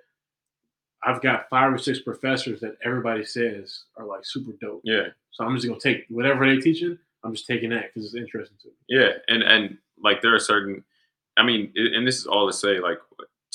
I've 1.04 1.21
got 1.21 1.50
five 1.50 1.71
or 1.73 1.78
six 1.78 2.00
professors 2.00 2.60
that 2.62 2.78
everybody 2.84 3.23
says 3.23 3.84
are 3.95 4.06
like 4.06 4.26
super 4.26 4.52
dope. 4.60 4.82
yeah, 4.84 5.10
So 5.32 5.45
I'm 5.45 5.56
just 5.56 5.67
gonna 5.67 5.80
take 5.80 6.06
whatever 6.10 6.45
they're 6.45 6.60
teaching. 6.62 6.97
I'm 7.23 7.34
just 7.34 7.47
taking 7.47 7.69
that 7.71 7.93
because 7.93 8.06
it's 8.06 8.15
interesting 8.15 8.58
to 8.62 8.67
me. 8.67 8.73
yeah. 8.89 9.13
And 9.28 9.41
and 9.43 9.78
like 10.00 10.21
there 10.21 10.36
are 10.36 10.39
certain, 10.39 10.84
I 11.38 11.43
mean, 11.43 11.71
and 11.76 12.06
this 12.06 12.17
is 12.17 12.28
all 12.28 12.45
to 12.47 12.54
say 12.54 12.80
like 12.80 13.00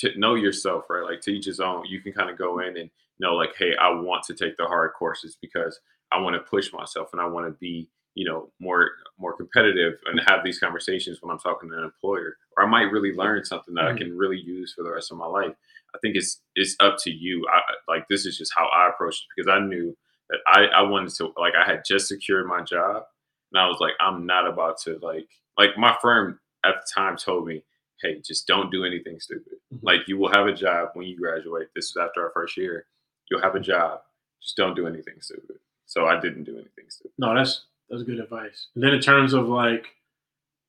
to 0.03 0.19
know 0.19 0.35
yourself, 0.35 0.85
right? 0.91 1.05
Like 1.05 1.21
to 1.23 1.33
each 1.33 1.47
his 1.47 1.61
own. 1.61 1.87
You 1.87 2.01
can 2.01 2.12
kind 2.12 2.31
of 2.31 2.38
go 2.38 2.61
in 2.61 2.77
and 2.77 2.91
know 3.19 3.35
like, 3.35 3.55
hey, 3.57 3.75
I 3.81 3.90
want 3.90 4.25
to 4.25 4.35
take 4.35 4.57
the 4.57 4.67
hard 4.67 4.92
courses 4.98 5.37
because 5.40 5.81
I 6.13 6.21
want 6.21 6.35
to 6.37 6.40
push 6.40 6.73
myself 6.73 7.09
and 7.13 7.21
I 7.21 7.27
want 7.27 7.46
to 7.46 7.53
be, 7.59 7.88
you 8.15 8.25
know, 8.29 8.50
more 8.61 8.90
more 9.19 9.37
competitive 9.37 9.94
and 10.07 10.21
have 10.29 10.44
these 10.44 10.59
conversations 10.59 11.19
when 11.23 11.31
I'm 11.33 11.38
talking 11.38 11.71
to 11.71 11.79
an 11.79 11.85
employer. 11.85 12.37
Or 12.57 12.65
I 12.65 12.69
might 12.69 12.92
really 12.92 13.13
learn 13.15 13.44
something 13.44 13.75
that 13.75 13.85
Mhm. 13.85 13.94
I 13.94 13.98
can 13.98 14.17
really 14.19 14.38
use 14.40 14.75
for 14.75 14.83
the 14.85 14.92
rest 14.92 15.11
of 15.13 15.19
my 15.19 15.27
life. 15.27 15.55
I 15.94 15.98
think 15.98 16.17
it's 16.17 16.40
it's 16.55 16.77
up 16.81 16.96
to 17.00 17.11
you. 17.11 17.46
I 17.53 17.61
like 17.88 18.09
this 18.09 18.27
is 18.27 18.37
just 18.38 18.53
how 18.57 18.67
I 18.69 18.88
approached 18.88 19.23
it 19.25 19.29
because 19.37 19.50
I 19.50 19.61
knew 19.61 19.96
that 20.31 20.40
I 20.46 20.67
I 20.67 20.83
wanted 20.83 21.15
to 21.17 21.33
like 21.37 21.55
I 21.55 21.65
had 21.71 21.83
just 21.87 22.09
secured 22.09 22.46
my 22.46 22.63
job 22.63 23.05
and 23.53 23.61
I 23.61 23.67
was 23.67 23.79
like 23.81 23.92
I'm 24.00 24.27
not 24.27 24.46
about 24.46 24.79
to 24.83 24.98
like 25.03 25.29
like 25.59 25.77
my 25.77 25.96
firm 26.00 26.40
at 26.65 26.75
the 26.77 26.87
time 26.94 27.17
told 27.17 27.46
me, 27.46 27.65
hey, 28.03 28.21
just 28.21 28.46
don't 28.46 28.71
do 28.71 28.85
anything 28.85 29.21
stupid. 29.21 29.55
Mhm. 29.73 29.81
Like 29.83 30.09
you 30.09 30.19
will 30.19 30.31
have 30.33 30.46
a 30.46 30.53
job 30.53 30.90
when 30.94 31.07
you 31.07 31.17
graduate. 31.17 31.69
This 31.75 31.87
is 31.87 31.96
after 31.96 32.23
our 32.23 32.31
first 32.33 32.57
year. 32.57 32.87
You'll 33.31 33.42
have 33.42 33.55
a 33.55 33.61
job. 33.61 34.03
Just 34.42 34.57
don't 34.57 34.75
do 34.75 34.87
anything 34.87 35.21
stupid. 35.21 35.57
So 35.87 36.07
I 36.07 36.19
didn't 36.21 36.44
do 36.44 36.55
anything 36.55 36.88
stupid. 36.88 37.13
No, 37.19 37.35
that's 37.35 37.67
that's 37.88 38.03
good 38.03 38.21
advice. 38.21 38.69
And 38.75 38.83
then 38.83 38.94
in 38.94 39.00
terms 39.00 39.33
of 39.35 39.48
like 39.48 39.87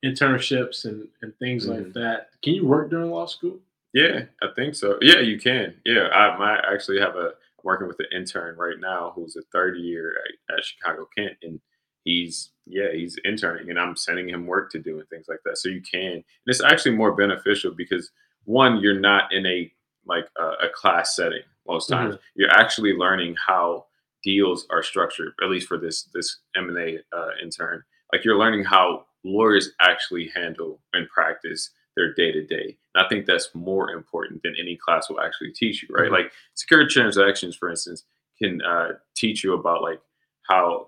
internships 0.04 0.86
and, 0.86 1.08
and 1.22 1.34
ththings 1.40 1.68
like 1.68 1.80
Mhm. 1.86 1.94
that, 1.94 2.30
can 2.44 2.54
you 2.54 2.66
work 2.66 2.90
during 2.90 3.10
law 3.10 3.26
school? 3.26 3.60
Yeah, 3.94 4.26
I 4.42 4.48
think 4.56 4.76
so. 4.76 4.98
Yeah, 5.02 5.20
you 5.20 5.40
can. 5.40 5.80
Yeah, 5.86 6.10
I, 6.10 6.38
might 6.38 6.60
actually 6.66 7.00
have 7.00 7.16
a 7.16 7.28
I'm 7.60 7.64
working 7.64 7.88
with 7.88 8.00
an 8.00 8.08
intern 8.12 8.58
right 8.58 8.78
now 8.80 9.12
who's 9.16 9.36
a 9.38 9.42
third 9.54 9.78
year 9.78 10.14
at, 10.50 10.58
at 10.58 10.66
Chicago 10.66 11.08
Kent, 11.18 11.38
and 11.44 11.62
he's 12.04 12.52
yeah 12.66 12.92
he's 12.94 13.18
interning, 13.26 13.70
and 13.70 13.80
I'm 13.80 13.96
sending 13.96 14.30
him 14.30 14.46
work 14.46 14.72
to 14.72 14.80
do 14.80 15.00
and 15.00 15.08
things 15.10 15.28
like 15.28 15.40
that. 15.46 15.58
So 15.58 15.70
you 15.70 15.82
can, 15.82 16.14
and 16.14 16.24
it's 16.48 16.64
actually 16.64 16.96
more 16.96 17.16
beneficial 17.16 17.72
because 17.72 18.12
one, 18.46 18.80
you're 18.80 19.00
not 19.00 19.32
in 19.34 19.46
a 19.46 19.72
like 20.06 20.28
a, 20.38 20.66
a 20.66 20.70
class 20.74 21.16
setting 21.16 21.44
most 21.68 21.88
times. 21.88 22.16
Mm-hmm. 22.16 22.24
You're 22.36 22.52
actually 22.52 22.94
learning 22.94 23.36
how 23.46 23.86
deals 24.24 24.66
are 24.70 24.84
structured, 24.84 25.34
at 25.44 25.50
least 25.50 25.68
for 25.68 25.78
this 25.78 26.04
this 26.14 26.40
M 26.56 26.70
and 26.70 26.78
A 26.78 27.00
uh, 27.16 27.30
intern. 27.42 27.84
Like 28.12 28.24
you're 28.24 28.38
learning 28.38 28.64
how 28.64 29.06
lawyers 29.24 29.72
actually 29.82 30.32
handle 30.36 30.80
and 30.94 31.08
practice 31.10 31.72
their 31.96 32.14
day 32.14 32.32
to 32.32 32.46
day. 32.46 32.78
I 32.96 33.08
think 33.08 33.26
that's 33.26 33.50
more 33.54 33.92
important 33.92 34.44
than 34.44 34.56
any 34.60 34.76
class 34.76 35.10
will 35.10 35.22
actually 35.22 35.52
teach 35.52 35.84
you, 35.84 35.90
right? 35.92 36.06
Mm-hmm. 36.06 36.14
Like 36.14 36.32
secure 36.54 36.88
transactions, 36.88 37.56
for 37.56 37.70
instance, 37.70 38.04
can 38.42 38.62
uh, 38.62 38.94
teach 39.16 39.44
you 39.44 39.54
about 39.54 39.82
like 39.82 40.02
how 40.48 40.88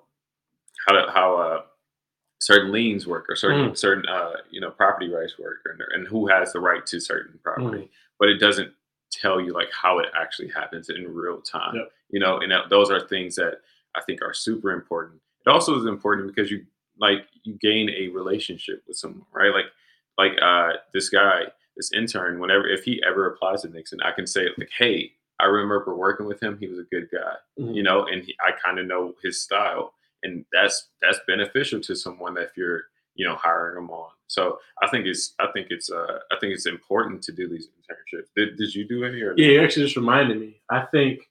how 0.87 0.93
to, 0.93 1.11
how 1.11 1.37
uh, 1.37 1.61
certain 2.39 2.71
liens 2.71 3.07
work 3.07 3.25
or 3.29 3.35
certain 3.35 3.71
mm. 3.71 3.77
certain 3.77 4.05
uh, 4.07 4.33
you 4.51 4.61
know 4.61 4.71
property 4.71 5.09
rights 5.09 5.37
work 5.39 5.59
and, 5.65 5.81
and 5.93 6.07
who 6.07 6.27
has 6.27 6.53
the 6.53 6.59
right 6.59 6.85
to 6.85 6.99
certain 6.99 7.39
property, 7.43 7.83
mm. 7.83 7.89
but 8.19 8.29
it 8.29 8.37
doesn't 8.37 8.71
tell 9.11 9.39
you 9.39 9.53
like 9.53 9.69
how 9.71 9.99
it 9.99 10.07
actually 10.19 10.49
happens 10.49 10.89
in 10.89 11.13
real 11.13 11.41
time. 11.41 11.75
Yep. 11.75 11.91
You 12.09 12.19
know, 12.19 12.39
and 12.39 12.51
that, 12.51 12.69
those 12.69 12.91
are 12.91 13.07
things 13.07 13.35
that 13.35 13.61
I 13.95 14.01
think 14.01 14.21
are 14.21 14.33
super 14.33 14.71
important. 14.71 15.21
It 15.45 15.49
also 15.49 15.79
is 15.79 15.85
important 15.85 16.27
because 16.27 16.51
you 16.51 16.65
like 16.99 17.25
you 17.43 17.57
gain 17.61 17.89
a 17.89 18.09
relationship 18.09 18.83
with 18.87 18.97
someone, 18.97 19.25
right? 19.33 19.53
Like 19.53 19.65
like 20.17 20.41
uh 20.41 20.77
this 20.93 21.09
guy, 21.09 21.43
this 21.75 21.91
intern, 21.93 22.39
whenever 22.39 22.67
if 22.67 22.83
he 22.83 23.01
ever 23.07 23.27
applies 23.27 23.61
to 23.61 23.69
Nixon, 23.69 23.99
I 24.01 24.11
can 24.11 24.27
say 24.27 24.47
like, 24.57 24.69
hey, 24.77 25.11
I 25.39 25.45
remember 25.45 25.95
working 25.95 26.25
with 26.25 26.41
him. 26.41 26.57
He 26.59 26.67
was 26.67 26.79
a 26.79 26.83
good 26.83 27.09
guy, 27.11 27.35
mm-hmm. 27.59 27.73
you 27.73 27.83
know, 27.83 28.05
and 28.05 28.23
he, 28.23 28.35
I 28.45 28.51
kind 28.63 28.79
of 28.79 28.87
know 28.87 29.15
his 29.23 29.41
style, 29.41 29.93
and 30.25 30.45
that's 30.51 30.89
that's 31.01 31.19
beneficial 31.27 31.79
to 31.81 31.95
someone 31.95 32.37
if 32.37 32.57
you're 32.57 32.81
you 33.15 33.25
know 33.25 33.35
hiring 33.35 33.75
them 33.75 33.89
on. 33.89 34.09
So 34.27 34.59
I 34.81 34.87
think 34.89 35.05
it's 35.05 35.33
I 35.39 35.47
think 35.53 35.67
it's 35.69 35.89
uh 35.89 36.19
I 36.31 36.37
think 36.39 36.53
it's 36.53 36.65
important 36.65 37.21
to 37.23 37.31
do 37.31 37.47
these 37.47 37.67
internships. 37.67 38.27
Did, 38.35 38.57
did 38.57 38.73
you 38.75 38.87
do 38.87 39.05
any? 39.05 39.21
Or 39.21 39.33
yeah, 39.37 39.47
you 39.47 39.63
actually 39.63 39.85
just 39.85 39.95
reminded 39.95 40.39
me. 40.39 40.61
I 40.69 40.81
think 40.91 41.21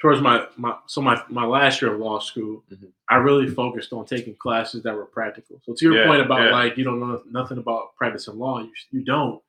towards 0.00 0.20
my, 0.20 0.46
my 0.56 0.76
so 0.86 1.02
my, 1.02 1.22
my 1.28 1.44
last 1.44 1.82
year 1.82 1.92
of 1.92 2.00
law 2.00 2.18
school, 2.18 2.64
mm-hmm. 2.72 2.86
I 3.08 3.16
really 3.16 3.48
focused 3.48 3.92
on 3.92 4.06
taking 4.06 4.34
classes 4.34 4.82
that 4.82 4.94
were 4.94 5.04
practical. 5.04 5.60
So 5.64 5.74
to 5.74 5.84
your 5.84 6.00
yeah, 6.00 6.06
point 6.06 6.22
about 6.22 6.46
yeah. 6.46 6.52
like 6.52 6.76
you 6.76 6.84
don't 6.84 6.98
know 6.98 7.22
nothing 7.30 7.58
about 7.58 7.94
practice 7.96 8.24
practicing 8.24 8.38
law, 8.38 8.60
you 8.60 8.72
you 8.90 9.04
don't. 9.04 9.40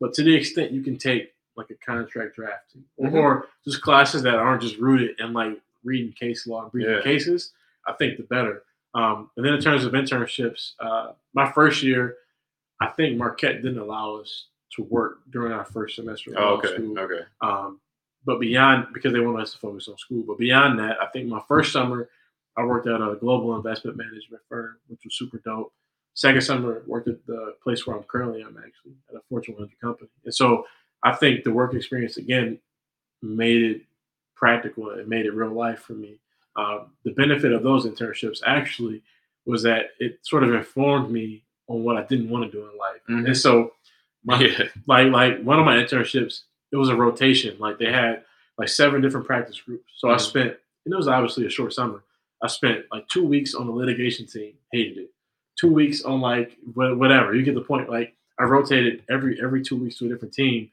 But 0.00 0.12
to 0.14 0.22
the 0.24 0.34
extent 0.34 0.72
you 0.72 0.82
can 0.82 0.98
take 0.98 1.30
like 1.56 1.70
a 1.70 1.86
contract 1.86 2.34
drafting 2.34 2.84
mm-hmm. 3.00 3.14
or 3.14 3.46
just 3.64 3.80
classes 3.80 4.24
that 4.24 4.34
aren't 4.34 4.62
just 4.62 4.76
rooted 4.78 5.20
in 5.20 5.32
like 5.32 5.56
reading 5.84 6.12
case 6.12 6.46
law 6.46 6.68
reading 6.72 6.94
yeah. 6.94 7.02
cases, 7.02 7.52
I 7.86 7.92
think 7.92 8.16
the 8.16 8.24
better. 8.24 8.62
Um, 8.94 9.30
and 9.36 9.44
then 9.44 9.54
in 9.54 9.60
terms 9.60 9.84
of 9.84 9.92
internships, 9.92 10.72
uh, 10.80 11.12
my 11.34 11.50
first 11.50 11.82
year, 11.82 12.16
I 12.80 12.88
think 12.88 13.16
Marquette 13.16 13.62
didn't 13.62 13.78
allow 13.78 14.16
us 14.16 14.46
to 14.76 14.82
work 14.82 15.18
during 15.30 15.52
our 15.52 15.64
first 15.64 15.96
semester 15.96 16.30
of 16.30 16.36
oh, 16.38 16.48
okay. 16.56 16.74
school. 16.74 16.98
Okay. 16.98 17.20
Um, 17.40 17.80
but 18.24 18.40
beyond, 18.40 18.88
because 18.92 19.12
they 19.12 19.20
wanted 19.20 19.42
us 19.42 19.52
to 19.52 19.58
focus 19.58 19.88
on 19.88 19.98
school, 19.98 20.24
but 20.26 20.38
beyond 20.38 20.78
that, 20.78 21.00
I 21.00 21.06
think 21.06 21.28
my 21.28 21.40
first 21.46 21.72
summer, 21.72 22.08
I 22.56 22.64
worked 22.64 22.86
at 22.86 23.00
a 23.00 23.16
global 23.20 23.56
investment 23.56 23.96
management 23.96 24.42
firm, 24.48 24.76
which 24.88 25.00
was 25.04 25.16
super 25.16 25.38
dope. 25.44 25.72
Second 26.14 26.42
summer, 26.42 26.82
worked 26.86 27.08
at 27.08 27.26
the 27.26 27.56
place 27.62 27.86
where 27.86 27.96
I'm 27.96 28.04
currently 28.04 28.40
I'm 28.42 28.56
actually 28.56 28.94
at 29.10 29.16
a 29.16 29.20
Fortune 29.28 29.54
100 29.54 29.80
company. 29.80 30.08
And 30.24 30.34
so 30.34 30.64
I 31.02 31.12
think 31.12 31.42
the 31.42 31.52
work 31.52 31.74
experience 31.74 32.16
again 32.16 32.60
made 33.20 33.62
it 33.62 33.82
practical 34.44 34.90
and 34.90 35.08
made 35.08 35.24
it 35.24 35.32
real 35.32 35.54
life 35.54 35.78
for 35.78 35.94
me. 35.94 36.18
Um, 36.54 36.92
the 37.02 37.12
benefit 37.12 37.50
of 37.50 37.62
those 37.62 37.86
internships 37.86 38.40
actually 38.44 39.02
was 39.46 39.62
that 39.62 39.92
it 39.98 40.18
sort 40.20 40.44
of 40.44 40.52
informed 40.52 41.10
me 41.10 41.44
on 41.66 41.82
what 41.82 41.96
I 41.96 42.02
didn't 42.02 42.28
want 42.28 42.44
to 42.44 42.50
do 42.50 42.62
in 42.70 42.76
life. 42.76 43.00
Mm-hmm. 43.08 43.26
And 43.26 43.36
so, 43.36 43.72
my, 44.22 44.38
yeah. 44.38 44.64
like 44.86 45.10
like 45.10 45.42
one 45.42 45.58
of 45.58 45.64
my 45.64 45.76
internships, 45.76 46.40
it 46.72 46.76
was 46.76 46.90
a 46.90 46.94
rotation. 46.94 47.56
Like 47.58 47.78
they 47.78 47.90
had 47.90 48.24
like 48.58 48.68
seven 48.68 49.00
different 49.00 49.26
practice 49.26 49.58
groups. 49.58 49.90
So 49.96 50.08
mm-hmm. 50.08 50.14
I 50.14 50.18
spent, 50.18 50.56
and 50.84 50.92
it 50.92 50.96
was 50.96 51.08
obviously 51.08 51.46
a 51.46 51.50
short 51.50 51.72
summer. 51.72 52.04
I 52.42 52.48
spent 52.48 52.84
like 52.92 53.08
two 53.08 53.24
weeks 53.24 53.54
on 53.54 53.66
the 53.66 53.72
litigation 53.72 54.26
team, 54.26 54.52
hated 54.72 54.98
it. 54.98 55.10
Two 55.58 55.72
weeks 55.72 56.02
on 56.02 56.20
like 56.20 56.58
whatever. 56.74 57.34
You 57.34 57.44
get 57.44 57.54
the 57.54 57.62
point. 57.62 57.88
Like 57.88 58.14
I 58.38 58.44
rotated 58.44 59.04
every 59.08 59.40
every 59.42 59.62
two 59.62 59.76
weeks 59.76 59.96
to 59.98 60.04
a 60.04 60.08
different 60.10 60.34
team, 60.34 60.70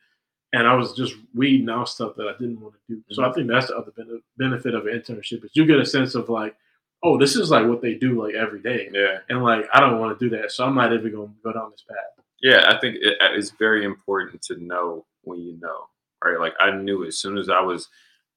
and 0.54 0.68
I 0.68 0.74
was 0.76 0.94
just 0.94 1.16
weeding 1.34 1.70
out 1.70 1.90
stuff 1.90 2.16
that 2.18 2.28
I 2.28 2.34
didn't 2.38 2.60
want 2.60 2.76
to 2.76 2.80
do. 2.88 3.00
Mm-hmm. 3.00 3.14
So 3.14 3.24
I 3.24 3.28
mm-hmm. 3.28 3.36
think 3.36 3.50
that's 3.50 3.68
the 3.68 3.78
other 3.78 3.92
benefit 4.38 4.76
of 4.76 4.86
an 4.86 4.94
internship 5.00 5.46
is 5.46 5.52
you 5.54 5.66
get 5.66 5.80
a 5.80 5.86
sense 5.86 6.16
of 6.16 6.30
like, 6.30 6.56
oh, 7.04 7.18
this 7.18 7.36
is 7.36 7.50
like 7.50 7.68
what 7.68 7.82
they 7.82 7.96
do 7.96 8.22
like 8.22 8.36
every 8.36 8.62
day. 8.62 8.90
Yeah. 8.94 9.20
And 9.30 9.44
like 9.44 9.66
I 9.74 9.80
don't 9.80 10.00
want 10.00 10.18
to 10.18 10.30
do 10.30 10.36
that, 10.38 10.52
so 10.52 10.66
I'm 10.66 10.76
not 10.76 10.94
even 10.94 11.12
going 11.12 11.30
to 11.30 11.36
go 11.44 11.54
down 11.54 11.72
this 11.72 11.86
path. 11.88 12.26
Yeah, 12.42 12.66
I 12.68 12.80
think 12.80 12.98
it, 13.00 13.18
it's 13.22 13.52
very 13.52 13.86
important 13.86 14.42
to 14.44 14.58
know 14.58 15.06
when 15.24 15.40
you 15.40 15.60
know, 15.60 15.88
right? 16.24 16.40
Like 16.40 16.54
I 16.60 16.72
knew 16.72 17.06
as 17.06 17.20
soon 17.20 17.38
as 17.38 17.50
I 17.50 17.62
was 17.62 17.88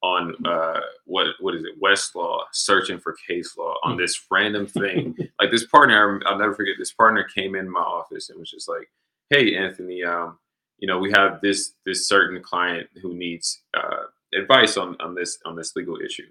on 0.03 0.35
uh, 0.45 0.79
what 1.05 1.27
what 1.39 1.55
is 1.55 1.63
it 1.63 1.81
Westlaw 1.81 2.43
searching 2.53 2.99
for 2.99 3.15
case 3.27 3.57
law 3.57 3.75
on 3.83 3.93
mm-hmm. 3.93 4.01
this 4.01 4.25
random 4.31 4.67
thing. 4.67 5.15
like 5.41 5.51
this 5.51 5.65
partner, 5.65 6.21
I'll 6.25 6.37
never 6.37 6.53
forget. 6.53 6.75
This 6.77 6.93
partner 6.93 7.25
came 7.35 7.55
in 7.55 7.69
my 7.69 7.81
office 7.81 8.29
and 8.29 8.39
was 8.39 8.51
just 8.51 8.69
like, 8.69 8.89
"Hey, 9.29 9.55
Anthony, 9.55 10.03
um, 10.03 10.37
you 10.79 10.87
know, 10.87 10.99
we 10.99 11.11
have 11.11 11.41
this 11.41 11.73
this 11.85 12.07
certain 12.07 12.41
client 12.41 12.89
who 13.01 13.13
needs 13.13 13.61
uh, 13.75 14.05
advice 14.33 14.77
on 14.77 14.97
on 14.99 15.15
this 15.15 15.37
on 15.45 15.55
this 15.55 15.75
legal 15.75 15.97
issue. 16.03 16.27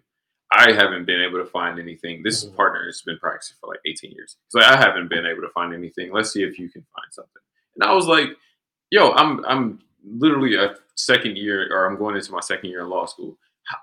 I 0.52 0.72
haven't 0.72 1.06
been 1.06 1.20
able 1.20 1.38
to 1.38 1.46
find 1.46 1.78
anything. 1.80 2.22
This 2.22 2.44
mm-hmm. 2.44 2.56
partner 2.56 2.84
has 2.86 3.02
been 3.02 3.18
practicing 3.18 3.56
for 3.60 3.68
like 3.68 3.80
18 3.86 4.12
years, 4.12 4.36
so 4.48 4.60
I 4.60 4.76
haven't 4.76 5.08
been 5.08 5.26
able 5.26 5.42
to 5.42 5.48
find 5.48 5.74
anything. 5.74 6.12
Let's 6.12 6.32
see 6.32 6.42
if 6.42 6.58
you 6.58 6.68
can 6.68 6.84
find 6.94 7.12
something. 7.12 7.42
And 7.74 7.84
I 7.84 7.94
was 7.94 8.06
like, 8.06 8.28
"Yo, 8.90 9.10
I'm 9.12 9.44
I'm 9.46 9.80
literally 10.04 10.56
a 10.56 10.76
second 10.94 11.36
year, 11.36 11.68
or 11.72 11.86
I'm 11.86 11.98
going 11.98 12.16
into 12.16 12.32
my 12.32 12.40
second 12.40 12.70
year 12.70 12.82
in 12.82 12.90
law 12.90 13.06
school. 13.06 13.36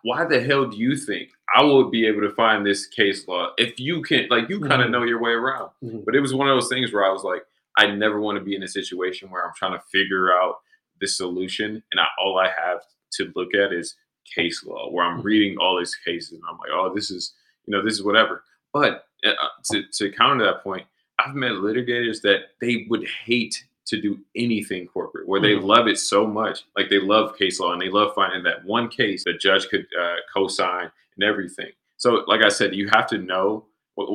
Why 0.03 0.25
the 0.25 0.39
hell 0.39 0.67
do 0.67 0.77
you 0.77 0.95
think 0.95 1.29
I 1.53 1.63
would 1.63 1.89
be 1.89 2.05
able 2.05 2.21
to 2.21 2.29
find 2.29 2.63
this 2.63 2.85
case 2.85 3.27
law 3.27 3.49
if 3.57 3.79
you 3.79 4.03
can? 4.03 4.27
Like, 4.29 4.47
you 4.47 4.59
kind 4.59 4.73
of 4.73 4.85
mm-hmm. 4.85 4.91
know 4.91 5.03
your 5.03 5.21
way 5.21 5.31
around." 5.31 5.71
Mm-hmm. 5.83 6.01
But 6.05 6.15
it 6.15 6.21
was 6.21 6.33
one 6.33 6.47
of 6.47 6.55
those 6.55 6.69
things 6.69 6.93
where 6.93 7.03
I 7.03 7.11
was 7.11 7.23
like, 7.23 7.41
I 7.81 7.95
never 7.95 8.21
want 8.21 8.37
to 8.37 8.43
be 8.43 8.55
in 8.55 8.61
a 8.61 8.67
situation 8.67 9.31
where 9.31 9.43
I'm 9.43 9.53
trying 9.55 9.73
to 9.73 9.83
figure 9.91 10.31
out 10.31 10.57
the 10.99 11.07
solution 11.07 11.81
and 11.91 11.99
I, 11.99 12.05
all 12.19 12.37
I 12.37 12.45
have 12.47 12.81
to 13.13 13.31
look 13.35 13.55
at 13.55 13.73
is 13.73 13.95
case 14.35 14.63
law, 14.63 14.91
where 14.91 15.03
I'm 15.03 15.17
mm-hmm. 15.17 15.25
reading 15.25 15.57
all 15.57 15.79
these 15.79 15.95
cases 15.95 16.33
and 16.33 16.43
I'm 16.47 16.59
like, 16.59 16.69
oh, 16.71 16.93
this 16.93 17.09
is, 17.09 17.33
you 17.65 17.71
know, 17.71 17.83
this 17.83 17.95
is 17.95 18.03
whatever. 18.03 18.43
But 18.71 19.05
uh, 19.25 19.31
to, 19.71 19.83
to 19.93 20.11
counter 20.11 20.45
that 20.45 20.63
point, 20.63 20.85
I've 21.17 21.33
met 21.33 21.53
litigators 21.53 22.21
that 22.21 22.51
they 22.61 22.85
would 22.87 23.07
hate 23.25 23.63
to 23.87 23.99
do 23.99 24.19
anything 24.35 24.85
corporate, 24.85 25.27
where 25.27 25.41
they 25.41 25.53
mm-hmm. 25.53 25.65
love 25.65 25.87
it 25.87 25.97
so 25.97 26.27
much, 26.27 26.63
like 26.77 26.89
they 26.89 26.99
love 26.99 27.35
case 27.35 27.59
law 27.59 27.73
and 27.73 27.81
they 27.81 27.89
love 27.89 28.13
finding 28.13 28.43
that 28.43 28.63
one 28.63 28.89
case 28.89 29.23
the 29.23 29.33
judge 29.33 29.67
could 29.69 29.87
uh, 29.99 30.17
co-sign 30.31 30.91
and 31.15 31.23
everything. 31.23 31.71
So, 31.97 32.23
like 32.27 32.43
I 32.43 32.49
said, 32.49 32.75
you 32.75 32.89
have 32.93 33.07
to 33.07 33.17
know. 33.17 33.65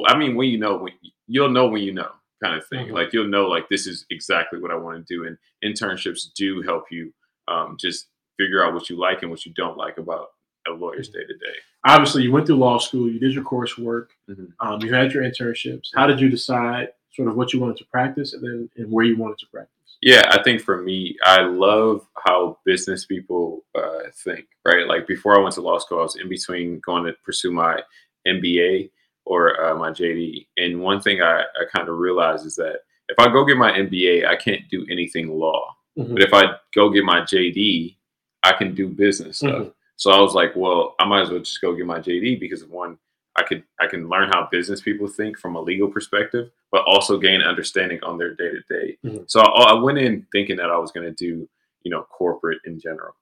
I 0.07 0.17
mean, 0.17 0.37
when 0.37 0.49
you 0.49 0.59
know, 0.59 0.77
when 0.77 0.93
you'll 1.27 1.51
know 1.51 1.67
when 1.67 1.83
you 1.83 1.93
know 1.93 2.13
kind 2.43 2.57
of 2.57 2.67
thing. 2.67 2.87
Mm-hmm. 2.87 2.95
Like 2.95 3.13
you'll 3.13 3.29
know, 3.29 3.47
like 3.47 3.69
this 3.69 3.87
is 3.87 4.07
exactly 4.11 4.61
what 4.61 4.71
I 4.71 4.77
want 4.77 5.07
to 5.07 5.15
do. 5.15 5.27
And 5.27 5.37
internships 5.65 6.33
do 6.37 6.63
help 6.63 6.85
you 6.91 7.13
um, 7.49 7.77
just 7.79 8.09
figure 8.39 8.65
out 8.65 8.75
what 8.75 8.91
you 8.91 8.99
like 8.99 9.23
and 9.23 9.31
what 9.31 9.47
you 9.47 9.53
don't 9.55 9.77
like 9.77 9.99
about 9.99 10.29
a 10.69 10.73
lawyer's 10.73 11.09
day 11.09 11.21
to 11.21 11.35
day. 11.35 11.55
Obviously, 11.87 12.23
you 12.23 12.33
went 12.33 12.47
through 12.47 12.57
law 12.57 12.79
school, 12.79 13.09
you 13.11 13.21
did 13.21 13.33
your 13.33 13.45
coursework, 13.45 14.09
mm-hmm. 14.29 14.47
um, 14.61 14.81
you 14.83 14.93
had 14.93 15.13
your 15.13 15.23
internships. 15.23 15.89
How 15.95 16.07
did 16.07 16.21
you 16.21 16.29
decide 16.29 16.89
sort 17.13 17.29
of 17.29 17.37
what 17.37 17.53
you 17.53 17.61
wanted 17.61 17.77
to 17.79 17.85
practice 17.87 18.35
and 18.35 18.43
then 18.43 18.71
and 18.77 18.91
where 18.91 19.05
you 19.05 19.17
wanted 19.17 19.39
to 19.39 19.47
practice? 19.47 19.73
Yeah, 20.03 20.29
I 20.31 20.43
think 20.43 20.61
for 20.61 20.83
me, 20.83 21.17
I 21.25 21.43
love 21.43 22.07
how 22.25 22.59
business 22.67 23.07
people 23.07 23.65
uh, 23.75 24.11
think, 24.25 24.47
right? 24.67 24.87
Like 24.87 25.07
before 25.07 25.39
I 25.39 25.43
went 25.43 25.55
to 25.55 25.63
law 25.63 25.79
school, 25.79 26.01
I 26.01 26.03
was 26.03 26.17
in 26.17 26.29
between 26.29 26.81
going 26.81 27.05
to 27.05 27.15
pursue 27.25 27.51
my 27.51 27.81
MBA 28.27 28.91
or 29.27 29.63
uh, 29.63 29.75
my 29.75 29.91
JD. 29.91 30.47
And 30.57 30.81
one 30.81 31.01
thing 31.01 31.21
I, 31.21 31.41
I 31.41 31.65
kind 31.75 31.89
of 31.89 31.99
realized 31.99 32.47
is 32.47 32.57
that 32.57 32.81
if 33.09 33.19
I 33.19 33.27
go 33.27 33.45
get 33.45 33.57
my 33.57 33.73
MBA, 33.73 34.27
I 34.27 34.37
can't 34.37 34.63
do 34.71 34.87
anything 34.91 35.29
law. 35.29 35.77
Mm-hmm. 35.99 36.15
But 36.15 36.23
if 36.23 36.33
I 36.33 36.45
go 36.75 36.91
get 36.91 37.05
my 37.05 37.21
JD, 37.21 37.97
I 38.43 38.53
can 38.53 38.75
do 38.75 38.89
business 38.89 39.39
stuff. 39.39 39.51
Mm-hmm. 39.51 39.69
So 39.97 40.11
I 40.11 40.21
was 40.21 40.35
like, 40.35 40.55
well, 40.55 40.95
I 40.99 41.07
might 41.07 41.23
as 41.23 41.31
well 41.31 41.41
just 41.41 41.61
go 41.61 41.75
get 41.75 41.87
my 41.87 41.99
JD 41.99 42.39
because 42.39 42.65
one, 42.65 42.99
I 43.37 43.43
could 43.43 43.65
I 43.81 43.87
can 43.87 44.09
learn 44.09 44.31
how 44.31 44.49
business 44.51 44.81
people 44.81 45.09
think 45.09 45.39
from 45.39 45.57
a 45.57 45.61
legal 45.61 45.89
perspective, 45.89 46.51
but 46.71 46.85
also 46.87 47.19
gain 47.19 47.43
understanding 47.43 48.03
on 48.03 48.19
their 48.19 48.35
day 48.35 48.51
to 48.51 48.61
day. 48.69 48.99
So 49.27 49.41
I, 49.41 49.73
I, 49.73 49.73
went 49.75 49.99
in 49.99 50.27
thinking 50.33 50.57
that 50.57 50.71
I 50.71 50.79
was 50.79 50.91
going 50.91 51.07
to 51.07 51.13
do 51.13 51.47
you 51.83 51.91
know 51.91 52.03
corporate 52.05 52.61
in 52.65 52.81
general, 52.81 53.15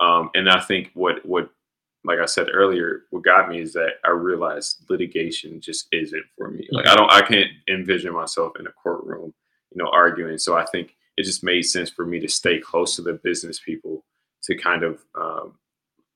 um, 0.00 0.30
and 0.34 0.50
I 0.50 0.60
think 0.60 0.90
what 0.94 1.24
what 1.24 1.48
like 2.04 2.18
I 2.18 2.26
said 2.26 2.48
earlier, 2.52 3.02
what 3.10 3.22
got 3.22 3.48
me 3.48 3.60
is 3.60 3.72
that 3.74 3.94
I 4.04 4.10
realized 4.10 4.84
litigation 4.88 5.60
just 5.60 5.86
isn't 5.92 6.24
for 6.36 6.50
me. 6.50 6.66
Like 6.70 6.88
I 6.88 6.96
don't, 6.96 7.10
I 7.10 7.22
can't 7.22 7.50
envision 7.68 8.12
myself 8.12 8.52
in 8.58 8.66
a 8.66 8.72
courtroom, 8.72 9.32
you 9.70 9.82
know, 9.82 9.90
arguing. 9.92 10.38
So 10.38 10.56
I 10.56 10.64
think 10.66 10.96
it 11.16 11.24
just 11.24 11.44
made 11.44 11.62
sense 11.62 11.90
for 11.90 12.04
me 12.04 12.18
to 12.20 12.28
stay 12.28 12.58
close 12.58 12.96
to 12.96 13.02
the 13.02 13.20
business 13.22 13.60
people 13.60 14.04
to 14.44 14.56
kind 14.56 14.82
of 14.82 15.04
um, 15.14 15.54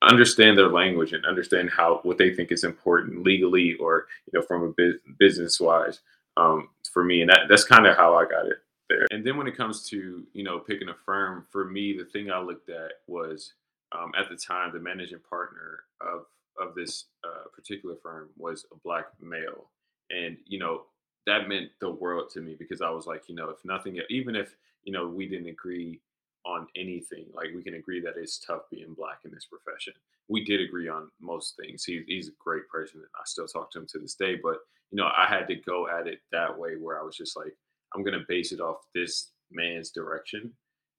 understand 0.03 0.59
their 0.59 0.69
language 0.69 1.13
and 1.13 1.25
understand 1.25 1.71
how 1.71 2.01
what 2.03 2.19
they 2.19 2.35
think 2.35 2.53
is 2.53 2.65
important 2.65 3.25
legally 3.25 3.75
or 3.75 4.07
you 4.27 4.39
know 4.39 4.45
from 4.45 4.63
a 4.63 4.73
bu- 4.73 4.99
business 5.19 5.59
wise 5.59 6.01
um, 6.37 6.69
for 6.93 7.03
me 7.03 7.23
and 7.23 7.31
that, 7.31 7.41
that's 7.49 7.65
kind 7.65 7.87
of 7.87 7.97
how 7.97 8.15
i 8.15 8.25
got 8.25 8.47
it 8.47 8.59
there 8.89 9.07
and 9.11 9.27
then 9.27 9.37
when 9.37 9.47
it 9.47 9.57
comes 9.57 9.89
to 9.89 10.25
you 10.35 10.45
know 10.45 10.59
picking 10.59 10.91
a 10.91 10.95
firm 11.07 11.47
for 11.51 11.65
me 11.65 11.97
the 11.97 12.05
thing 12.05 12.31
i 12.31 12.39
looked 12.39 12.69
at 12.69 12.93
was 13.07 13.55
um, 13.99 14.13
at 14.19 14.29
the 14.29 14.37
time 14.37 14.73
the 14.73 14.81
managing 14.81 15.21
partner 15.29 15.81
of 16.01 16.27
of 16.59 16.75
this 16.75 17.07
uh, 17.25 17.49
particular 17.55 17.97
firm 18.03 18.29
was 18.37 18.65
a 18.73 18.77
black 18.83 19.07
male 19.21 19.71
and 20.11 20.37
you 20.47 20.59
know 20.59 20.83
that 21.27 21.49
meant 21.49 21.71
the 21.81 21.91
world 21.91 22.31
to 22.31 22.41
me 22.41 22.57
because 22.59 22.81
i 22.81 22.91
was 22.91 23.07
like 23.07 23.29
you 23.29 23.35
know 23.35 23.51
if 23.51 23.59
nothing 23.65 23.99
even 24.09 24.35
if 24.35 24.55
you 24.85 24.93
know 24.93 25.07
we 25.07 25.27
didn't 25.27 25.49
agree 25.49 26.01
on 26.47 26.67
anything. 26.77 27.27
Like 27.35 27.49
we 27.55 27.63
can 27.63 27.75
agree 27.75 28.01
that 28.01 28.15
it's 28.17 28.39
tough 28.39 28.63
being 28.71 28.95
black 28.97 29.19
in 29.25 29.33
this 29.33 29.47
profession. 29.47 29.93
We 30.29 30.45
did 30.45 30.61
agree 30.61 30.89
on 30.89 31.11
most 31.21 31.57
things. 31.57 31.85
He, 31.85 32.03
he's 32.07 32.29
a 32.29 32.43
great 32.43 32.69
person, 32.69 33.01
and 33.01 33.09
I 33.17 33.23
still 33.27 33.47
talk 33.47 33.71
to 33.73 33.81
him 33.81 33.87
to 33.91 33.99
this 33.99 34.15
day. 34.15 34.37
But 34.43 34.59
you 34.91 34.97
know, 34.97 35.07
I 35.15 35.27
had 35.29 35.49
to 35.49 35.57
go 35.57 35.89
at 35.89 36.07
it 36.07 36.21
that 36.33 36.57
way, 36.57 36.77
where 36.81 37.01
I 37.01 37.05
was 37.05 37.17
just 37.17 37.37
like, 37.37 37.55
I'm 37.95 38.05
gonna 38.05 38.25
base 38.29 38.53
it 38.53 38.61
off 38.61 38.79
this 38.95 39.33
man's 39.51 39.91
direction, 39.91 40.53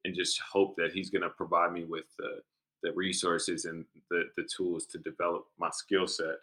and 0.05 0.13
just 0.15 0.39
hope 0.41 0.75
that 0.77 0.91
he's 0.91 1.09
gonna 1.09 1.29
provide 1.29 1.71
me 1.71 1.85
with 1.85 2.05
the 2.19 2.41
the 2.83 2.91
resources 2.93 3.65
and 3.65 3.85
the 4.09 4.29
the 4.37 4.43
tools 4.43 4.85
to 4.87 4.97
develop 4.97 5.45
my 5.57 5.69
skill 5.71 6.07
set, 6.07 6.37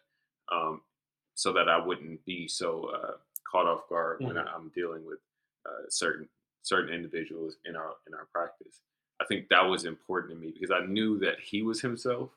um, 0.52 0.80
so 1.34 1.52
that 1.52 1.68
I 1.68 1.84
wouldn't 1.84 2.24
be 2.24 2.48
so 2.48 2.90
uh, 2.94 3.12
caught 3.50 3.66
off 3.66 3.88
guard 3.88 4.18
mm-hmm. 4.18 4.26
when 4.26 4.38
I, 4.38 4.54
am 4.54 4.70
dealing 4.74 5.06
with 5.06 5.18
uh, 5.66 5.88
certain 5.88 6.28
certain 6.62 6.94
individuals 6.94 7.56
in 7.64 7.76
our 7.76 7.92
in 8.06 8.14
our 8.14 8.26
practice. 8.32 8.80
I 9.20 9.24
think 9.26 9.48
that 9.48 9.62
was 9.62 9.84
important 9.84 10.32
to 10.32 10.38
me 10.38 10.52
because 10.52 10.70
I 10.70 10.84
knew 10.86 11.18
that 11.20 11.38
he 11.40 11.62
was 11.62 11.80
himself 11.80 12.30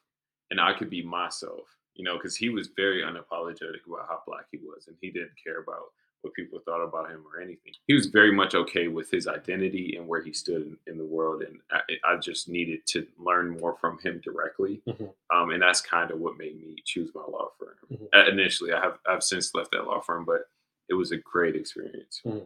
and 0.52 0.62
I 0.62 0.74
could 0.74 0.90
be 0.90 1.04
myself, 1.04 1.66
you 1.96 2.04
know, 2.04 2.18
because 2.18 2.36
he 2.36 2.50
was 2.50 2.70
very 2.76 3.02
unapologetic 3.02 3.86
about 3.88 4.08
how 4.08 4.22
black 4.28 4.46
he 4.52 4.58
was 4.58 4.88
and 4.88 4.96
he 5.02 5.10
didn't 5.10 5.32
care 5.44 5.60
about 5.60 5.92
what 6.28 6.34
people 6.34 6.60
thought 6.60 6.84
about 6.84 7.10
him 7.10 7.24
or 7.34 7.42
anything. 7.42 7.74
He 7.88 7.94
was 7.94 8.08
very 8.08 8.32
much 8.32 8.54
okay 8.54 8.88
with 8.88 9.10
his 9.10 9.28
identity 9.28 9.96
and 9.98 10.08
where 10.08 10.22
he 10.22 10.34
stood 10.34 10.62
in, 10.62 10.78
in 10.88 10.98
the 10.98 11.06
world. 11.06 11.42
And 11.42 11.60
I, 11.72 11.80
I, 12.04 12.18
just 12.18 12.50
needed 12.50 12.86
to 12.88 13.08
learn 13.18 13.58
more 13.60 13.78
from 13.80 13.98
him 14.00 14.22
directly. 14.24 14.82
Mm-hmm. 14.88 15.06
Um, 15.36 15.52
and 15.52 15.62
that's 15.62 15.82
kind 15.82 16.12
of 16.12 16.20
what 16.20 16.38
made 16.38 16.60
me 16.60 16.76
choose 16.86 17.12
my 17.16 17.22
law 17.22 17.50
firm. 17.58 17.76
Mm-hmm. 17.92 18.30
initially, 18.30 18.74
I 18.74 18.82
have 18.82 18.98
I've 19.08 19.24
since 19.24 19.54
left 19.56 19.72
that 19.72 19.86
law 19.86 20.02
firm, 20.02 20.26
but 20.26 20.50
it 20.90 20.94
was 20.94 21.12
a 21.12 21.18
great 21.18 21.56
experience, 21.56 22.22
mm-hmm. 22.26 22.46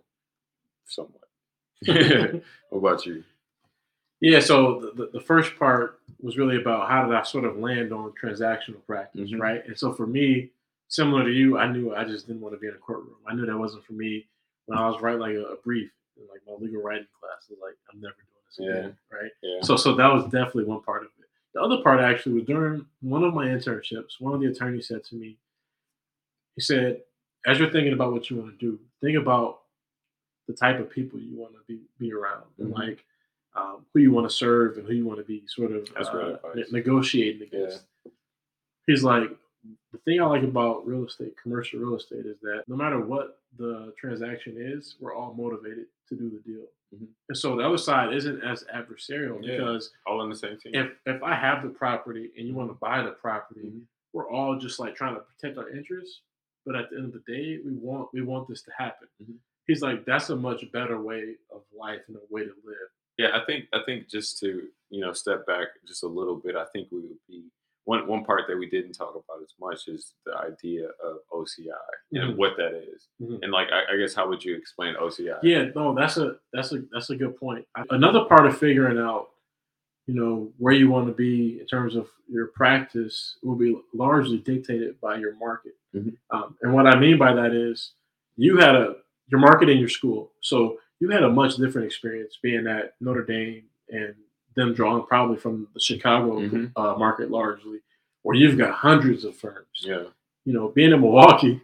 somewhat. 0.86 1.24
what 2.70 2.78
about 2.78 3.06
you? 3.06 3.24
Yeah, 4.20 4.40
so 4.40 4.92
the, 4.96 5.10
the 5.12 5.20
first 5.20 5.58
part 5.58 6.00
was 6.22 6.38
really 6.38 6.62
about 6.62 6.90
how 6.90 7.08
did 7.08 7.16
I 7.16 7.24
sort 7.24 7.46
of 7.46 7.58
land 7.58 7.92
on 7.92 8.14
transactional 8.22 8.86
practice, 8.86 9.32
mm-hmm. 9.32 9.42
right? 9.42 9.66
And 9.66 9.78
so 9.78 9.92
for 9.92 10.06
me, 10.06 10.52
similar 10.92 11.24
to 11.24 11.32
you, 11.32 11.58
I 11.58 11.72
knew 11.72 11.96
I 11.96 12.04
just 12.04 12.28
didn't 12.28 12.42
want 12.42 12.54
to 12.54 12.60
be 12.60 12.68
in 12.68 12.76
a 12.76 12.78
courtroom. 12.78 13.16
I 13.26 13.34
knew 13.34 13.46
that 13.46 13.58
wasn't 13.58 13.86
for 13.86 13.94
me. 13.94 14.28
When 14.68 14.78
I 14.78 14.88
was 14.88 15.02
writing 15.02 15.22
like 15.22 15.34
a, 15.34 15.54
a 15.54 15.56
brief 15.58 15.90
in 16.18 16.24
like 16.30 16.42
my 16.46 16.54
legal 16.64 16.82
writing 16.84 17.08
class, 17.20 17.48
I 17.50 17.54
was 17.54 17.60
like, 17.62 17.76
I'm 17.92 18.00
never 18.00 18.14
doing 18.14 18.46
this 18.46 18.60
again, 18.60 18.98
yeah. 19.12 19.18
right? 19.18 19.32
Yeah. 19.42 19.64
So 19.64 19.76
so 19.76 19.96
that 19.96 20.14
was 20.14 20.26
definitely 20.26 20.66
one 20.66 20.82
part 20.84 21.02
of 21.02 21.10
it. 21.20 21.28
The 21.54 21.62
other 21.62 21.82
part 21.82 22.00
actually 22.00 22.34
was 22.34 22.44
during 22.44 22.86
one 23.02 23.24
of 23.24 23.34
my 23.34 23.48
internships. 23.48 24.20
One 24.20 24.34
of 24.34 24.40
the 24.40 24.48
attorneys 24.48 24.88
said 24.88 25.04
to 25.06 25.16
me, 25.16 25.38
he 26.56 26.62
said, 26.62 27.02
as 27.46 27.60
you're 27.60 27.72
thinking 27.72 27.94
about 27.94 28.14
what 28.14 28.30
you 28.30 28.38
want 28.38 28.58
to 28.58 28.66
do, 28.66 28.80
think 29.02 29.18
about 29.18 29.62
the 30.48 30.54
type 30.54 30.80
of 30.80 30.90
people 30.90 31.20
you 31.20 31.36
want 31.38 31.54
to 31.54 31.60
be 31.68 31.82
be 32.00 32.14
around, 32.14 32.44
mm-hmm. 32.60 32.64
and 32.64 32.72
like 32.74 33.04
um, 33.56 33.86
who 33.94 34.00
you 34.00 34.12
want 34.12 34.30
to 34.30 34.36
serve 34.36 34.78
and 34.78 34.88
who 34.88 34.94
you 34.94 35.06
want 35.06 35.20
to 35.20 35.26
be 35.26 35.44
sort 35.48 35.72
of 35.72 35.88
uh, 35.98 36.38
negotiating 36.72 37.42
against. 37.48 37.84
Yeah. 38.06 38.12
He's 38.88 39.04
like, 39.04 39.30
the 39.92 39.98
thing 40.00 40.22
I 40.22 40.26
like 40.26 40.44
about 40.44 40.86
real 40.88 41.06
estate, 41.06 41.34
commercial 41.42 41.80
real 41.80 41.96
estate, 41.96 42.26
is 42.26 42.40
that 42.42 42.64
no 42.68 42.76
matter 42.76 43.00
what 43.00 43.40
the 43.58 43.94
transaction 44.00 44.56
is, 44.58 44.96
we're 45.00 45.16
all 45.16 45.34
motivated 45.34 45.86
to 46.10 46.16
do 46.16 46.30
the 46.30 46.40
deal. 46.50 46.66
Mm-hmm. 46.94 47.06
And 47.30 47.38
so 47.38 47.56
the 47.56 47.66
other 47.66 47.78
side 47.78 48.14
isn't 48.14 48.44
as 48.44 48.66
adversarial 48.74 49.40
yeah. 49.42 49.58
because 49.58 49.92
all 50.08 50.22
in 50.24 50.30
the 50.30 50.36
same 50.36 50.58
team. 50.60 50.74
If 50.76 50.92
if 51.06 51.24
I 51.24 51.36
have 51.36 51.64
the 51.64 51.70
property 51.70 52.32
and 52.38 52.48
you 52.48 52.54
want 52.54 52.70
to 52.70 52.76
buy 52.76 53.02
the 53.02 53.12
property, 53.12 53.68
mm-hmm. 53.68 53.80
we're 54.14 54.30
all 54.30 54.58
just 54.58 54.80
like 54.80 54.96
trying 54.96 55.16
to 55.16 55.22
protect 55.22 55.58
our 55.58 55.70
interests. 55.70 56.22
But 56.66 56.76
at 56.76 56.90
the 56.90 56.98
end 56.98 57.06
of 57.06 57.14
the 57.14 57.34
day, 57.34 57.60
we 57.66 57.74
want 57.74 58.10
we 58.14 58.22
want 58.22 58.48
this 58.48 58.62
to 58.64 58.72
happen. 58.78 59.08
Mm-hmm. 59.22 59.34
He's 59.68 59.82
like, 59.82 60.06
that's 60.06 60.30
a 60.30 60.36
much 60.36 60.70
better 60.72 61.00
way 61.00 61.36
of 61.54 61.62
life 61.78 62.02
and 62.08 62.18
a 62.18 62.34
way 62.34 62.42
to 62.42 62.54
live 62.66 62.90
yeah, 63.22 63.30
I 63.36 63.46
think 63.46 63.66
I 63.74 63.80
think 63.86 64.10
just 64.10 64.40
to 64.40 64.68
you 64.90 65.02
know 65.02 65.14
step 65.14 65.46
back 65.46 65.68
just 65.88 66.04
a 66.04 66.08
little 66.08 66.36
bit, 66.36 66.56
I 66.56 66.66
think 66.74 66.88
we 66.92 67.00
would 67.00 67.20
be 67.28 67.44
one 67.92 68.08
one 68.08 68.24
part 68.24 68.44
that 68.48 68.58
we 68.58 68.70
didn't 68.70 68.94
talk 68.94 69.12
about 69.12 69.44
as 69.44 69.54
much 69.60 69.90
is 69.90 70.14
the 70.26 70.34
idea 70.38 70.86
of 71.04 71.18
OCI 71.34 71.68
mm-hmm. 71.68 72.18
and 72.18 72.38
what 72.38 72.56
that 72.56 72.74
is. 72.74 73.08
Mm-hmm. 73.22 73.44
and 73.44 73.52
like 73.52 73.68
I, 73.72 73.94
I, 73.94 73.98
guess 73.98 74.14
how 74.14 74.30
would 74.30 74.44
you 74.44 74.56
explain 74.56 74.96
OCI? 74.96 75.40
Yeah, 75.44 75.66
no, 75.76 75.94
that's 75.94 76.18
a 76.18 76.38
that's 76.54 76.72
a 76.72 76.84
that's 76.94 77.10
a 77.10 77.16
good 77.16 77.38
point. 77.38 77.66
Another 77.90 78.24
part 78.26 78.46
of 78.46 78.58
figuring 78.58 78.98
out 78.98 79.30
you 80.08 80.16
know 80.16 80.52
where 80.58 80.74
you 80.74 80.90
want 80.90 81.08
to 81.08 81.14
be 81.14 81.60
in 81.60 81.68
terms 81.68 81.96
of 81.96 82.08
your 82.30 82.48
practice 82.48 83.36
will 83.44 83.56
be 83.56 83.78
largely 83.94 84.38
dictated 84.38 85.00
by 85.02 85.18
your 85.18 85.36
market. 85.36 85.76
Mm-hmm. 85.94 86.36
Um, 86.36 86.56
and 86.62 86.74
what 86.74 86.88
I 86.88 86.98
mean 86.98 87.18
by 87.18 87.34
that 87.34 87.52
is 87.54 87.92
you 88.38 88.58
had 88.58 88.76
a 88.76 88.96
your 89.28 89.42
market 89.42 89.70
in 89.70 89.80
your 89.80 89.90
school, 89.90 90.32
so 90.40 90.78
you 91.02 91.10
had 91.10 91.24
a 91.24 91.30
much 91.30 91.58
different 91.58 91.88
experience 91.88 92.38
being 92.42 92.68
at 92.68 92.94
Notre 93.02 93.26
Dame 93.26 93.64
and 93.90 94.16
them 94.56 94.74
drawing 94.74 95.06
probably 95.06 95.38
from 95.38 95.68
the 95.74 95.80
Chicago 95.80 96.40
mm-hmm. 96.40 96.66
uh, 96.76 96.96
market 96.98 97.32
largely, 97.32 97.80
where 98.24 98.36
you've 98.36 98.58
got 98.58 98.74
hundreds 98.74 99.24
of 99.24 99.36
firms. 99.36 99.68
Yeah. 99.80 100.04
You 100.46 100.54
know, 100.54 100.70
being 100.70 100.92
in 100.92 101.02
Milwaukee, 101.02 101.62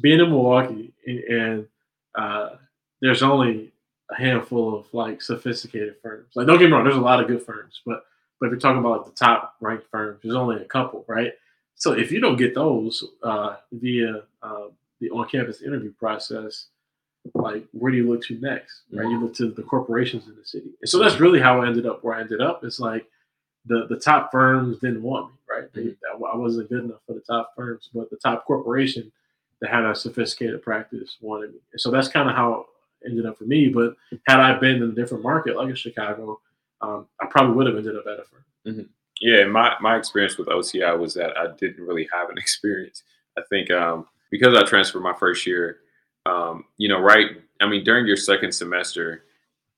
being 0.00 0.20
in 0.20 0.30
Milwaukee, 0.30 0.92
and, 1.06 1.18
and 1.18 1.66
uh, 2.14 2.50
there's 3.00 3.22
only 3.22 3.72
a 4.10 4.16
handful 4.16 4.76
of 4.78 4.92
like 4.92 5.22
sophisticated 5.22 5.96
firms. 6.02 6.28
Like, 6.34 6.46
don't 6.46 6.58
get 6.58 6.66
me 6.66 6.72
wrong, 6.72 6.84
there's 6.84 6.96
a 6.96 7.00
lot 7.00 7.20
of 7.20 7.28
good 7.28 7.44
firms, 7.44 7.80
but 7.86 8.04
but 8.40 8.46
if 8.46 8.52
you're 8.52 8.60
talking 8.60 8.78
about 8.78 8.98
like 8.98 9.06
the 9.06 9.24
top 9.24 9.56
ranked 9.60 9.86
firms, 9.90 10.20
there's 10.22 10.36
only 10.36 10.62
a 10.62 10.64
couple, 10.64 11.04
right? 11.08 11.32
So 11.74 11.92
if 11.92 12.10
you 12.10 12.20
don't 12.20 12.36
get 12.36 12.54
those 12.54 13.04
uh, 13.22 13.56
via 13.72 14.22
uh, 14.42 14.66
the 15.00 15.10
on-campus 15.10 15.62
interview 15.62 15.92
process, 15.92 16.66
like 17.34 17.66
where 17.72 17.90
do 17.90 17.98
you 17.98 18.08
look 18.08 18.22
to 18.24 18.38
next? 18.40 18.82
Right, 18.92 19.02
mm-hmm. 19.02 19.10
you 19.10 19.20
look 19.20 19.34
to 19.36 19.50
the 19.50 19.62
corporations 19.62 20.26
in 20.26 20.36
the 20.36 20.44
city, 20.44 20.70
and 20.80 20.88
so 20.88 20.98
that's 20.98 21.20
really 21.20 21.40
how 21.40 21.62
I 21.62 21.66
ended 21.66 21.86
up 21.86 22.02
where 22.04 22.14
I 22.14 22.20
ended 22.20 22.40
up. 22.40 22.64
It's 22.64 22.80
like 22.80 23.06
the 23.66 23.86
the 23.88 23.98
top 23.98 24.30
firms 24.30 24.78
didn't 24.78 25.02
want 25.02 25.32
me, 25.32 25.38
right? 25.48 25.72
They, 25.72 25.82
mm-hmm. 25.82 26.24
I 26.24 26.36
wasn't 26.36 26.68
good 26.68 26.84
enough 26.84 27.00
for 27.06 27.14
the 27.14 27.20
top 27.20 27.52
firms, 27.56 27.90
but 27.92 28.10
the 28.10 28.16
top 28.16 28.46
corporation 28.46 29.10
that 29.60 29.70
had 29.70 29.84
a 29.84 29.94
sophisticated 29.94 30.62
practice 30.62 31.16
wanted 31.20 31.52
me, 31.52 31.60
and 31.72 31.80
so 31.80 31.90
that's 31.90 32.08
kind 32.08 32.28
of 32.28 32.36
how 32.36 32.66
it 33.02 33.10
ended 33.10 33.26
up 33.26 33.38
for 33.38 33.44
me. 33.44 33.68
But 33.68 33.96
had 34.26 34.40
I 34.40 34.58
been 34.58 34.76
in 34.76 34.90
a 34.90 34.92
different 34.92 35.22
market 35.22 35.56
like 35.56 35.68
in 35.68 35.74
Chicago, 35.74 36.40
um, 36.80 37.06
I 37.20 37.26
probably 37.26 37.54
would 37.56 37.66
have 37.66 37.76
ended 37.76 37.96
up 37.96 38.06
at 38.06 38.20
a 38.20 38.24
firm. 38.24 38.44
Mm-hmm. 38.66 38.82
Yeah, 39.20 39.44
my 39.46 39.74
my 39.80 39.96
experience 39.96 40.38
with 40.38 40.48
OCI 40.48 40.98
was 40.98 41.14
that 41.14 41.36
I 41.36 41.48
didn't 41.58 41.84
really 41.84 42.08
have 42.12 42.30
an 42.30 42.38
experience. 42.38 43.02
I 43.36 43.42
think 43.50 43.70
um, 43.70 44.06
because 44.30 44.56
I 44.56 44.64
transferred 44.64 45.02
my 45.02 45.14
first 45.14 45.46
year 45.46 45.78
um, 46.28 46.64
you 46.76 46.88
know, 46.88 47.00
right? 47.00 47.28
I 47.60 47.68
mean, 47.68 47.84
during 47.84 48.06
your 48.06 48.16
second 48.16 48.52
semester, 48.52 49.24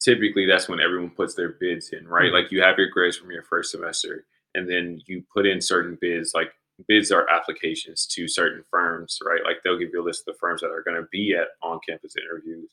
typically 0.01 0.47
that's 0.47 0.69
when 0.69 0.81
everyone 0.81 1.11
puts 1.11 1.35
their 1.35 1.51
bids 1.51 1.91
in, 1.91 2.09
right? 2.09 2.25
Mm-hmm. 2.25 2.35
Like 2.35 2.53
you 2.53 2.61
have 2.63 2.79
your 2.79 2.91
grades 2.91 3.17
from 3.17 3.31
your 3.31 3.43
first 3.43 3.71
semester, 3.71 4.25
and 4.55 4.69
then 4.69 5.01
you 5.07 5.23
put 5.33 5.47
in 5.47 5.61
certain 5.61 5.97
bids. 6.01 6.33
Like 6.35 6.53
bids 6.89 7.13
are 7.13 7.29
applications 7.31 8.07
to 8.07 8.27
certain 8.27 8.65
firms, 8.71 9.19
right? 9.25 9.43
Like 9.45 9.59
they'll 9.63 9.79
give 9.79 9.91
you 9.93 10.03
a 10.03 10.05
list 10.05 10.23
of 10.27 10.35
the 10.35 10.39
firms 10.39 10.61
that 10.63 10.71
are 10.71 10.83
going 10.83 11.01
to 11.01 11.09
be 11.13 11.35
at 11.35 11.49
on-campus 11.63 12.15
interviews, 12.17 12.71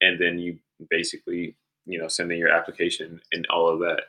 and 0.00 0.20
then 0.20 0.38
you 0.38 0.58
basically, 0.90 1.56
you 1.86 1.98
know, 1.98 2.08
send 2.08 2.30
in 2.30 2.38
your 2.38 2.50
application 2.50 3.20
and 3.32 3.46
all 3.50 3.68
of 3.68 3.80
that. 3.80 4.02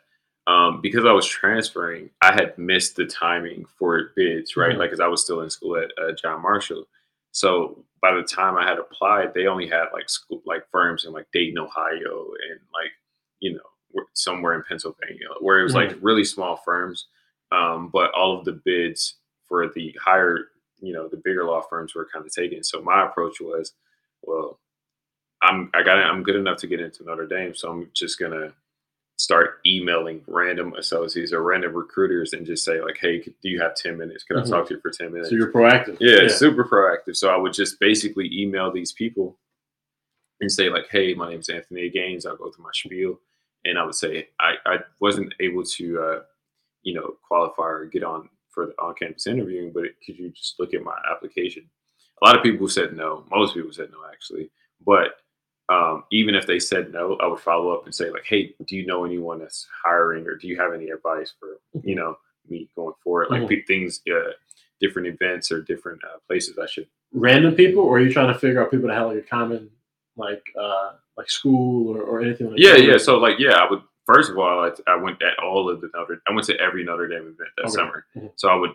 Um, 0.51 0.80
because 0.82 1.05
I 1.05 1.11
was 1.11 1.28
transferring, 1.28 2.09
I 2.22 2.32
had 2.34 2.57
missed 2.57 2.95
the 2.95 3.05
timing 3.05 3.65
for 3.78 4.11
bids, 4.15 4.55
right? 4.55 4.70
Mm-hmm. 4.70 4.80
Like, 4.80 4.91
because 4.91 5.01
I 5.01 5.07
was 5.07 5.22
still 5.24 5.41
in 5.41 5.49
school 5.49 5.76
at 5.76 5.91
uh, 6.01 6.13
John 6.13 6.41
Marshall. 6.41 6.88
So 7.32 7.86
by 8.02 8.14
the 8.14 8.24
time 8.24 8.58
I 8.58 8.68
had 8.68 8.80
applied, 8.80 9.34
they 9.34 9.48
only 9.48 9.68
had 9.68 9.86
like 9.94 10.10
school, 10.10 10.42
like 10.46 10.64
firms 10.72 11.06
in 11.06 11.14
like 11.14 11.28
Dayton, 11.32 11.60
Ohio, 11.60 12.32
and 12.50 12.60
like 12.74 12.92
you 13.40 13.54
know 13.54 14.04
somewhere 14.14 14.54
in 14.54 14.64
Pennsylvania, 14.68 15.28
where 15.42 15.60
it 15.60 15.64
was 15.64 15.74
mm-hmm. 15.74 15.94
like 15.94 15.98
really 16.02 16.26
small 16.26 16.58
firms. 16.64 17.08
Um, 17.52 17.90
but 17.92 18.12
all 18.12 18.38
of 18.38 18.46
the 18.46 18.60
bids 18.66 19.16
for 19.48 19.68
the 19.70 19.96
higher, 20.04 20.48
you 20.80 20.94
know, 20.94 21.08
the 21.08 21.22
bigger 21.24 21.46
law 21.46 21.62
firms 21.62 21.96
were 21.96 22.08
kind 22.12 22.26
of 22.26 22.34
taken. 22.34 22.64
So 22.64 22.82
my 22.82 23.06
approach 23.06 23.40
was, 23.40 23.74
well, 24.22 24.60
I'm 25.42 25.70
I 25.74 25.84
got 25.84 25.98
I'm 25.98 26.24
good 26.24 26.36
enough 26.36 26.58
to 26.60 26.68
get 26.68 26.82
into 26.82 27.04
Notre 27.04 27.28
Dame, 27.28 27.56
so 27.56 27.72
I'm 27.72 27.90
just 27.94 28.20
gonna 28.20 28.54
start 29.18 29.59
emailing 29.65 30.22
random 30.28 30.74
associates 30.74 31.34
or 31.34 31.41
random 31.41 31.74
recruiters 31.74 32.34
and 32.34 32.45
just 32.45 32.63
say 32.63 32.82
like, 32.82 32.97
"Hey, 32.99 33.20
do 33.20 33.49
you 33.49 33.59
have 33.61 33.76
ten 33.76 33.97
minutes? 33.97 34.24
Can 34.24 34.38
mm-hmm. 34.38 34.53
I 34.53 34.57
talk 34.57 34.68
to 34.68 34.76
you 34.76 34.80
for 34.80 34.91
ten 34.91 35.11
minutes?" 35.11 35.30
So 35.30 35.36
you're 35.36 35.51
proactive. 35.51 35.97
Yeah, 35.99 36.24
yeah, 36.24 36.28
super 36.30 36.63
proactive. 36.63 37.15
So 37.15 37.30
I 37.30 37.38
would 37.38 37.53
just 37.53 37.80
basically 37.80 38.30
email 38.32 38.72
these 38.72 38.93
people 38.93 39.38
and 40.39 40.51
say 40.51 40.70
like, 40.70 40.88
"Hey, 40.89 41.13
my 41.13 41.30
name 41.30 41.39
is 41.39 41.49
Anthony 41.49 41.89
Gaines. 41.89 42.26
I'll 42.26 42.38
go 42.38 42.51
through 42.51 42.65
my 42.65 42.72
spiel, 42.74 43.20
and 43.65 43.78
I 43.78 43.84
would 43.84 43.95
say 43.95 44.30
I, 44.39 44.53
I 44.65 44.78
wasn't 44.99 45.34
able 45.39 45.63
to, 45.63 45.99
uh, 45.99 46.20
you 46.84 46.93
know, 46.93 47.15
qualify 47.28 47.63
or 47.63 47.86
get 47.86 48.03
on 48.03 48.30
for 48.51 48.68
the 48.68 48.74
on-campus 48.82 49.28
interviewing, 49.28 49.72
but 49.72 49.84
could 50.03 50.18
you 50.18 50.30
just 50.30 50.59
look 50.59 50.74
at 50.74 50.82
my 50.82 50.97
application? 51.11 51.70
A 52.22 52.26
lot 52.26 52.36
of 52.36 52.43
people 52.43 52.68
said 52.68 52.93
no. 52.93 53.24
Most 53.30 53.53
people 53.53 53.72
said 53.72 53.89
no, 53.91 53.99
actually. 54.11 54.49
But 54.84 55.09
um, 55.70 56.03
even 56.11 56.36
if 56.36 56.47
they 56.47 56.59
said 56.59 56.93
no, 56.93 57.18
I 57.18 57.28
would 57.28 57.39
follow 57.39 57.72
up 57.72 57.86
and 57.86 57.93
say 57.93 58.09
like, 58.09 58.26
"Hey, 58.26 58.53
do 58.65 58.76
you 58.76 58.86
know 58.86 59.03
anyone 59.03 59.39
that's 59.39 59.68
hiring, 59.84 60.26
or 60.26 60.36
do 60.36 60.47
you 60.47 60.57
have 60.57 60.74
any 60.74 60.89
advice 60.89 61.34
for 61.39 61.59
you 61.84 61.95
know 61.95 62.18
me 62.47 62.70
going 62.76 62.93
forward? 63.03 63.28
Like 63.30 63.43
mm-hmm. 63.43 63.65
things, 63.68 64.01
uh, 64.09 64.32
different 64.80 65.07
events 65.09 65.51
or 65.51 65.61
different 65.61 66.01
uh, 66.03 66.20
places 66.28 66.57
I 66.57 66.68
should." 66.68 66.88
Random 67.13 67.53
people, 67.53 67.84
or 67.84 67.97
are 67.97 68.01
you 68.01 68.13
trying 68.13 68.34
to 68.34 68.39
figure 68.39 68.63
out 68.63 68.72
people 68.72 68.88
that 68.88 68.95
have 68.95 69.07
like 69.07 69.18
a 69.18 69.22
common 69.22 69.70
like 70.15 70.43
uh 70.59 70.93
like 71.18 71.30
school 71.30 71.95
or, 71.95 72.01
or 72.01 72.22
anything 72.22 72.49
like 72.49 72.59
yeah, 72.59 72.74
that? 72.74 72.84
Yeah, 72.84 72.91
yeah. 72.93 72.97
So 72.97 73.18
like, 73.18 73.38
yeah, 73.39 73.55
I 73.55 73.70
would 73.70 73.82
first 74.05 74.32
of 74.32 74.38
all, 74.38 74.63
I, 74.65 74.72
I, 74.89 74.95
went 74.95 75.22
at 75.22 75.38
all 75.43 75.70
of 75.70 75.82
the 75.82 75.89
Notre. 75.93 76.22
I 76.28 76.34
went 76.34 76.47
to 76.47 76.59
every 76.59 76.84
Notre 76.84 77.07
Dame 77.07 77.24
event 77.24 77.49
that 77.57 77.63
okay. 77.63 77.72
summer, 77.72 78.05
mm-hmm. 78.15 78.28
so 78.36 78.47
I 78.47 78.55
would 78.55 78.72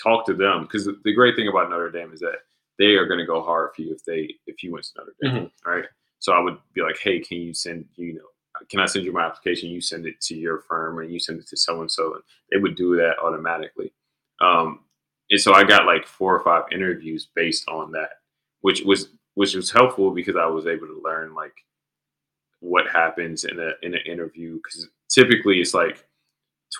talk 0.00 0.26
to 0.26 0.34
them 0.34 0.62
because 0.62 0.84
the, 0.84 1.00
the, 1.04 1.14
great 1.14 1.34
thing 1.34 1.48
about 1.48 1.70
Notre 1.70 1.90
Dame 1.90 2.12
is 2.12 2.20
that 2.20 2.40
they 2.78 2.94
are 2.94 3.06
going 3.06 3.18
to 3.18 3.26
go 3.26 3.42
hard 3.42 3.70
for 3.74 3.82
you 3.82 3.94
if 3.94 4.04
they 4.04 4.34
if 4.46 4.62
you 4.62 4.72
went 4.72 4.84
to 4.84 4.90
Notre 4.98 5.14
Dame, 5.22 5.32
mm-hmm. 5.32 5.70
right? 5.70 5.84
So 6.26 6.32
I 6.32 6.40
would 6.40 6.58
be 6.74 6.82
like, 6.82 6.98
hey, 6.98 7.20
can 7.20 7.38
you 7.38 7.54
send 7.54 7.84
you 7.94 8.14
know 8.14 8.22
can 8.68 8.80
I 8.80 8.86
send 8.86 9.04
you 9.04 9.12
my 9.12 9.24
application? 9.24 9.70
You 9.70 9.80
send 9.80 10.06
it 10.06 10.20
to 10.22 10.34
your 10.34 10.58
firm 10.58 10.98
and 10.98 11.12
you 11.12 11.20
send 11.20 11.38
it 11.38 11.46
to 11.50 11.56
so 11.56 11.82
and 11.82 11.90
so, 11.90 12.14
and 12.14 12.22
they 12.50 12.58
would 12.58 12.74
do 12.74 12.96
that 12.96 13.20
automatically. 13.22 13.92
Um, 14.40 14.80
and 15.30 15.40
so 15.40 15.54
I 15.54 15.62
got 15.62 15.86
like 15.86 16.04
four 16.04 16.36
or 16.36 16.42
five 16.42 16.64
interviews 16.72 17.28
based 17.36 17.68
on 17.68 17.92
that, 17.92 18.10
which 18.62 18.82
was 18.82 19.10
which 19.34 19.54
was 19.54 19.70
helpful 19.70 20.10
because 20.10 20.34
I 20.34 20.46
was 20.46 20.66
able 20.66 20.88
to 20.88 21.00
learn 21.00 21.32
like 21.32 21.54
what 22.58 22.88
happens 22.88 23.44
in 23.44 23.60
a 23.60 23.74
in 23.82 23.94
an 23.94 24.00
interview 24.04 24.56
because 24.56 24.88
typically 25.08 25.60
it's 25.60 25.74
like 25.74 26.04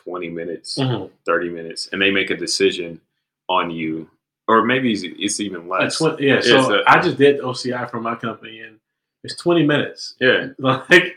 20 0.05 0.28
minutes, 0.28 0.76
mm-hmm. 0.76 1.14
30 1.24 1.51
minutes, 1.51 1.88
and 1.92 2.03
they 2.03 2.11
make 2.11 2.30
a 2.30 2.36
decision 2.36 3.01
on 3.49 3.70
you, 3.70 4.11
or 4.49 4.64
maybe 4.64 4.92
it's, 4.92 5.05
it's 5.05 5.38
even 5.38 5.68
less. 5.68 5.99
20, 5.99 6.26
yeah, 6.26 6.40
so 6.40 6.74
a, 6.74 6.82
I 6.88 7.01
just 7.01 7.16
did 7.16 7.38
OCI 7.38 7.88
for 7.88 8.01
my 8.01 8.16
company, 8.16 8.59
and 8.59 8.80
it's 9.25 9.37
20 9.37 9.64
minutes. 9.64 10.14
Yeah, 10.21 10.49
like 10.59 11.17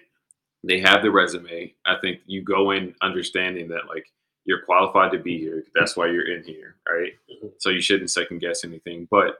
they 0.64 0.80
have 0.80 1.02
the 1.02 1.12
resume. 1.12 1.74
I 1.86 1.96
think 2.02 2.22
you 2.26 2.42
go 2.42 2.72
in 2.72 2.96
understanding 3.02 3.68
that 3.70 3.88
like 3.88 4.08
you're 4.46 4.62
qualified 4.62 5.12
to 5.12 5.20
be 5.20 5.38
here. 5.38 5.64
That's 5.76 5.96
why 5.96 6.08
you're 6.08 6.36
in 6.36 6.44
here, 6.44 6.76
right? 6.88 7.14
Mm-hmm. 7.32 7.48
So 7.60 7.70
you 7.70 7.82
shouldn't 7.82 8.12
second 8.12 8.40
guess 8.40 8.64
anything. 8.64 9.08
But 9.10 9.40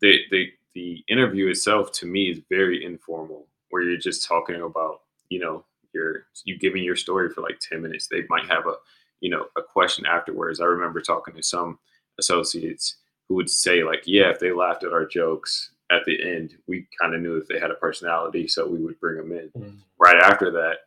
the 0.00 0.18
the 0.30 0.48
the 0.74 1.04
interview 1.08 1.48
itself 1.48 1.92
to 1.92 2.06
me 2.06 2.30
is 2.30 2.40
very 2.48 2.84
informal, 2.84 3.46
where 3.70 3.82
you're 3.82 3.98
just 3.98 4.26
talking 4.26 4.62
about 4.62 5.00
you 5.28 5.40
know 5.40 5.64
you're 5.92 6.26
you 6.44 6.58
giving 6.58 6.82
your 6.82 6.96
story 6.96 7.30
for 7.30 7.40
like 7.40 7.58
10 7.58 7.82
minutes 7.82 8.08
they 8.08 8.24
might 8.28 8.46
have 8.48 8.66
a 8.66 8.74
you 9.20 9.30
know 9.30 9.46
a 9.56 9.62
question 9.62 10.06
afterwards 10.06 10.60
i 10.60 10.64
remember 10.64 11.00
talking 11.00 11.34
to 11.34 11.42
some 11.42 11.78
associates 12.18 12.96
who 13.28 13.34
would 13.34 13.50
say 13.50 13.82
like 13.82 14.02
yeah 14.06 14.30
if 14.30 14.38
they 14.38 14.52
laughed 14.52 14.84
at 14.84 14.92
our 14.92 15.06
jokes 15.06 15.70
at 15.90 16.04
the 16.04 16.22
end 16.22 16.54
we 16.66 16.86
kind 17.00 17.14
of 17.14 17.20
knew 17.20 17.36
if 17.36 17.46
they 17.48 17.58
had 17.58 17.70
a 17.70 17.74
personality 17.74 18.46
so 18.46 18.66
we 18.66 18.78
would 18.78 18.98
bring 19.00 19.16
them 19.16 19.32
in 19.32 19.48
mm-hmm. 19.50 19.76
right 19.98 20.22
after 20.22 20.50
that 20.50 20.78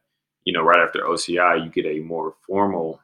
you 0.44 0.54
know 0.54 0.64
right 0.64 0.80
after 0.80 1.06
oci 1.06 1.34
you 1.34 1.70
get 1.70 1.86
a 1.86 2.00
more 2.00 2.36
formal 2.46 3.00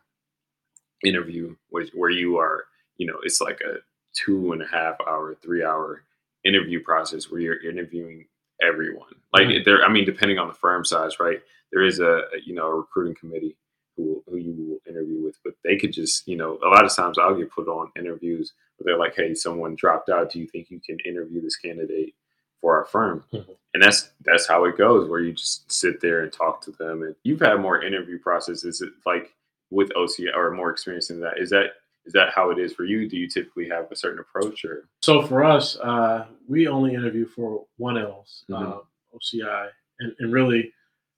interview 1.03 1.55
which, 1.69 1.91
where 1.93 2.09
you 2.09 2.37
are 2.37 2.65
you 2.97 3.07
know 3.07 3.17
it's 3.23 3.41
like 3.41 3.59
a 3.61 3.77
two 4.13 4.51
and 4.51 4.61
a 4.61 4.67
half 4.67 4.95
hour 5.07 5.35
three 5.41 5.63
hour 5.63 6.03
interview 6.45 6.81
process 6.81 7.29
where 7.29 7.41
you're 7.41 7.69
interviewing 7.69 8.25
everyone 8.61 9.13
like 9.33 9.47
mm-hmm. 9.47 9.63
there 9.63 9.83
i 9.83 9.89
mean 9.89 10.05
depending 10.05 10.37
on 10.37 10.47
the 10.47 10.53
firm 10.53 10.83
size 10.83 11.19
right 11.19 11.41
there 11.71 11.85
is 11.85 11.99
a 11.99 12.23
you 12.43 12.53
know 12.53 12.67
a 12.67 12.75
recruiting 12.75 13.15
committee 13.15 13.55
who 13.99 14.23
who 14.27 14.37
you 14.37 14.55
will 14.57 14.91
interview 14.91 15.23
with, 15.23 15.37
but 15.43 15.53
they 15.63 15.77
could 15.77 15.93
just 15.93 16.27
you 16.27 16.37
know 16.37 16.57
a 16.63 16.69
lot 16.69 16.85
of 16.85 16.95
times 16.95 17.17
I'll 17.17 17.35
get 17.35 17.51
put 17.51 17.67
on 17.67 17.91
interviews 17.97 18.53
they're 18.85 18.97
like, 18.97 19.15
hey, 19.15 19.33
someone 19.33 19.75
dropped 19.75 20.09
out. 20.09 20.31
Do 20.31 20.39
you 20.39 20.47
think 20.47 20.69
you 20.69 20.79
can 20.79 20.97
interview 21.05 21.41
this 21.41 21.57
candidate 21.57 22.15
for 22.61 22.77
our 22.77 22.85
firm? 22.85 23.23
Mm-hmm. 23.33 23.51
And 23.73 23.83
that's 23.83 24.11
that's 24.23 24.47
how 24.47 24.65
it 24.65 24.77
goes, 24.77 25.09
where 25.09 25.19
you 25.19 25.33
just 25.33 25.71
sit 25.71 26.01
there 26.01 26.21
and 26.21 26.31
talk 26.31 26.61
to 26.61 26.71
them. 26.71 27.03
And 27.03 27.15
you've 27.23 27.41
had 27.41 27.55
more 27.59 27.83
interview 27.83 28.19
processes 28.19 28.83
like 29.05 29.33
with 29.69 29.89
OCI 29.91 30.35
or 30.35 30.51
more 30.51 30.71
experience 30.71 31.09
in 31.09 31.19
that. 31.21 31.37
Is 31.37 31.49
that 31.51 31.71
is 32.05 32.13
that 32.13 32.33
how 32.33 32.49
it 32.49 32.57
is 32.57 32.73
for 32.73 32.85
you? 32.85 33.07
Do 33.07 33.17
you 33.17 33.27
typically 33.27 33.69
have 33.69 33.91
a 33.91 33.95
certain 33.95 34.19
approach 34.19 34.65
or? 34.65 34.85
So 35.01 35.21
for 35.21 35.43
us, 35.43 35.77
uh, 35.77 36.25
we 36.47 36.67
only 36.67 36.95
interview 36.95 37.27
for 37.27 37.65
one 37.77 37.97
L's, 37.97 38.43
mm-hmm. 38.49 38.71
uh, 38.71 38.77
OCI, 39.15 39.69
and, 39.99 40.15
and 40.19 40.33
really 40.33 40.73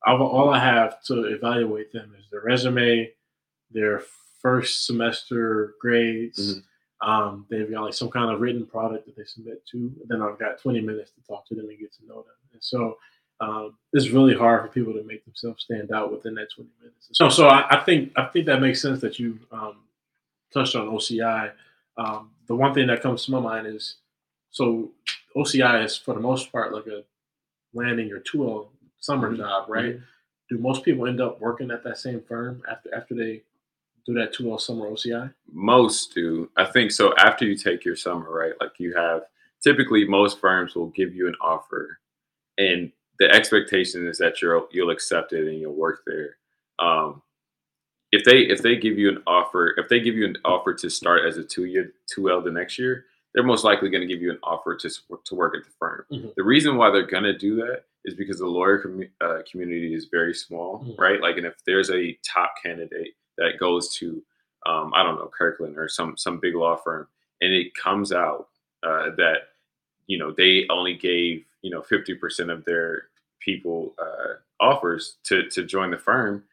all 0.06 0.50
I 0.50 0.60
have 0.60 1.02
to 1.04 1.26
evaluate 1.26 1.92
them 1.92 2.16
is 2.18 2.26
their 2.32 2.42
resume, 2.42 3.12
their 3.70 4.04
first 4.42 4.86
semester 4.86 5.76
grades. 5.80 6.56
Mm-hmm. 6.56 6.60
Um, 7.02 7.46
they've 7.50 7.70
got 7.70 7.84
like 7.84 7.94
some 7.94 8.10
kind 8.10 8.32
of 8.32 8.40
written 8.40 8.66
product 8.66 9.06
that 9.06 9.16
they 9.16 9.24
submit 9.24 9.66
to. 9.68 9.78
And 9.78 10.08
then 10.08 10.22
I've 10.22 10.38
got 10.38 10.62
20 10.62 10.82
minutes 10.82 11.12
to 11.12 11.22
talk 11.28 11.48
to 11.48 11.56
them 11.56 11.68
and 11.70 11.80
get 11.80 11.94
to 11.94 12.06
know 12.06 12.18
them. 12.18 12.36
And 12.54 12.64
so 12.64 12.98
um, 13.40 13.76
it's 13.92 14.10
really 14.10 14.36
hard 14.36 14.62
for 14.62 14.68
people 14.68 14.94
to 14.94 15.04
make 15.04 15.26
themselves 15.26 15.64
stand 15.64 15.92
out 15.92 16.12
within 16.12 16.36
that 16.36 16.52
20 16.54 16.70
minutes. 16.80 17.10
So, 17.14 17.28
so 17.30 17.48
I, 17.48 17.78
I 17.78 17.84
think 17.84 18.12
I 18.16 18.26
think 18.26 18.46
that 18.46 18.62
makes 18.62 18.82
sense 18.82 19.02
that 19.02 19.18
you 19.18 19.40
um, 19.52 19.78
touched 20.54 20.76
on 20.76 20.88
OCI. 20.88 21.52
Um, 21.98 22.32
the 22.48 22.56
one 22.56 22.74
thing 22.74 22.88
that 22.88 23.02
comes 23.02 23.26
to 23.26 23.32
my 23.32 23.40
mind 23.40 23.68
is 23.68 23.96
so 24.52 24.92
OCI 25.36 25.84
is 25.84 25.98
for 25.98 26.14
the 26.14 26.20
most 26.20 26.52
part 26.52 26.72
like 26.72 26.86
a 26.86 27.04
landing 27.74 28.08
your 28.08 28.20
2L 28.20 28.68
summer 29.00 29.30
mm-hmm. 29.30 29.42
job, 29.42 29.66
right? 29.70 29.96
Mm-hmm. 29.96 30.04
Do 30.50 30.58
most 30.60 30.84
people 30.84 31.08
end 31.08 31.22
up 31.22 31.42
working 31.42 31.72
at 31.72 31.84
that 31.84 31.98
same 31.98 32.22
firm 32.22 32.62
after 32.70 32.94
after 32.94 33.16
they 33.16 33.42
do 34.06 34.14
that 34.14 34.34
two 34.34 34.52
L 34.52 34.58
summer 34.58 34.90
OCI? 34.90 35.34
Most 35.52 36.14
do. 36.14 36.50
I 36.58 36.66
think 36.66 36.92
so. 36.92 37.14
After 37.18 37.46
you 37.46 37.56
take 37.56 37.86
your 37.86 37.96
summer, 37.96 38.32
right? 38.32 38.54
Like 38.60 38.74
you 38.80 38.96
have 38.96 39.24
typically 39.64 40.06
most 40.06 40.40
firms 40.40 40.76
will 40.76 40.90
give 40.90 41.14
you 41.14 41.28
an 41.28 41.36
offer, 41.42 42.00
and 42.58 42.92
the 43.20 43.30
expectation 43.32 44.08
is 44.08 44.18
that 44.18 44.42
you'll 44.42 44.68
you'll 44.72 44.90
accept 44.90 45.34
it 45.34 45.48
and 45.48 45.60
you'll 45.60 45.74
work 45.76 46.02
there. 46.06 46.38
Um, 46.80 47.22
if 48.12 48.24
they 48.24 48.40
if 48.40 48.62
they 48.62 48.76
give 48.76 48.98
you 48.98 49.10
an 49.10 49.24
offer, 49.28 49.74
if 49.78 49.88
they 49.90 50.00
give 50.00 50.16
you 50.16 50.26
an 50.26 50.38
offer 50.44 50.74
to 50.74 50.90
start 50.90 51.26
as 51.28 51.38
a 51.38 51.44
two 51.44 51.66
year 51.66 51.94
two 52.08 52.30
L 52.30 52.42
the 52.42 52.52
next 52.52 52.78
year, 52.78 53.06
they're 53.34 53.44
most 53.44 53.64
likely 53.64 53.90
going 53.90 54.02
to 54.02 54.14
give 54.14 54.22
you 54.22 54.32
an 54.32 54.40
offer 54.44 54.76
to 54.76 54.90
to 55.26 55.36
work 55.36 55.56
at 55.56 55.64
the 55.64 55.72
firm. 55.80 56.06
Mm-hmm. 56.12 56.30
The 56.36 56.44
reason 56.44 56.78
why 56.78 56.92
they're 56.92 57.06
going 57.06 57.24
to 57.24 57.38
do 57.38 57.56
that 57.58 57.84
is 58.04 58.16
because 58.16 58.40
the 58.40 58.48
lawyer 58.48 58.80
com- 58.80 59.04
uh, 59.22 59.40
community 59.50 59.94
is 59.94 60.08
very 60.12 60.34
small, 60.34 60.80
mm-hmm. 60.80 61.00
right? 61.02 61.22
Like, 61.22 61.38
and 61.38 61.46
if 61.46 61.56
there's 61.66 61.92
a 61.92 62.18
top 62.26 62.54
candidate 62.64 63.14
that 63.42 63.60
goes 63.60 63.96
to, 63.96 64.22
um, 64.66 64.94
I 64.96 65.04
don't 65.04 65.16
know, 65.16 65.30
Kirkland 65.36 65.78
or 65.78 65.88
some 65.88 66.16
some 66.18 66.40
big 66.40 66.56
law 66.56 66.76
firm, 66.78 67.08
and 67.42 67.54
it 67.54 67.74
comes 67.76 68.12
out 68.12 68.48
uh, 68.84 69.10
that 69.18 69.50
you 70.08 70.18
know 70.18 70.32
they 70.32 70.66
only 70.70 70.96
gave 70.96 71.46
you 71.62 71.72
know 71.72 71.82
50% 71.82 72.52
of 72.52 72.66
their 72.66 73.04
people 73.40 73.96
uh, 74.00 74.36
offers 74.64 75.18
to 75.26 75.50
to 75.50 75.64
join 75.64 75.92
the 75.92 75.98
firm, 75.98 76.44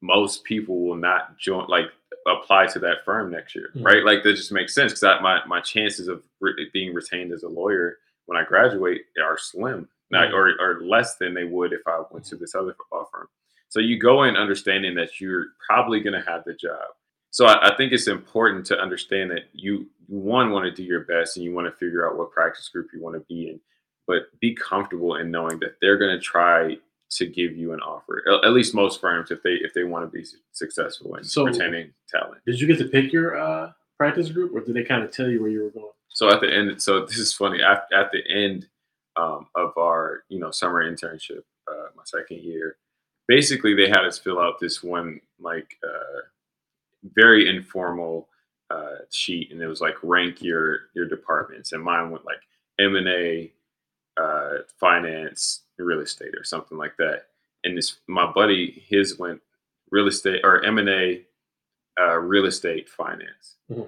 most 0.00 0.44
people 0.44 0.80
will 0.80 0.96
not 0.96 1.38
join 1.38 1.66
like 1.68 1.86
apply 2.28 2.66
to 2.66 2.78
that 2.78 3.04
firm 3.04 3.30
next 3.30 3.54
year, 3.54 3.70
mm-hmm. 3.74 3.84
right? 3.84 4.04
Like 4.04 4.22
that 4.22 4.34
just 4.34 4.52
makes 4.52 4.74
sense 4.74 4.92
because 4.92 5.20
my 5.22 5.40
my 5.46 5.60
chances 5.60 6.08
of 6.08 6.22
re- 6.40 6.70
being 6.72 6.94
retained 6.94 7.32
as 7.32 7.42
a 7.42 7.48
lawyer 7.48 7.98
when 8.26 8.38
I 8.38 8.44
graduate 8.44 9.02
are 9.22 9.38
slim 9.38 9.88
mm-hmm. 10.12 10.34
or, 10.34 10.54
or 10.60 10.82
less 10.84 11.16
than 11.16 11.34
they 11.34 11.44
would 11.44 11.72
if 11.72 11.82
I 11.86 12.02
went 12.10 12.24
to 12.26 12.36
this 12.36 12.54
other 12.54 12.76
law 12.92 13.04
firm. 13.12 13.28
So 13.72 13.80
you 13.80 13.98
go 13.98 14.24
in 14.24 14.36
understanding 14.36 14.94
that 14.96 15.18
you're 15.18 15.46
probably 15.66 16.00
going 16.00 16.12
to 16.12 16.30
have 16.30 16.44
the 16.44 16.52
job. 16.52 16.84
So 17.30 17.46
I, 17.46 17.70
I, 17.72 17.74
think 17.74 17.92
it's 17.92 18.06
important 18.06 18.66
to 18.66 18.78
understand 18.78 19.30
that 19.30 19.44
you, 19.54 19.88
you 20.06 20.18
one 20.18 20.50
want 20.50 20.66
to 20.66 20.70
do 20.70 20.82
your 20.82 21.04
best 21.04 21.38
and 21.38 21.44
you 21.44 21.54
want 21.54 21.68
to 21.68 21.72
figure 21.78 22.06
out 22.06 22.18
what 22.18 22.32
practice 22.32 22.68
group 22.68 22.88
you 22.92 23.00
want 23.00 23.16
to 23.16 23.24
be 23.30 23.48
in, 23.48 23.58
but 24.06 24.24
be 24.42 24.54
comfortable 24.54 25.16
in 25.16 25.30
knowing 25.30 25.58
that 25.60 25.76
they're 25.80 25.96
going 25.96 26.14
to 26.14 26.20
try 26.20 26.76
to 27.12 27.26
give 27.26 27.56
you 27.56 27.72
an 27.72 27.80
offer. 27.80 28.22
At 28.44 28.52
least 28.52 28.74
most 28.74 29.00
firms, 29.00 29.30
if 29.30 29.42
they 29.42 29.54
if 29.54 29.72
they 29.72 29.84
want 29.84 30.04
to 30.04 30.14
be 30.14 30.26
successful 30.52 31.14
in 31.14 31.24
so, 31.24 31.44
retaining 31.44 31.94
talent. 32.10 32.42
Did 32.44 32.60
you 32.60 32.66
get 32.66 32.76
to 32.76 32.84
pick 32.84 33.10
your 33.10 33.40
uh, 33.40 33.72
practice 33.96 34.28
group, 34.30 34.54
or 34.54 34.60
did 34.60 34.74
they 34.74 34.84
kind 34.84 35.02
of 35.02 35.10
tell 35.10 35.30
you 35.30 35.40
where 35.40 35.50
you 35.50 35.62
were 35.62 35.70
going? 35.70 35.92
So 36.08 36.28
at 36.28 36.42
the 36.42 36.54
end, 36.54 36.82
so 36.82 37.06
this 37.06 37.16
is 37.16 37.32
funny. 37.32 37.62
At, 37.62 37.86
at 37.94 38.10
the 38.12 38.20
end, 38.30 38.68
um, 39.16 39.46
of 39.54 39.72
our 39.78 40.24
you 40.28 40.38
know 40.38 40.50
summer 40.50 40.84
internship, 40.84 41.44
uh, 41.66 41.88
my 41.96 42.02
second 42.04 42.42
year. 42.42 42.76
Basically, 43.28 43.74
they 43.74 43.88
had 43.88 44.04
us 44.04 44.18
fill 44.18 44.40
out 44.40 44.60
this 44.60 44.82
one 44.82 45.20
like 45.38 45.76
uh, 45.84 46.20
very 47.14 47.48
informal 47.48 48.28
uh, 48.70 48.96
sheet, 49.10 49.50
and 49.52 49.60
it 49.60 49.66
was 49.66 49.80
like 49.80 49.94
rank 50.02 50.42
your 50.42 50.90
your 50.94 51.06
departments, 51.06 51.72
and 51.72 51.82
mine 51.82 52.10
went 52.10 52.24
like 52.24 52.40
M 52.78 52.96
and 52.96 53.08
A, 53.08 53.52
uh, 54.20 54.58
finance, 54.78 55.62
real 55.78 56.00
estate, 56.00 56.34
or 56.36 56.44
something 56.44 56.78
like 56.78 56.96
that. 56.98 57.26
And 57.64 57.76
this 57.76 57.98
my 58.06 58.30
buddy, 58.30 58.84
his 58.88 59.18
went 59.18 59.40
real 59.90 60.08
estate 60.08 60.40
or 60.44 60.64
M 60.64 60.78
and 60.78 60.88
A, 60.88 61.22
uh, 62.00 62.16
real 62.18 62.46
estate, 62.46 62.88
finance. 62.88 63.56
Mm-hmm. 63.70 63.82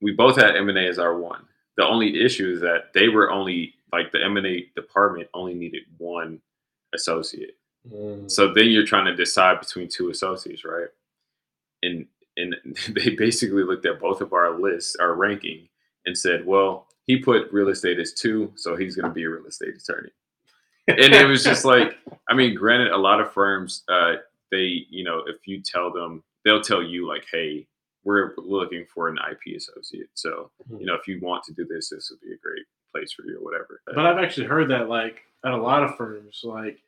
We 0.00 0.12
both 0.12 0.36
had 0.36 0.56
M 0.56 0.68
and 0.68 0.78
A 0.78 0.88
as 0.88 0.98
our 0.98 1.16
one. 1.16 1.44
The 1.76 1.86
only 1.86 2.22
issue 2.22 2.52
is 2.52 2.60
that 2.60 2.92
they 2.92 3.08
were 3.08 3.30
only 3.30 3.74
like 3.92 4.10
the 4.12 4.24
M&A 4.24 4.68
department 4.74 5.28
only 5.34 5.54
needed 5.54 5.82
one 5.98 6.40
associate. 6.94 7.56
Mm. 7.90 8.30
So 8.30 8.52
then 8.52 8.70
you're 8.70 8.86
trying 8.86 9.06
to 9.06 9.16
decide 9.16 9.60
between 9.60 9.88
two 9.88 10.10
associates, 10.10 10.64
right? 10.64 10.88
And 11.82 12.06
and 12.36 12.54
they 12.90 13.10
basically 13.10 13.64
looked 13.64 13.86
at 13.86 14.00
both 14.00 14.20
of 14.20 14.32
our 14.32 14.58
lists, 14.58 14.96
our 14.96 15.14
ranking, 15.14 15.68
and 16.06 16.16
said, 16.16 16.46
well, 16.46 16.86
he 17.04 17.18
put 17.18 17.52
real 17.52 17.68
estate 17.68 17.98
as 17.98 18.12
two, 18.12 18.52
so 18.56 18.76
he's 18.76 18.96
going 18.96 19.08
to 19.08 19.14
be 19.14 19.24
a 19.24 19.30
real 19.30 19.46
estate 19.46 19.74
attorney. 19.76 20.10
and 20.88 21.14
it 21.14 21.26
was 21.26 21.44
just 21.44 21.64
like, 21.64 21.96
I 22.28 22.34
mean, 22.34 22.54
granted, 22.54 22.92
a 22.92 22.96
lot 22.96 23.20
of 23.20 23.32
firms, 23.32 23.82
uh, 23.88 24.14
they, 24.50 24.86
you 24.88 25.04
know, 25.04 25.22
if 25.26 25.46
you 25.46 25.60
tell 25.62 25.92
them, 25.92 26.22
they'll 26.44 26.62
tell 26.62 26.82
you 26.82 27.08
like, 27.08 27.24
hey, 27.30 27.66
we're 28.04 28.34
looking 28.36 28.84
for 28.92 29.08
an 29.08 29.18
IP 29.30 29.56
associate. 29.56 30.08
So, 30.14 30.50
mm-hmm. 30.64 30.80
you 30.80 30.86
know, 30.86 30.94
if 30.94 31.06
you 31.06 31.20
want 31.20 31.44
to 31.44 31.52
do 31.52 31.64
this, 31.64 31.90
this 31.90 32.10
would 32.10 32.20
be 32.20 32.34
a 32.34 32.38
great 32.38 32.64
place 32.92 33.12
for 33.12 33.24
you 33.24 33.38
or 33.38 33.44
whatever. 33.44 33.80
But 33.86 34.06
I've 34.06 34.22
actually 34.22 34.46
heard 34.46 34.68
that 34.70 34.88
like 34.88 35.22
at 35.44 35.52
a 35.52 35.56
lot 35.56 35.82
of 35.82 35.96
firms, 35.96 36.40
like 36.44 36.78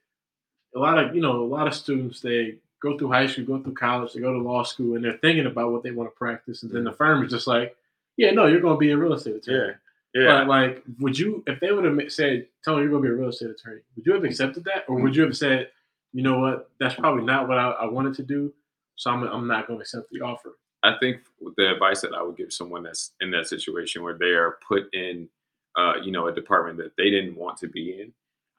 a 0.75 0.79
lot 0.79 0.99
of, 0.99 1.15
you 1.15 1.21
know, 1.21 1.43
a 1.43 1.45
lot 1.45 1.67
of 1.67 1.75
students, 1.75 2.21
they 2.21 2.57
go 2.83 2.99
through 2.99 3.13
high 3.13 3.27
school, 3.27 3.45
go 3.45 3.63
through 3.63 3.75
college, 3.75 4.13
they 4.13 4.21
go 4.21 4.33
to 4.33 4.39
law 4.39 4.63
school, 4.63 4.97
and 4.97 5.05
they're 5.05 5.19
thinking 5.19 5.47
about 5.47 5.73
what 5.73 5.83
they 5.83 5.91
want 5.91 6.11
to 6.11 6.17
practice. 6.17 6.63
And 6.63 6.73
then 6.73 6.85
the 6.85 6.93
firm 6.93 7.25
is 7.25 7.31
just 7.31 7.47
like, 7.47 7.77
yeah, 8.17 8.31
no, 8.31 8.47
you're 8.47 8.61
going 8.61 8.75
to 8.75 8.79
be 8.79 8.91
a 8.91 8.97
real 8.97 9.15
estate 9.15 9.37
attorney. 9.37 9.69
Yeah. 9.69 9.75
Yeah. 10.15 10.39
But 10.39 10.47
like, 10.47 10.83
would 11.01 11.19
you, 11.19 11.43
if 11.47 11.59
they 11.59 11.73
would 11.73 11.85
have 11.85 12.13
said, 12.13 12.47
"Tony, 12.65 12.83
you're 12.83 12.91
going 12.91 13.03
to 13.03 13.09
be 13.09 13.13
a 13.13 13.17
real 13.17 13.31
estate 13.31 13.51
attorney," 13.51 13.81
would 13.97 14.07
you 14.07 14.15
have 14.15 14.23
accepted 14.23 14.65
that, 14.65 14.85
or 14.87 15.01
would 15.01 15.17
you 15.17 15.25
have 15.25 15.37
said, 15.37 15.71
"You 16.13 16.23
know 16.23 16.39
what? 16.39 16.71
That's 16.79 16.95
probably 16.95 17.25
not 17.25 17.49
what 17.49 17.59
I, 17.59 17.71
I 17.71 17.87
wanted 17.87 18.15
to 18.15 18.23
do, 18.23 18.55
so 18.95 19.11
I'm, 19.11 19.25
I'm 19.25 19.49
not 19.49 19.67
going 19.67 19.81
to 19.81 19.83
accept 19.83 20.11
the 20.13 20.21
offer." 20.21 20.57
I 20.85 20.97
think 21.01 21.23
the 21.57 21.73
advice 21.73 22.03
that 22.03 22.15
I 22.15 22.23
would 22.23 22.37
give 22.37 22.53
someone 22.53 22.85
that's 22.85 23.13
in 23.21 23.33
that 23.33 23.49
situation 23.49 24.05
where 24.05 24.17
they 24.17 24.27
are 24.27 24.59
put 24.69 24.85
in, 24.95 25.29
uh, 25.77 25.95
you 26.01 26.13
know, 26.13 26.29
a 26.29 26.33
department 26.33 26.79
that 26.79 26.93
they 26.97 27.11
didn't 27.11 27.35
want 27.35 27.57
to 27.59 27.67
be 27.67 28.01
in, 28.01 28.13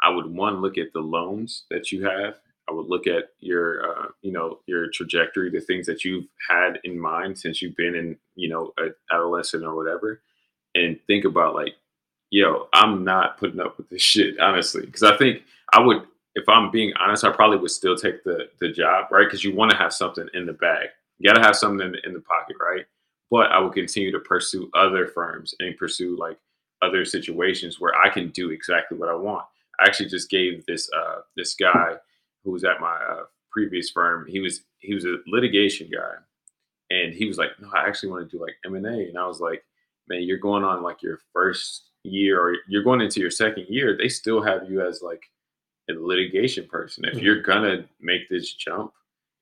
I 0.05 0.09
would 0.09 0.27
one 0.27 0.61
look 0.61 0.77
at 0.77 0.93
the 0.93 1.01
loans 1.01 1.63
that 1.71 1.91
you 1.91 2.05
have 2.05 2.35
I 2.67 2.73
would 2.73 2.87
look 2.87 3.07
at 3.07 3.29
your, 3.39 3.89
uh, 3.89 4.07
you 4.21 4.31
know, 4.31 4.59
your 4.65 4.89
trajectory, 4.89 5.51
the 5.51 5.59
things 5.59 5.85
that 5.85 6.03
you've 6.03 6.25
had 6.49 6.79
in 6.83 6.99
mind 6.99 7.37
since 7.37 7.61
you've 7.61 7.75
been 7.75 7.95
in, 7.95 8.17
you 8.35 8.49
know, 8.49 8.73
an 8.77 8.93
adolescent 9.11 9.63
or 9.63 9.75
whatever, 9.75 10.21
and 10.73 10.99
think 11.05 11.25
about 11.25 11.53
like, 11.53 11.75
yo, 12.31 12.67
I'm 12.73 13.03
not 13.03 13.37
putting 13.37 13.59
up 13.59 13.77
with 13.77 13.89
this 13.89 14.01
shit, 14.01 14.39
honestly, 14.39 14.85
because 14.85 15.03
I 15.03 15.15
think 15.17 15.43
I 15.73 15.81
would, 15.81 16.03
if 16.33 16.49
I'm 16.49 16.71
being 16.71 16.93
honest, 16.99 17.23
I 17.23 17.31
probably 17.31 17.57
would 17.57 17.71
still 17.71 17.95
take 17.95 18.23
the 18.23 18.49
the 18.59 18.69
job, 18.69 19.11
right? 19.11 19.25
Because 19.25 19.43
you 19.43 19.55
want 19.55 19.71
to 19.71 19.77
have 19.77 19.93
something 19.93 20.27
in 20.33 20.45
the 20.45 20.53
bag, 20.53 20.89
you 21.19 21.29
got 21.29 21.39
to 21.39 21.45
have 21.45 21.55
something 21.55 21.85
in 21.85 21.91
the, 21.93 21.99
in 22.05 22.13
the 22.13 22.21
pocket, 22.21 22.57
right? 22.59 22.85
But 23.29 23.51
I 23.51 23.59
would 23.59 23.73
continue 23.73 24.11
to 24.11 24.19
pursue 24.19 24.69
other 24.73 25.07
firms 25.07 25.53
and 25.59 25.77
pursue 25.77 26.17
like 26.17 26.37
other 26.81 27.05
situations 27.05 27.79
where 27.79 27.95
I 27.95 28.09
can 28.09 28.29
do 28.31 28.49
exactly 28.49 28.97
what 28.97 29.09
I 29.09 29.15
want. 29.15 29.45
I 29.79 29.85
actually 29.85 30.09
just 30.09 30.29
gave 30.29 30.65
this 30.65 30.89
uh, 30.95 31.21
this 31.35 31.55
guy 31.55 31.95
who 32.43 32.51
was 32.51 32.63
at 32.63 32.79
my 32.79 32.95
uh, 32.95 33.23
previous 33.55 33.89
firm, 33.89 34.27
he 34.27 34.41
was 34.41 34.65
he 34.79 34.93
was 34.93 35.05
a 35.05 35.15
litigation 35.25 35.89
guy, 35.91 36.15
and 36.91 37.13
he 37.13 37.25
was 37.25 37.37
like, 37.37 37.51
"No, 37.61 37.69
I 37.73 37.87
actually 37.87 38.09
want 38.09 38.29
to 38.29 38.37
do 38.37 38.41
like 38.41 38.55
M 38.65 38.75
and 38.75 38.85
A," 38.85 39.07
and 39.07 39.17
I 39.17 39.25
was 39.25 39.39
like, 39.39 39.63
"Man, 40.09 40.23
you're 40.23 40.37
going 40.37 40.65
on 40.65 40.83
like 40.83 41.01
your 41.01 41.19
first 41.31 41.89
year, 42.03 42.39
or 42.39 42.57
you're 42.67 42.83
going 42.83 43.01
into 43.01 43.21
your 43.21 43.31
second 43.31 43.65
year. 43.69 43.97
They 43.97 44.09
still 44.09 44.43
have 44.43 44.69
you 44.69 44.85
as 44.85 45.01
like 45.01 45.23
a 45.89 45.93
litigation 45.93 46.67
person. 46.67 47.05
If 47.05 47.19
you're 47.19 47.37
mm-hmm. 47.37 47.51
gonna 47.51 47.85
make 48.01 48.29
this 48.29 48.53
jump 48.53 48.91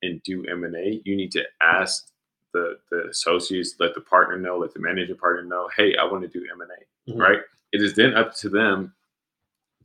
and 0.03 0.21
do 0.23 0.45
M 0.45 0.63
and 0.63 0.75
A, 0.75 1.01
you 1.03 1.15
need 1.15 1.31
to 1.33 1.43
ask." 1.61 2.07
The, 2.53 2.77
the 2.91 3.07
associates 3.09 3.73
let 3.79 3.95
the 3.95 4.01
partner 4.01 4.37
know, 4.37 4.59
let 4.59 4.75
the 4.75 4.79
manager 4.79 5.15
partner 5.15 5.41
know, 5.41 5.67
hey, 5.75 5.95
I 5.97 6.03
want 6.03 6.21
to 6.21 6.27
do 6.27 6.45
M 6.51 6.61
and 6.61 6.69
A, 6.69 7.09
mm-hmm. 7.09 7.19
right? 7.19 7.39
It 7.71 7.81
is 7.81 7.95
then 7.95 8.13
up 8.13 8.35
to 8.35 8.49
them 8.49 8.93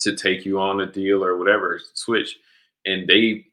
to 0.00 0.16
take 0.16 0.44
you 0.44 0.60
on 0.60 0.80
a 0.80 0.86
deal 0.86 1.24
or 1.24 1.36
whatever, 1.36 1.80
switch 1.94 2.38
and 2.84 3.06
they 3.06 3.46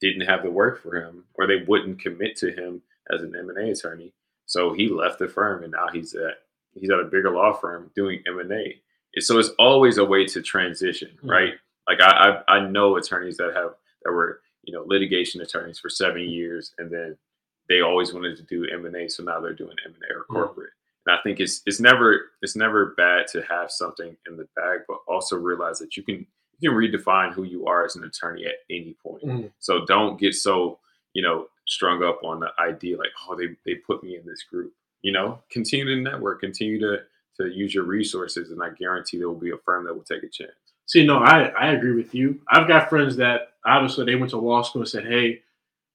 didn't 0.00 0.28
have 0.28 0.42
the 0.42 0.50
work 0.50 0.82
for 0.82 0.96
him 0.96 1.24
or 1.34 1.46
they 1.46 1.64
wouldn't 1.66 2.00
commit 2.00 2.36
to 2.36 2.52
him 2.52 2.82
as 3.12 3.22
an 3.22 3.34
M&A 3.36 3.70
attorney. 3.70 4.12
So 4.46 4.72
he 4.72 4.88
left 4.88 5.18
the 5.18 5.28
firm 5.28 5.62
and 5.62 5.72
now 5.72 5.88
he's 5.92 6.14
at 6.14 6.38
he's 6.74 6.90
at 6.90 7.00
a 7.00 7.04
bigger 7.04 7.30
law 7.30 7.52
firm 7.52 7.90
doing 7.94 8.22
M&A. 8.26 8.80
So 9.20 9.38
it's 9.38 9.50
always 9.58 9.98
a 9.98 10.04
way 10.04 10.26
to 10.26 10.42
transition, 10.42 11.10
mm-hmm. 11.16 11.30
right? 11.30 11.54
Like 11.88 12.00
I, 12.00 12.42
I 12.48 12.56
I 12.56 12.68
know 12.68 12.96
attorneys 12.96 13.36
that 13.38 13.54
have 13.54 13.74
that 14.04 14.12
were, 14.12 14.40
you 14.62 14.72
know, 14.72 14.84
litigation 14.86 15.40
attorneys 15.40 15.78
for 15.78 15.88
7 15.88 16.20
years 16.20 16.72
and 16.78 16.90
then 16.90 17.16
they 17.68 17.80
always 17.80 18.14
wanted 18.14 18.36
to 18.36 18.42
do 18.44 18.66
M&A 18.72 19.08
so 19.08 19.22
now 19.22 19.40
they're 19.40 19.52
doing 19.52 19.76
M&A 19.84 20.14
or 20.14 20.24
corporate. 20.24 20.70
And 21.08 21.16
I 21.16 21.22
think 21.22 21.40
it's 21.40 21.62
it's 21.64 21.80
never 21.80 22.32
it's 22.42 22.54
never 22.54 22.94
bad 22.96 23.26
to 23.28 23.42
have 23.42 23.70
something 23.70 24.14
in 24.28 24.36
the 24.36 24.46
bag 24.54 24.80
but 24.86 24.98
also 25.08 25.36
realize 25.36 25.78
that 25.78 25.96
you 25.96 26.02
can 26.02 26.26
you 26.58 26.70
can 26.70 26.78
redefine 26.78 27.32
who 27.32 27.44
you 27.44 27.66
are 27.66 27.84
as 27.84 27.96
an 27.96 28.04
attorney 28.04 28.44
at 28.44 28.56
any 28.70 28.94
point. 29.02 29.24
Mm-hmm. 29.24 29.46
So 29.58 29.86
don't 29.86 30.20
get 30.20 30.34
so, 30.34 30.78
you 31.14 31.22
know, 31.22 31.46
strung 31.66 32.02
up 32.02 32.22
on 32.24 32.40
the 32.40 32.50
idea 32.60 32.98
like, 32.98 33.10
oh, 33.26 33.36
they, 33.36 33.46
they 33.64 33.76
put 33.76 34.02
me 34.02 34.16
in 34.16 34.26
this 34.26 34.42
group. 34.42 34.72
You 35.02 35.12
know, 35.12 35.40
continue 35.50 35.86
to 35.86 36.02
network, 36.02 36.40
continue 36.40 36.78
to 36.80 36.98
to 37.40 37.48
use 37.48 37.72
your 37.72 37.84
resources, 37.84 38.50
and 38.50 38.62
I 38.62 38.70
guarantee 38.70 39.16
there 39.16 39.28
will 39.28 39.36
be 39.36 39.52
a 39.52 39.58
firm 39.64 39.86
that 39.86 39.94
will 39.94 40.02
take 40.02 40.24
a 40.24 40.28
chance. 40.28 40.50
See, 40.86 41.06
no, 41.06 41.18
I, 41.18 41.44
I 41.50 41.72
agree 41.72 41.92
with 41.92 42.14
you. 42.14 42.40
I've 42.50 42.66
got 42.66 42.88
friends 42.88 43.16
that 43.16 43.52
obviously 43.64 44.04
they 44.06 44.16
went 44.16 44.30
to 44.30 44.38
law 44.38 44.62
school 44.62 44.82
and 44.82 44.88
said, 44.88 45.06
Hey, 45.06 45.42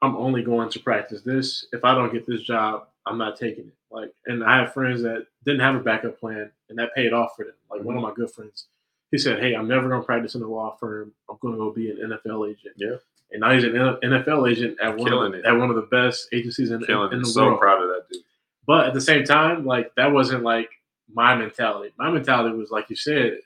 I'm 0.01 0.16
only 0.16 0.41
going 0.41 0.70
to 0.70 0.80
practice 0.80 1.22
this. 1.22 1.66
If 1.74 1.84
I 1.84 1.93
don't 1.95 2.14
get 2.14 2.26
this 2.26 2.41
job, 2.41 2.88
I'm 3.06 3.18
not 3.18 3.38
taking 3.38 3.66
it. 3.66 3.76
Like, 3.91 4.12
and 4.26 4.43
I 4.43 4.58
have 4.60 4.74
friends 4.74 5.04
that 5.04 5.28
didn't 5.45 5.62
have 5.62 5.76
a 5.76 5.80
backup 5.80 6.20
plan 6.20 6.51
and 6.70 6.78
that 6.80 6.95
paid 6.95 7.14
off 7.14 7.36
for 7.36 7.45
them. 7.45 7.54
Like 7.70 7.80
mm-hmm. 7.80 7.88
one 7.88 7.97
of 7.97 8.04
my 8.04 8.14
good 8.14 8.32
friends, 8.32 8.68
he 9.12 9.18
said, 9.18 9.39
"Hey, 9.39 9.54
I'm 9.54 9.68
never 9.68 9.89
going 9.89 10.01
to 10.01 10.06
practice 10.06 10.36
in 10.36 10.41
a 10.41 10.47
law 10.47 10.76
firm. 10.80 11.12
I'm 11.30 11.38
going 11.41 11.54
to 11.54 11.60
go 11.60 11.72
be 11.72 11.89
an 11.89 11.97
NFL 11.97 12.49
agent." 12.49 12.76
Yeah. 12.78 12.95
And 13.32 13.41
now 13.41 13.51
he's 13.51 13.64
an 13.64 13.72
NFL 13.72 14.49
agent 14.51 14.78
at 14.82 14.95
one 14.97 15.12
of 15.12 15.32
the, 15.32 15.47
at 15.47 15.58
one 15.58 15.70
of 15.70 15.76
the 15.76 15.84
best 15.84 16.28
agencies 16.34 16.70
in, 16.72 16.84
in, 16.86 17.14
in 17.14 17.22
the 17.22 17.26
so 17.26 17.45
world. 17.45 17.56
So 17.56 17.60
proud 17.60 17.82
of 17.82 17.89
that 17.89 18.06
dude. 18.12 18.24
But 18.66 18.88
at 18.88 18.93
the 18.93 19.01
same 19.01 19.24
time, 19.24 19.66
like 19.66 19.93
that 19.95 20.12
wasn't 20.12 20.43
like 20.43 20.70
my 21.12 21.36
mentality. 21.36 21.93
My 21.97 22.10
mentality 22.10 22.56
was 22.56 22.72
like 22.72 22.89
you 22.89 22.95
said, 22.95 23.39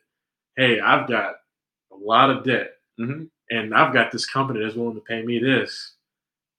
"Hey, 0.55 0.79
I've 0.79 1.07
got 1.07 1.35
a 1.91 1.95
lot 1.95 2.29
of 2.29 2.43
debt, 2.43 2.73
mm-hmm. 2.99 3.23
and 3.49 3.73
I've 3.73 3.93
got 3.93 4.11
this 4.11 4.25
company 4.25 4.63
that's 4.63 4.75
willing 4.75 4.95
to 4.95 5.01
pay 5.01 5.23
me 5.23 5.39
this 5.39 5.96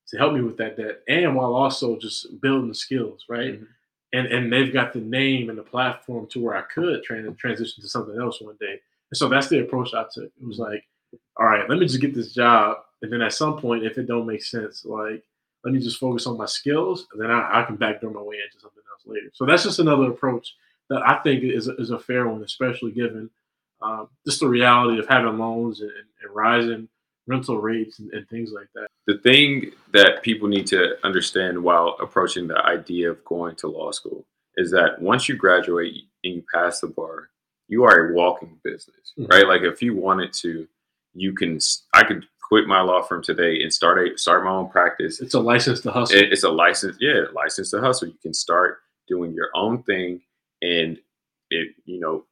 to 0.09 0.19
help 0.19 0.33
me 0.33 0.41
with 0.41 0.57
that 0.59 0.77
debt, 0.77 1.01
and 1.09 1.35
while 1.35 1.55
also 1.55 1.99
just 1.99 2.41
building 2.41 2.69
the 2.69 2.75
skills, 2.75 3.25
right?" 3.29 3.55
Mm-hmm. 3.55 3.65
And 4.15 4.27
and 4.29 4.53
they've 4.53 4.73
got 4.73 4.93
the 4.93 5.01
name 5.01 5.51
and 5.51 5.59
the 5.59 5.63
platform 5.63 6.27
to 6.29 6.41
where 6.41 6.57
I 6.57 6.63
could 6.63 7.05
transition 7.05 7.83
to 7.83 7.89
something 7.89 8.19
else 8.19 8.41
one 8.41 8.57
day. 8.59 8.81
And 9.11 9.17
so 9.17 9.29
that's 9.29 9.49
the 9.49 9.61
approach 9.61 9.93
I 9.95 10.05
took. 10.13 10.25
It 10.25 10.47
was 10.47 10.59
like, 10.59 10.83
all 11.37 11.47
right, 11.47 11.69
let 11.69 11.79
me 11.79 11.87
just 11.87 12.01
get 12.01 12.15
this 12.15 12.33
job. 12.33 12.79
And 13.03 13.13
then 13.13 13.23
at 13.23 13.33
some 13.33 13.59
point, 13.59 13.85
if 13.85 13.99
it 13.99 14.07
don't 14.07 14.27
make 14.27 14.43
sense, 14.43 14.85
like 14.85 15.23
let 15.65 15.75
me 15.75 15.81
just 15.81 15.99
focus 15.99 16.27
on 16.27 16.39
my 16.39 16.47
skills 16.47 17.07
and 17.13 17.21
then 17.21 17.31
I, 17.31 17.61
I 17.61 17.63
can 17.65 17.77
backdoor 17.77 18.11
my 18.11 18.23
way 18.23 18.37
into 18.37 18.61
something 18.61 18.83
else 18.91 19.03
later. 19.07 19.31
So 19.35 19.45
that's 19.45 19.65
just 19.65 19.79
another 19.79 20.11
approach 20.11 20.55
that 20.89 21.03
I 21.07 21.19
think 21.23 21.43
is 21.45 21.69
a, 21.69 21.77
is 21.77 21.91
a 21.91 21.99
fair 21.99 22.29
one, 22.29 22.43
especially 22.43 22.93
given 22.93 23.31
um, 23.83 24.09
just 24.27 24.41
the 24.41 24.49
reality 24.49 24.99
of 24.99 25.09
having 25.09 25.39
loans 25.39 25.81
and, 25.81 25.91
and 25.91 26.35
rising 26.35 26.89
rental 27.29 27.61
rates 27.61 27.99
and, 27.99 28.13
and, 28.13 28.29
things 28.29 28.51
like 28.53 28.69
that. 28.75 28.89
The 29.07 29.19
thing 29.19 29.73
that 29.93 30.23
people 30.23 30.49
need 30.49 30.67
to 30.69 30.97
understand 31.05 31.63
while 31.63 31.97
approaching 32.01 32.49
the 32.49 32.59
idea 32.65 33.11
of 33.11 33.25
going 33.25 33.55
to 33.57 33.69
law 33.69 33.93
school 33.93 34.27
is 34.57 34.71
that 34.73 35.01
once 35.01 35.29
you 35.29 35.37
graduate 35.37 35.95
and 36.25 36.35
you 36.35 36.45
pass 36.53 36.81
the 36.81 36.89
bar, 36.89 37.31
you 37.69 37.85
are 37.85 38.09
a 38.09 38.15
walking 38.15 38.59
business, 38.65 39.13
mm-hmm. 39.19 39.31
right? 39.31 39.47
Like 39.47 39.63
if 39.63 39.83
you 39.83 39.95
wanted 39.95 40.33
to, 40.41 40.67
you 41.15 41.35
can. 41.35 41.59
I 41.95 42.05
could 42.05 42.27
quit 42.49 42.67
my 42.67 42.81
law 42.81 43.03
firm 43.03 43.23
today 43.23 43.63
and 43.63 43.73
start 43.73 43.99
a 43.99 44.17
start 44.19 44.45
my 44.45 44.51
own 44.51 44.71
practice. 44.71 45.21
It's 45.21 45.35
a 45.35 45.41
license 45.41 45.81
to 45.83 45.91
hustle. 45.91 46.17
It, 46.17 46.33
it's 46.33 46.45
a 46.45 46.51
license, 46.51 46.97
yeah, 47.01 47.25
license 47.35 47.71
to 47.71 47.81
hustle. 47.81 48.09
You 48.09 48.19
can 48.23 48.35
start 48.35 48.79
doing 49.07 49.33
your 49.33 49.51
own 49.55 49.83
thing, 49.83 50.23
and 50.63 50.99
it, 51.51 51.75
you 51.85 52.01
know, 52.01 52.25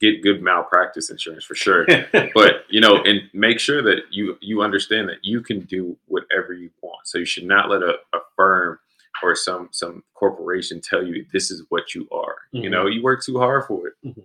get 0.00 0.22
good 0.22 0.42
malpractice 0.42 1.10
insurance 1.10 1.44
for 1.44 1.54
sure. 1.54 1.86
but 2.34 2.64
you 2.68 2.80
know, 2.80 3.02
and 3.02 3.22
make 3.32 3.60
sure 3.60 3.82
that 3.82 4.02
you 4.10 4.36
you 4.40 4.62
understand 4.62 5.08
that 5.08 5.18
you 5.22 5.40
can 5.40 5.60
do 5.60 5.96
whatever 6.06 6.52
you 6.52 6.70
want. 6.82 7.06
So 7.06 7.18
you 7.18 7.24
should 7.24 7.44
not 7.44 7.70
let 7.70 7.82
a, 7.82 7.96
a 8.12 8.18
firm 8.36 8.78
or 9.22 9.34
some 9.34 9.68
some 9.72 10.02
corporation 10.14 10.80
tell 10.80 11.04
you 11.04 11.26
this 11.32 11.50
is 11.50 11.64
what 11.68 11.94
you 11.94 12.08
are. 12.12 12.36
Mm-hmm. 12.54 12.64
You 12.64 12.70
know, 12.70 12.86
you 12.86 13.02
work 13.02 13.24
too 13.24 13.38
hard 13.38 13.64
for 13.66 13.88
it. 13.88 13.94
Mm-hmm 14.04 14.20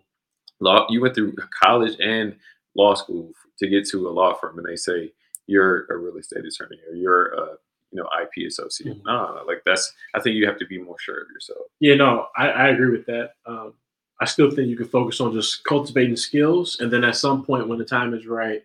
law 0.60 0.86
you 0.90 1.02
went 1.02 1.16
through 1.16 1.36
college 1.62 1.98
and 2.00 2.36
law 2.76 2.94
school 2.94 3.32
to 3.60 3.68
get 3.68 3.88
to 3.88 4.08
a 4.08 4.12
law 4.12 4.34
firm 4.34 4.58
and 4.58 4.68
they 4.68 4.76
say 4.76 5.12
you're 5.48 5.86
a 5.90 5.98
real 5.98 6.18
estate 6.18 6.46
attorney 6.46 6.80
or 6.90 6.96
you're 6.96 7.34
a 7.34 7.48
you 7.92 8.02
know 8.02 8.10
IP 8.22 8.48
associate. 8.48 8.98
Mm-hmm. 8.98 9.08
No, 9.08 9.44
like 9.48 9.62
that's 9.66 9.94
I 10.14 10.20
think 10.20 10.36
you 10.36 10.46
have 10.48 10.58
to 10.60 10.66
be 10.66 10.82
more 10.82 10.98
sure 11.00 11.22
of 11.22 11.28
yourself. 11.34 11.68
Yeah, 11.80 11.96
no, 11.96 12.28
I, 12.36 12.50
I 12.50 12.68
agree 12.70 12.92
with 12.92 13.06
that. 13.06 13.32
Um, 13.46 13.74
I 14.22 14.26
still 14.26 14.50
think 14.50 14.70
you 14.70 14.78
can 14.78 14.88
focus 14.88 15.20
on 15.20 15.34
just 15.34 15.64
cultivating 15.64 16.16
skills, 16.16 16.80
and 16.80 16.92
then 16.92 17.04
at 17.04 17.16
some 17.16 17.44
point 17.44 17.68
when 17.68 17.80
the 17.80 17.86
time 17.86 18.14
is 18.14 18.26
right, 18.26 18.64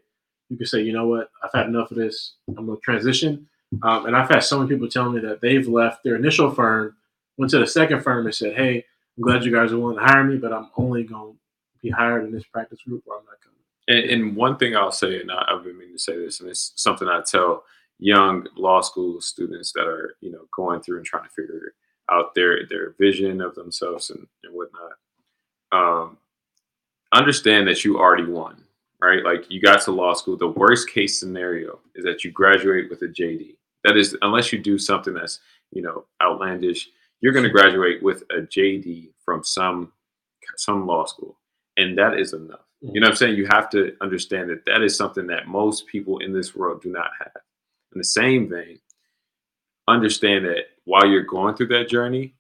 you 0.48 0.56
can 0.56 0.66
say, 0.66 0.82
you 0.82 0.92
know 0.92 1.06
what, 1.06 1.30
I've 1.42 1.52
had 1.52 1.66
enough 1.66 1.90
of 1.90 1.96
this. 1.96 2.34
I'm 2.56 2.66
gonna 2.66 2.78
transition. 2.82 3.46
Um, 3.82 4.06
and 4.06 4.16
I've 4.16 4.28
had 4.28 4.40
so 4.40 4.58
many 4.58 4.68
people 4.68 4.88
tell 4.88 5.10
me 5.10 5.20
that 5.20 5.40
they've 5.40 5.66
left 5.66 6.02
their 6.02 6.16
initial 6.16 6.50
firm, 6.50 6.96
went 7.36 7.50
to 7.50 7.58
the 7.58 7.66
second 7.66 8.02
firm, 8.02 8.26
and 8.26 8.34
said, 8.34 8.56
"Hey, 8.56 8.84
I'm 9.16 9.22
glad 9.22 9.44
you 9.44 9.52
guys 9.52 9.72
are 9.72 9.78
willing 9.78 9.98
to 9.98 10.02
hire 10.02 10.24
me, 10.24 10.38
but 10.38 10.52
I'm 10.52 10.70
only 10.76 11.04
going 11.04 11.32
to 11.34 11.38
be 11.82 11.90
hired 11.90 12.24
in 12.24 12.32
this 12.32 12.44
practice 12.44 12.80
group 12.82 13.02
or 13.06 13.18
I'm 13.18 13.24
not 13.24 13.40
coming. 13.42 13.58
And, 13.88 14.22
and 14.22 14.36
one 14.36 14.56
thing 14.56 14.76
I'll 14.76 14.92
say, 14.92 15.20
and 15.20 15.30
I, 15.30 15.44
I've 15.48 15.64
been 15.64 15.78
meaning 15.78 15.96
to 15.96 16.02
say 16.02 16.16
this, 16.16 16.40
and 16.40 16.48
it's 16.48 16.72
something 16.76 17.08
I 17.08 17.22
tell 17.26 17.64
young 17.98 18.46
law 18.56 18.80
school 18.80 19.20
students 19.20 19.72
that 19.72 19.86
are 19.86 20.16
you 20.20 20.32
know 20.32 20.46
going 20.56 20.80
through 20.80 20.96
and 20.96 21.06
trying 21.06 21.24
to 21.24 21.30
figure 21.30 21.74
out 22.10 22.34
their 22.34 22.66
their 22.66 22.94
vision 22.98 23.40
of 23.40 23.54
themselves 23.54 24.10
and, 24.10 24.26
and 24.44 24.54
whatnot. 24.54 24.92
Um, 25.72 26.18
understand 27.12 27.68
that 27.68 27.84
you 27.84 27.98
already 27.98 28.24
won, 28.24 28.62
right? 29.00 29.24
Like 29.24 29.46
you 29.48 29.60
got 29.60 29.82
to 29.82 29.92
law 29.92 30.14
school. 30.14 30.36
The 30.36 30.48
worst 30.48 30.88
case 30.90 31.18
scenario 31.18 31.80
is 31.94 32.04
that 32.04 32.24
you 32.24 32.30
graduate 32.30 32.90
with 32.90 33.02
a 33.02 33.08
JD. 33.08 33.56
That 33.84 33.96
is, 33.96 34.16
unless 34.22 34.52
you 34.52 34.58
do 34.58 34.78
something 34.78 35.14
that's 35.14 35.40
you 35.72 35.82
know 35.82 36.04
outlandish, 36.22 36.88
you're 37.20 37.32
going 37.32 37.44
to 37.44 37.50
graduate 37.50 38.02
with 38.02 38.22
a 38.30 38.42
JD 38.42 39.10
from 39.24 39.44
some 39.44 39.92
some 40.56 40.86
law 40.86 41.04
school, 41.06 41.38
and 41.76 41.96
that 41.98 42.18
is 42.18 42.32
enough. 42.32 42.60
You 42.82 43.00
know 43.00 43.06
what 43.06 43.10
I'm 43.10 43.16
saying? 43.16 43.36
You 43.36 43.46
have 43.46 43.68
to 43.70 43.94
understand 44.00 44.48
that 44.48 44.64
that 44.64 44.82
is 44.82 44.96
something 44.96 45.26
that 45.26 45.46
most 45.46 45.86
people 45.86 46.18
in 46.20 46.32
this 46.32 46.56
world 46.56 46.80
do 46.80 46.90
not 46.90 47.10
have. 47.18 47.32
In 47.92 47.98
the 47.98 48.04
same 48.04 48.48
vein, 48.48 48.78
understand 49.86 50.46
that 50.46 50.64
while 50.84 51.06
you're 51.06 51.24
going 51.24 51.54
through 51.54 51.68
that 51.68 51.88
journey, 51.88 52.34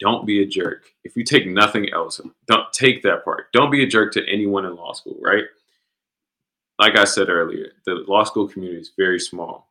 don't 0.00 0.26
be 0.26 0.42
a 0.42 0.46
jerk. 0.46 0.84
If 1.04 1.16
you 1.16 1.24
take 1.24 1.46
nothing 1.46 1.92
else, 1.92 2.20
don't 2.46 2.72
take 2.72 3.02
that 3.02 3.24
part. 3.24 3.52
Don't 3.52 3.70
be 3.70 3.82
a 3.82 3.86
jerk 3.86 4.12
to 4.14 4.28
anyone 4.28 4.66
in 4.66 4.76
law 4.76 4.92
school, 4.92 5.16
right? 5.20 5.44
Like 6.78 6.96
I 6.96 7.04
said 7.04 7.28
earlier, 7.28 7.72
the 7.86 8.04
law 8.06 8.24
school 8.24 8.48
community 8.48 8.80
is 8.80 8.92
very 8.96 9.18
small. 9.18 9.70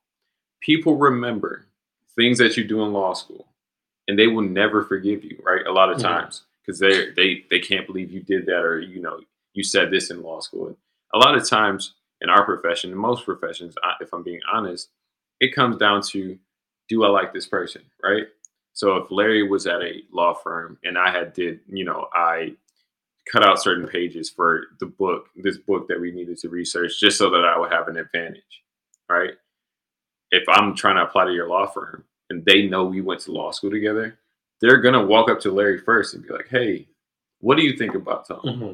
People 0.61 0.97
remember 0.97 1.65
things 2.15 2.39
that 2.39 2.57
you 2.57 2.63
do 2.63 2.83
in 2.83 2.93
law 2.93 3.13
school, 3.13 3.45
and 4.07 4.17
they 4.17 4.27
will 4.27 4.41
never 4.41 4.83
forgive 4.83 5.23
you, 5.23 5.37
right? 5.45 5.65
A 5.67 5.71
lot 5.71 5.91
of 5.91 5.99
times 5.99 6.43
because 6.65 6.79
they 6.79 7.11
they 7.11 7.43
they 7.49 7.59
can't 7.59 7.85
believe 7.85 8.11
you 8.11 8.21
did 8.21 8.45
that, 8.47 8.63
or 8.63 8.79
you 8.79 9.01
know 9.01 9.19
you 9.53 9.63
said 9.63 9.91
this 9.91 10.09
in 10.09 10.23
law 10.23 10.39
school. 10.39 10.67
And 10.67 10.77
a 11.13 11.19
lot 11.19 11.35
of 11.35 11.47
times 11.47 11.93
in 12.21 12.29
our 12.29 12.43
profession, 12.43 12.91
in 12.91 12.97
most 12.97 13.25
professions, 13.25 13.75
if 14.01 14.11
I'm 14.13 14.23
being 14.23 14.41
honest, 14.51 14.89
it 15.39 15.53
comes 15.53 15.77
down 15.77 16.01
to 16.09 16.37
do 16.89 17.03
I 17.03 17.09
like 17.09 17.33
this 17.33 17.47
person, 17.47 17.83
right? 18.03 18.25
So 18.75 18.97
if 18.97 19.09
Larry 19.09 19.47
was 19.47 19.65
at 19.65 19.81
a 19.81 20.03
law 20.11 20.33
firm 20.33 20.77
and 20.83 20.97
I 20.97 21.09
had 21.09 21.33
did, 21.33 21.61
you 21.67 21.85
know, 21.85 22.07
I 22.13 22.55
cut 23.31 23.43
out 23.43 23.61
certain 23.61 23.87
pages 23.87 24.29
for 24.29 24.65
the 24.79 24.85
book, 24.85 25.29
this 25.35 25.57
book 25.57 25.87
that 25.87 25.99
we 25.99 26.11
needed 26.11 26.37
to 26.39 26.49
research 26.49 26.99
just 26.99 27.17
so 27.17 27.29
that 27.31 27.45
I 27.45 27.57
would 27.57 27.71
have 27.71 27.87
an 27.87 27.97
advantage, 27.97 28.63
right? 29.09 29.31
If 30.31 30.43
I'm 30.49 30.75
trying 30.75 30.97
to 30.97 31.03
apply 31.03 31.25
to 31.25 31.33
your 31.33 31.49
law 31.49 31.65
firm 31.65 32.03
and 32.29 32.45
they 32.45 32.67
know 32.67 32.85
we 32.85 33.01
went 33.01 33.21
to 33.21 33.31
law 33.31 33.51
school 33.51 33.71
together, 33.71 34.19
they're 34.61 34.81
going 34.81 34.93
to 34.93 35.05
walk 35.05 35.31
up 35.31 35.39
to 35.41 35.51
Larry 35.51 35.79
first 35.79 36.13
and 36.13 36.23
be 36.25 36.33
like, 36.33 36.49
"Hey, 36.49 36.87
what 37.39 37.57
do 37.57 37.63
you 37.63 37.77
think 37.77 37.95
about 37.95 38.27
Tom?" 38.27 38.41
Mm-hmm. 38.43 38.73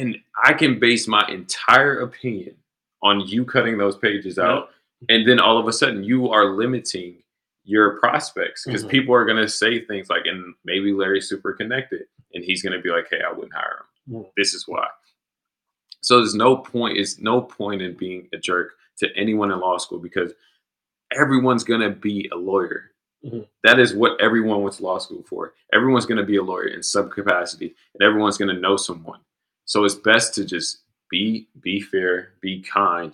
And 0.00 0.18
I 0.44 0.52
can 0.52 0.78
base 0.78 1.08
my 1.08 1.24
entire 1.28 2.00
opinion 2.00 2.56
on 3.02 3.20
you 3.20 3.44
cutting 3.44 3.78
those 3.78 3.96
pages 3.96 4.38
out 4.38 4.70
and 5.08 5.28
then 5.28 5.38
all 5.38 5.58
of 5.58 5.68
a 5.68 5.72
sudden 5.72 6.02
you 6.02 6.30
are 6.30 6.56
limiting 6.56 7.22
your 7.68 7.98
prospects 8.00 8.64
because 8.64 8.82
Mhm. 8.84 8.88
people 8.88 9.14
are 9.14 9.26
going 9.26 9.36
to 9.42 9.48
say 9.48 9.84
things 9.84 10.08
like 10.08 10.24
and 10.24 10.54
maybe 10.64 10.92
larry's 10.92 11.28
super 11.28 11.52
connected 11.52 12.04
and 12.32 12.42
he's 12.42 12.62
going 12.62 12.72
to 12.72 12.80
be 12.80 12.88
like 12.90 13.06
hey 13.10 13.20
i 13.26 13.30
wouldn't 13.30 13.52
hire 13.52 13.84
him 14.06 14.14
Mhm. 14.14 14.30
this 14.38 14.54
is 14.54 14.66
why 14.66 14.88
so 16.00 16.16
there's 16.18 16.34
no 16.34 16.56
point 16.56 16.96
is 16.96 17.18
no 17.20 17.40
point 17.42 17.82
in 17.82 17.92
being 17.94 18.28
a 18.32 18.38
jerk 18.38 18.72
to 18.98 19.14
anyone 19.16 19.52
in 19.52 19.60
law 19.60 19.76
school 19.76 19.98
because 19.98 20.32
everyone's 21.12 21.64
going 21.64 21.80
to 21.80 21.90
be 21.90 22.28
a 22.32 22.36
lawyer 22.36 22.90
Mhm. 23.24 23.48
That 23.64 23.80
is 23.80 23.94
what 23.96 24.18
everyone 24.20 24.62
went 24.62 24.76
to 24.76 24.84
law 24.84 24.98
school 24.98 25.24
for 25.24 25.52
everyone's 25.72 26.06
going 26.06 26.18
to 26.18 26.24
be 26.32 26.36
a 26.36 26.42
lawyer 26.42 26.68
in 26.68 26.82
some 26.84 27.10
capacity 27.10 27.74
and 27.94 28.02
everyone's 28.08 28.38
going 28.38 28.54
to 28.54 28.60
know 28.60 28.76
someone 28.76 29.20
so 29.64 29.84
it's 29.84 29.96
best 29.96 30.34
to 30.36 30.44
just 30.44 30.82
be 31.10 31.48
be 31.60 31.80
fair 31.80 32.32
be 32.40 32.62
kind 32.62 33.12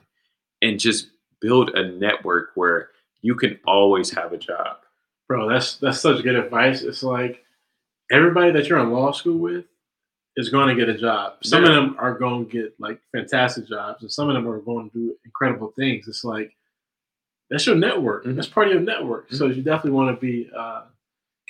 and 0.63 0.79
just 0.79 1.09
build 1.41 1.71
a 1.71 1.89
network 1.93 2.51
where 2.55 2.91
you 3.25 3.35
can 3.35 3.59
always 3.67 4.11
have 4.11 4.35
a 4.35 4.37
job. 4.37 4.77
Bro, 5.29 5.49
that's 5.49 5.77
that's 5.77 6.01
such 6.01 6.23
good 6.23 6.37
advice. 6.37 6.83
It's 6.83 7.03
like 7.03 7.43
everybody 8.13 8.51
that 8.53 8.67
you're 8.69 8.79
in 8.81 8.93
law 8.93 9.13
school 9.13 9.39
with 9.39 9.65
is 10.37 10.51
going 10.51 10.69
to 10.69 10.75
get 10.75 10.95
a 10.95 10.99
job. 10.99 11.35
Some 11.43 11.63
Yeah. 11.65 11.71
of 11.71 11.75
them 11.75 11.97
are 11.99 12.19
going 12.19 12.45
to 12.47 12.53
get 12.53 12.79
like 12.79 13.01
fantastic 13.13 13.67
jobs, 13.67 14.03
and 14.03 14.13
some 14.13 14.29
of 14.29 14.35
them 14.35 14.47
are 14.47 14.61
going 14.61 14.91
to 14.91 14.95
do 14.99 15.17
incredible 15.25 15.73
things. 15.75 16.07
It's 16.07 16.23
like 16.25 16.55
that's 17.49 17.67
your 17.67 17.77
network. 17.77 18.25
Mhm. 18.27 18.35
That's 18.37 18.49
part 18.49 18.67
of 18.69 18.75
your 18.75 18.83
network. 18.83 19.33
So 19.33 19.47
you 19.47 19.63
definitely 19.63 19.93
want 19.93 20.15
to 20.15 20.21
be 20.21 20.51
uh, 20.55 20.83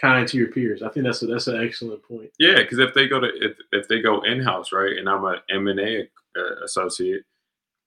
kind 0.01 0.29
to 0.29 0.37
your 0.37 0.49
peers. 0.49 0.81
I 0.83 0.91
think 0.91 1.07
that's 1.07 1.22
a, 1.22 1.27
that's 1.27 1.49
an 1.49 1.61
excellent 1.61 2.03
point. 2.05 2.31
Yeah, 2.39 2.57
because 2.59 2.79
if 2.79 2.95
they 2.95 3.09
go 3.09 3.18
to 3.18 3.27
if, 3.41 3.57
if 3.72 3.89
they 3.89 4.01
go 4.01 4.22
in 4.22 4.41
house, 4.41 4.70
right, 4.70 4.97
and 4.97 5.09
I'm 5.09 5.25
an 5.25 5.39
M 5.51 5.66
and 5.66 5.81
A 5.81 6.09
uh, 6.39 6.64
associate, 6.64 7.22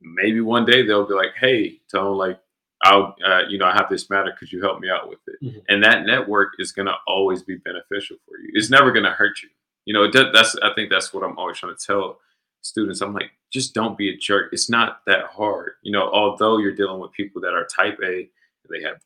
maybe 0.02 0.42
one 0.42 0.66
day 0.66 0.86
they'll 0.86 1.08
be 1.08 1.14
like, 1.14 1.36
"Hey, 1.40 1.80
tell 1.90 2.06
them 2.10 2.18
like 2.18 2.40
I'll 2.84 3.16
uh, 3.26 3.42
you 3.50 3.58
know 3.58 3.66
I 3.66 3.74
have 3.74 3.90
this 3.90 4.10
matter. 4.10 4.32
Could 4.38 4.52
you 4.52 4.62
help 4.62 4.80
me 4.80 4.90
out 4.90 5.10
with 5.10 5.20
it?" 5.28 5.42
Mhm. 5.44 5.64
And 5.70 5.84
that 5.84 6.06
network 6.06 6.54
is 6.60 6.72
gonna 6.72 6.96
always 7.08 7.44
be 7.44 7.56
beneficial 7.58 8.18
for 8.28 8.38
you. 8.40 8.50
It's 8.54 8.70
never 8.70 8.92
gonna 8.92 9.12
hurt 9.12 9.42
you. 9.44 9.50
You 9.86 9.94
know, 9.94 10.10
does, 10.12 10.28
that's 10.34 10.56
I 10.58 10.74
think 10.74 10.90
that's 10.90 11.14
what 11.14 11.24
I'm 11.24 11.38
always 11.38 11.58
trying 11.58 11.76
to 11.76 11.86
tell 11.86 12.20
students. 12.62 13.02
I'm 13.02 13.14
like, 13.14 13.32
just 13.52 13.74
don't 13.74 13.98
be 13.98 14.10
a 14.10 14.18
jerk. 14.18 14.52
It's 14.52 14.70
not 14.70 15.02
that 15.06 15.26
hard. 15.28 15.74
You 15.82 15.92
know, 15.92 16.10
although 16.12 16.58
you're 16.58 16.76
dealing 16.76 17.00
with 17.00 17.12
people 17.14 17.42
that 17.42 17.54
are 17.54 17.66
type 17.66 18.00
A, 18.04 18.30
they 18.70 18.82
have 18.84 18.98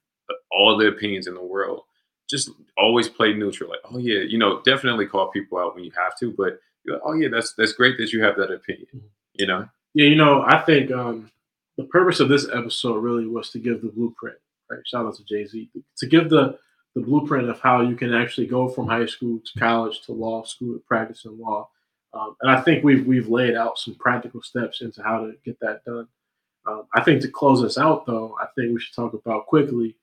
all 0.52 0.78
the 0.78 0.88
opinions 0.88 1.28
in 1.28 1.34
the 1.36 1.44
world. 1.44 1.84
Just 2.30 2.50
always 2.78 3.08
play 3.10 3.34
neutral. 3.34 3.70
Like, 3.70 3.82
oh 3.92 3.98
yeah, 4.00 4.20
you 4.20 4.38
know, 4.38 4.62
definitely 4.64 5.06
call 5.06 5.28
people 5.30 5.58
out 5.60 5.76
when 5.76 5.84
you 5.84 5.92
have 5.92 6.18
to, 6.20 6.32
but 6.32 6.60
you're 6.84 6.96
like, 6.96 7.04
oh 7.06 7.14
yeah, 7.14 7.28
that's 7.30 7.54
that's 7.54 7.74
great 7.74 7.98
that 8.00 8.12
you 8.12 8.24
have 8.24 8.36
that 8.38 8.52
opinion. 8.52 8.88
Mhm. 8.96 9.02
You 9.34 9.48
know, 9.48 9.70
Yeah, 9.94 10.06
you 10.08 10.16
know, 10.16 10.42
I 10.42 10.60
think 10.62 10.92
um, 10.92 11.30
the 11.82 11.88
purpose 11.88 12.20
of 12.20 12.30
this 12.30 12.48
episode 12.54 12.98
really 13.00 13.28
was 13.28 13.50
to 13.52 13.60
give 13.60 13.82
the 13.82 13.90
blueprint. 13.90 14.38
Right, 14.70 14.80
shout 14.86 15.06
out 15.06 15.16
to 15.16 15.24
Jay 15.26 15.46
Z 15.46 15.70
to 15.98 16.08
give 16.08 16.30
the 16.30 16.58
the 16.96 17.02
blueprint 17.02 17.50
of 17.50 17.60
how 17.60 17.82
you 17.82 17.96
can 17.96 18.14
actually 18.14 18.48
go 18.48 18.68
from 18.68 18.88
high 18.88 19.06
school 19.06 19.40
to 19.40 19.60
college 19.60 20.02
to 20.02 20.12
law 20.12 20.44
school 20.44 20.74
to 20.74 20.84
practicing 20.88 21.38
law. 21.40 21.70
Um, 22.14 22.36
and 22.42 22.52
I 22.52 22.62
think 22.62 22.84
we've 22.84 23.06
we've 23.06 23.30
laid 23.30 23.56
out 23.56 23.78
some 23.78 23.96
practical 23.96 24.42
steps 24.42 24.82
into 24.82 25.02
how 25.04 25.26
to 25.26 25.34
get 25.46 25.60
that 25.62 25.84
done. 25.86 26.08
Um, 26.66 26.84
I 26.94 27.02
think 27.04 27.22
to 27.22 27.28
close 27.30 27.64
us 27.64 27.78
out, 27.78 28.06
though, 28.06 28.36
I 28.40 28.46
think 28.56 28.74
we 28.74 28.80
should 28.80 28.96
talk 28.96 29.14
about 29.14 29.48
quickly. 29.48 29.98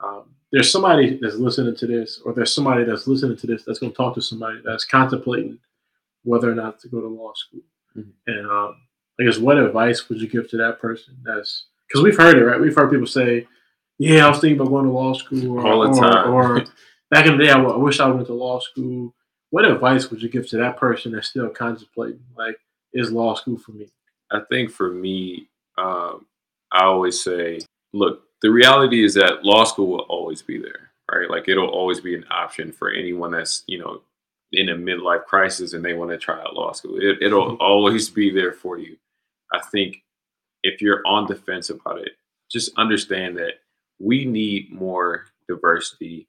Um, 0.00 0.34
there's 0.52 0.70
somebody 0.70 1.18
that's 1.20 1.36
listening 1.36 1.76
to 1.76 1.86
this, 1.86 2.20
or 2.24 2.32
there's 2.32 2.54
somebody 2.54 2.84
that's 2.84 3.06
listening 3.06 3.36
to 3.38 3.46
this 3.46 3.64
that's 3.64 3.78
going 3.78 3.92
to 3.92 3.96
talk 3.96 4.14
to 4.14 4.22
somebody 4.22 4.60
that's 4.64 4.84
contemplating 4.84 5.58
whether 6.24 6.50
or 6.50 6.54
not 6.54 6.78
to 6.80 6.88
go 6.88 7.00
to 7.00 7.08
law 7.08 7.32
school. 7.34 7.62
Mhm. 7.96 8.12
And 8.26 8.46
um, 8.50 8.76
I 9.20 9.24
guess 9.24 9.38
what 9.38 9.58
advice 9.58 10.08
would 10.08 10.20
you 10.20 10.28
give 10.28 10.48
to 10.50 10.56
that 10.58 10.80
person? 10.80 11.16
That's 11.22 11.66
because 11.88 12.02
we've 12.02 12.16
heard 12.16 12.36
it, 12.36 12.44
right? 12.44 12.60
We've 12.60 12.74
heard 12.74 12.90
people 12.90 13.06
say, 13.06 13.46
"Yeah, 13.98 14.26
I 14.26 14.28
was 14.30 14.40
thinking 14.40 14.58
about 14.60 14.70
going 14.70 14.86
to 14.86 14.90
law 14.90 15.12
school," 15.14 15.58
or, 15.58 15.66
All 15.66 15.80
the 15.92 16.00
time. 16.00 16.32
or 16.32 16.64
back 17.10 17.26
in 17.26 17.36
the 17.38 17.44
day, 17.44 17.50
I, 17.50 17.54
w- 17.58 17.74
I 17.74 17.76
wish 17.78 18.00
I 18.00 18.08
went 18.08 18.26
to 18.26 18.34
law 18.34 18.58
school. 18.60 19.14
What 19.50 19.64
advice 19.64 20.10
would 20.10 20.20
you 20.20 20.28
give 20.28 20.48
to 20.50 20.56
that 20.58 20.76
person 20.78 21.12
that's 21.12 21.28
still 21.28 21.48
contemplating, 21.48 22.24
like, 22.36 22.58
is 22.92 23.12
law 23.12 23.34
school 23.34 23.56
for 23.58 23.70
me? 23.72 23.86
I 24.32 24.40
think 24.50 24.70
for 24.72 24.90
me, 24.90 25.48
um, 25.78 26.26
I 26.72 26.84
always 26.84 27.22
say, 27.22 27.60
look, 27.92 28.22
the 28.42 28.50
reality 28.50 29.04
is 29.04 29.14
that 29.14 29.44
law 29.44 29.62
school 29.62 29.86
will 29.86 30.06
always 30.08 30.42
be 30.42 30.58
there, 30.58 30.90
right? 31.12 31.30
Like 31.30 31.48
it'll 31.48 31.68
always 31.68 32.00
be 32.00 32.16
an 32.16 32.24
option 32.30 32.72
for 32.72 32.90
anyone 32.90 33.30
that's, 33.30 33.62
you 33.68 33.78
know, 33.78 34.00
in 34.52 34.70
a 34.70 34.74
midlife 34.74 35.24
crisis 35.24 35.72
and 35.72 35.84
they 35.84 35.94
want 35.94 36.10
to 36.10 36.18
try 36.18 36.40
out 36.40 36.54
law 36.54 36.72
school. 36.72 36.96
It, 37.00 37.18
it'll 37.22 37.56
Mhm. 37.56 37.60
always 37.60 38.10
be 38.10 38.30
there 38.30 38.52
for 38.52 38.78
you. 38.78 38.96
I 39.54 39.60
think 39.66 40.02
if 40.62 40.80
you're 40.80 41.02
on 41.06 41.26
the 41.26 41.36
fence 41.36 41.70
about 41.70 41.98
it, 41.98 42.12
just 42.50 42.76
understand 42.76 43.36
that 43.36 43.54
we 43.98 44.24
need 44.24 44.72
more 44.72 45.26
diversity 45.48 46.28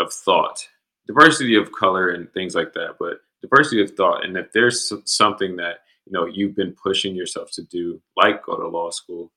of 0.00 0.12
thought, 0.12 0.68
diversity 1.06 1.56
of 1.56 1.72
color 1.72 2.10
and 2.10 2.32
things 2.32 2.54
like 2.54 2.72
that, 2.74 2.96
but 2.98 3.20
diversity 3.42 3.82
of 3.82 3.90
thought. 3.92 4.24
And 4.24 4.36
if 4.36 4.52
there's 4.52 4.92
something 5.04 5.56
that 5.56 5.78
you 6.06 6.12
know 6.12 6.26
you've 6.26 6.56
been 6.56 6.74
pushing 6.82 7.14
yourself 7.14 7.50
to 7.52 7.62
do, 7.62 8.00
like 8.16 8.44
go 8.44 8.56
to 8.56 8.68
law 8.68 8.90
school, 8.90 9.30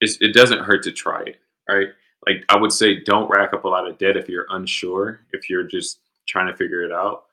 it 0.00 0.34
doesn't 0.34 0.64
hurt 0.64 0.82
to 0.84 0.92
try 0.92 1.22
it, 1.22 1.40
right? 1.68 1.88
Like 2.26 2.44
I 2.48 2.56
would 2.56 2.72
say, 2.72 3.00
don't 3.00 3.28
rack 3.28 3.52
up 3.52 3.64
a 3.64 3.68
lot 3.68 3.88
of 3.88 3.98
debt 3.98 4.16
if 4.16 4.28
you're 4.28 4.46
unsure, 4.50 5.20
if 5.32 5.48
you're 5.48 5.64
just 5.64 6.00
trying 6.26 6.46
to 6.46 6.56
figure 6.56 6.82
it 6.82 6.92
out. 6.92 7.24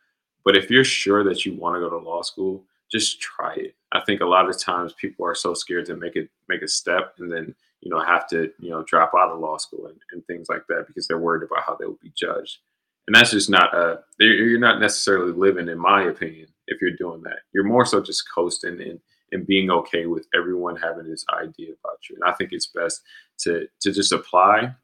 But 0.44 0.58
if 0.58 0.70
you're 0.70 0.84
sure 0.84 1.24
that 1.24 1.46
you 1.46 1.54
want 1.54 1.76
to 1.76 1.80
go 1.80 1.90
to 1.90 1.98
law 1.98 2.22
school, 2.24 2.64
just 2.92 3.22
try 3.22 3.54
it. 3.56 3.76
I 3.92 4.02
think 4.02 4.22
a 4.22 4.26
lot 4.26 4.50
of 4.50 4.58
times 4.58 4.94
people 4.94 5.26
are 5.26 5.36
so 5.36 5.54
scared 5.54 5.86
to 5.88 5.96
make 5.96 6.16
it 6.16 6.30
make 6.48 6.62
a 6.62 6.68
step 6.68 7.16
and 7.20 7.32
then 7.32 7.56
you 7.82 7.90
know 7.90 8.00
have 8.00 8.28
to 8.30 8.52
you 8.60 8.70
know 8.70 8.84
drop 8.84 9.12
out 9.18 9.32
of 9.32 9.40
law 9.40 9.58
school 9.58 9.88
and, 9.88 9.98
and 10.12 10.26
things 10.26 10.48
like 10.50 10.66
that 10.68 10.86
because 10.88 11.08
they're 11.08 11.18
worried 11.18 11.44
about 11.44 11.64
how 11.66 11.76
they 11.76 11.86
will 11.86 12.00
be 12.02 12.12
judged. 12.16 12.60
And 13.08 13.16
that's 13.16 13.32
just 13.32 13.50
not 13.50 13.74
you're 14.20 14.34
you're 14.34 14.60
not 14.60 14.80
necessarily 14.80 15.34
living, 15.34 15.68
in 15.68 15.80
my 15.80 16.04
opinion, 16.04 16.48
if 16.68 16.82
you're 16.82 16.92
doing 16.98 17.24
that. 17.24 17.40
You're 17.54 17.64
more 17.64 17.86
so 17.86 18.02
just 18.02 18.24
coasting 18.34 18.82
and 18.82 19.00
and 19.32 19.48
being 19.48 19.72
okay 19.72 20.06
with 20.06 20.28
everyone 20.36 20.76
having 20.76 21.10
this 21.10 21.26
idea 21.34 21.70
about 21.84 22.10
you. 22.10 22.16
And 22.16 22.30
I 22.30 22.34
think 22.36 22.52
it's 22.52 22.68
best 22.68 23.02
to 23.40 23.68
to 23.82 23.92
just 23.92 24.12
apply, 24.12 24.76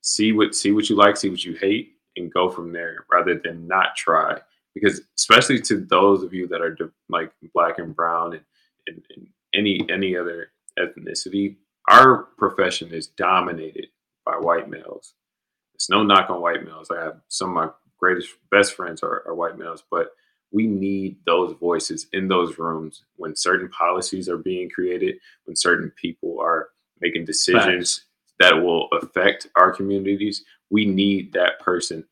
see 0.00 0.32
what 0.32 0.54
see 0.54 0.72
what 0.72 0.88
you 0.90 0.96
like, 0.96 1.16
see 1.16 1.30
what 1.30 1.44
you 1.44 1.54
hate, 1.54 1.92
and 2.16 2.32
go 2.32 2.50
from 2.50 2.72
there 2.72 3.04
rather 3.10 3.38
than 3.38 3.66
not 3.66 3.96
try. 3.96 4.38
Because 4.76 5.00
especially 5.16 5.58
to 5.62 5.78
those 5.78 6.22
of 6.22 6.34
you 6.34 6.46
that 6.48 6.60
are 6.60 6.76
like 7.08 7.32
black 7.54 7.78
and 7.78 7.96
brown 7.96 8.34
and, 8.34 8.44
and, 8.86 9.02
and 9.16 9.26
any 9.54 9.80
any 9.90 10.14
other 10.14 10.50
ethnicity, 10.78 11.56
our 11.88 12.24
profession 12.36 12.92
is 12.92 13.06
dominated 13.06 13.86
by 14.26 14.32
white 14.32 14.68
males. 14.68 15.14
It's 15.74 15.88
no 15.88 16.02
knock 16.02 16.28
on 16.28 16.42
white 16.42 16.62
males. 16.62 16.90
I 16.90 17.02
have 17.02 17.20
some 17.28 17.50
of 17.50 17.54
my 17.54 17.68
greatest 17.98 18.28
best 18.50 18.74
friends 18.74 19.02
are, 19.02 19.22
are 19.26 19.34
white 19.34 19.56
males, 19.56 19.82
but 19.90 20.08
we 20.52 20.66
need 20.66 21.16
those 21.24 21.56
voices 21.58 22.06
in 22.12 22.28
those 22.28 22.58
rooms 22.58 23.04
when 23.16 23.34
certain 23.34 23.70
policies 23.70 24.28
are 24.28 24.36
being 24.36 24.68
created, 24.68 25.16
when 25.46 25.56
certain 25.56 25.90
people 25.96 26.38
are 26.38 26.68
making 27.00 27.24
decisions 27.24 27.94
Facts. 27.94 28.06
that 28.40 28.62
will 28.62 28.88
affect 28.88 29.48
our 29.56 29.72
communities. 29.72 30.44
We 30.68 30.84
need 30.84 31.32
that 31.32 31.60
person 31.60 32.04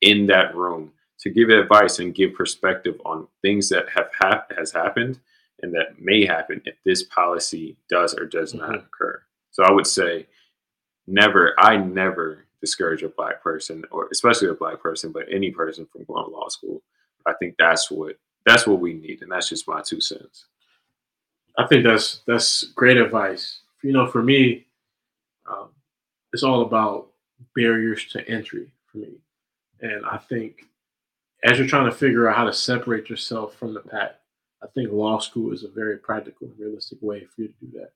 in 0.00 0.28
that 0.28 0.54
room 0.56 0.92
to 1.20 1.30
give 1.30 1.48
advice 1.50 1.98
and 1.98 2.14
give 2.14 2.34
perspective 2.34 3.00
on 3.04 3.28
things 3.42 3.68
that 3.68 3.86
have 3.94 4.10
hap- 4.18 4.52
has 4.56 4.72
happened 4.72 5.20
and 5.62 5.74
that 5.74 6.00
may 6.00 6.24
happen 6.24 6.62
if 6.64 6.74
this 6.84 7.02
policy 7.04 7.76
does 7.88 8.14
or 8.14 8.24
does 8.24 8.52
mm-hmm. 8.52 8.66
not 8.66 8.76
occur. 8.76 9.22
So 9.50 9.64
I 9.64 9.72
would 9.72 9.86
say 9.86 10.26
never 11.06 11.54
I 11.58 11.76
never 11.76 12.46
discourage 12.60 13.02
a 13.02 13.08
black 13.08 13.42
person 13.42 13.84
or 13.90 14.08
especially 14.12 14.48
a 14.48 14.54
black 14.54 14.80
person, 14.80 15.12
but 15.12 15.26
any 15.30 15.50
person 15.50 15.86
from 15.86 16.04
going 16.04 16.24
to 16.24 16.30
law 16.30 16.48
school. 16.48 16.82
I 17.26 17.32
think 17.34 17.56
that's 17.58 17.90
what 17.90 18.16
that's 18.46 18.66
what 18.66 18.80
we 18.80 18.94
need, 18.94 19.22
and 19.22 19.30
that's 19.30 19.48
just 19.48 19.68
my 19.68 19.82
two 19.82 20.00
cents. 20.00 20.46
I 21.58 21.66
think 21.66 21.84
that's 21.84 22.22
that's 22.26 22.64
great 22.74 22.96
advice. 22.96 23.60
You 23.82 23.92
know, 23.92 24.06
for 24.06 24.22
me, 24.22 24.66
um, 25.50 25.68
it's 26.32 26.42
all 26.42 26.62
about 26.62 27.08
barriers 27.54 28.06
to 28.12 28.26
entry 28.28 28.70
for 28.86 28.98
me, 28.98 29.18
and 29.80 30.06
I 30.06 30.16
think 30.16 30.69
as 31.44 31.58
you're 31.58 31.66
trying 31.66 31.90
to 31.90 31.96
figure 31.96 32.28
out 32.28 32.36
how 32.36 32.44
to 32.44 32.52
separate 32.52 33.08
yourself 33.08 33.54
from 33.54 33.74
the 33.74 33.80
pack, 33.80 34.16
I 34.62 34.66
think 34.68 34.92
law 34.92 35.18
school 35.18 35.52
is 35.52 35.64
a 35.64 35.68
very 35.68 35.96
practical 35.96 36.48
and 36.48 36.58
realistic 36.58 36.98
way 37.00 37.24
for 37.24 37.42
you 37.42 37.48
to 37.48 37.54
do 37.60 37.78
that. 37.78 37.92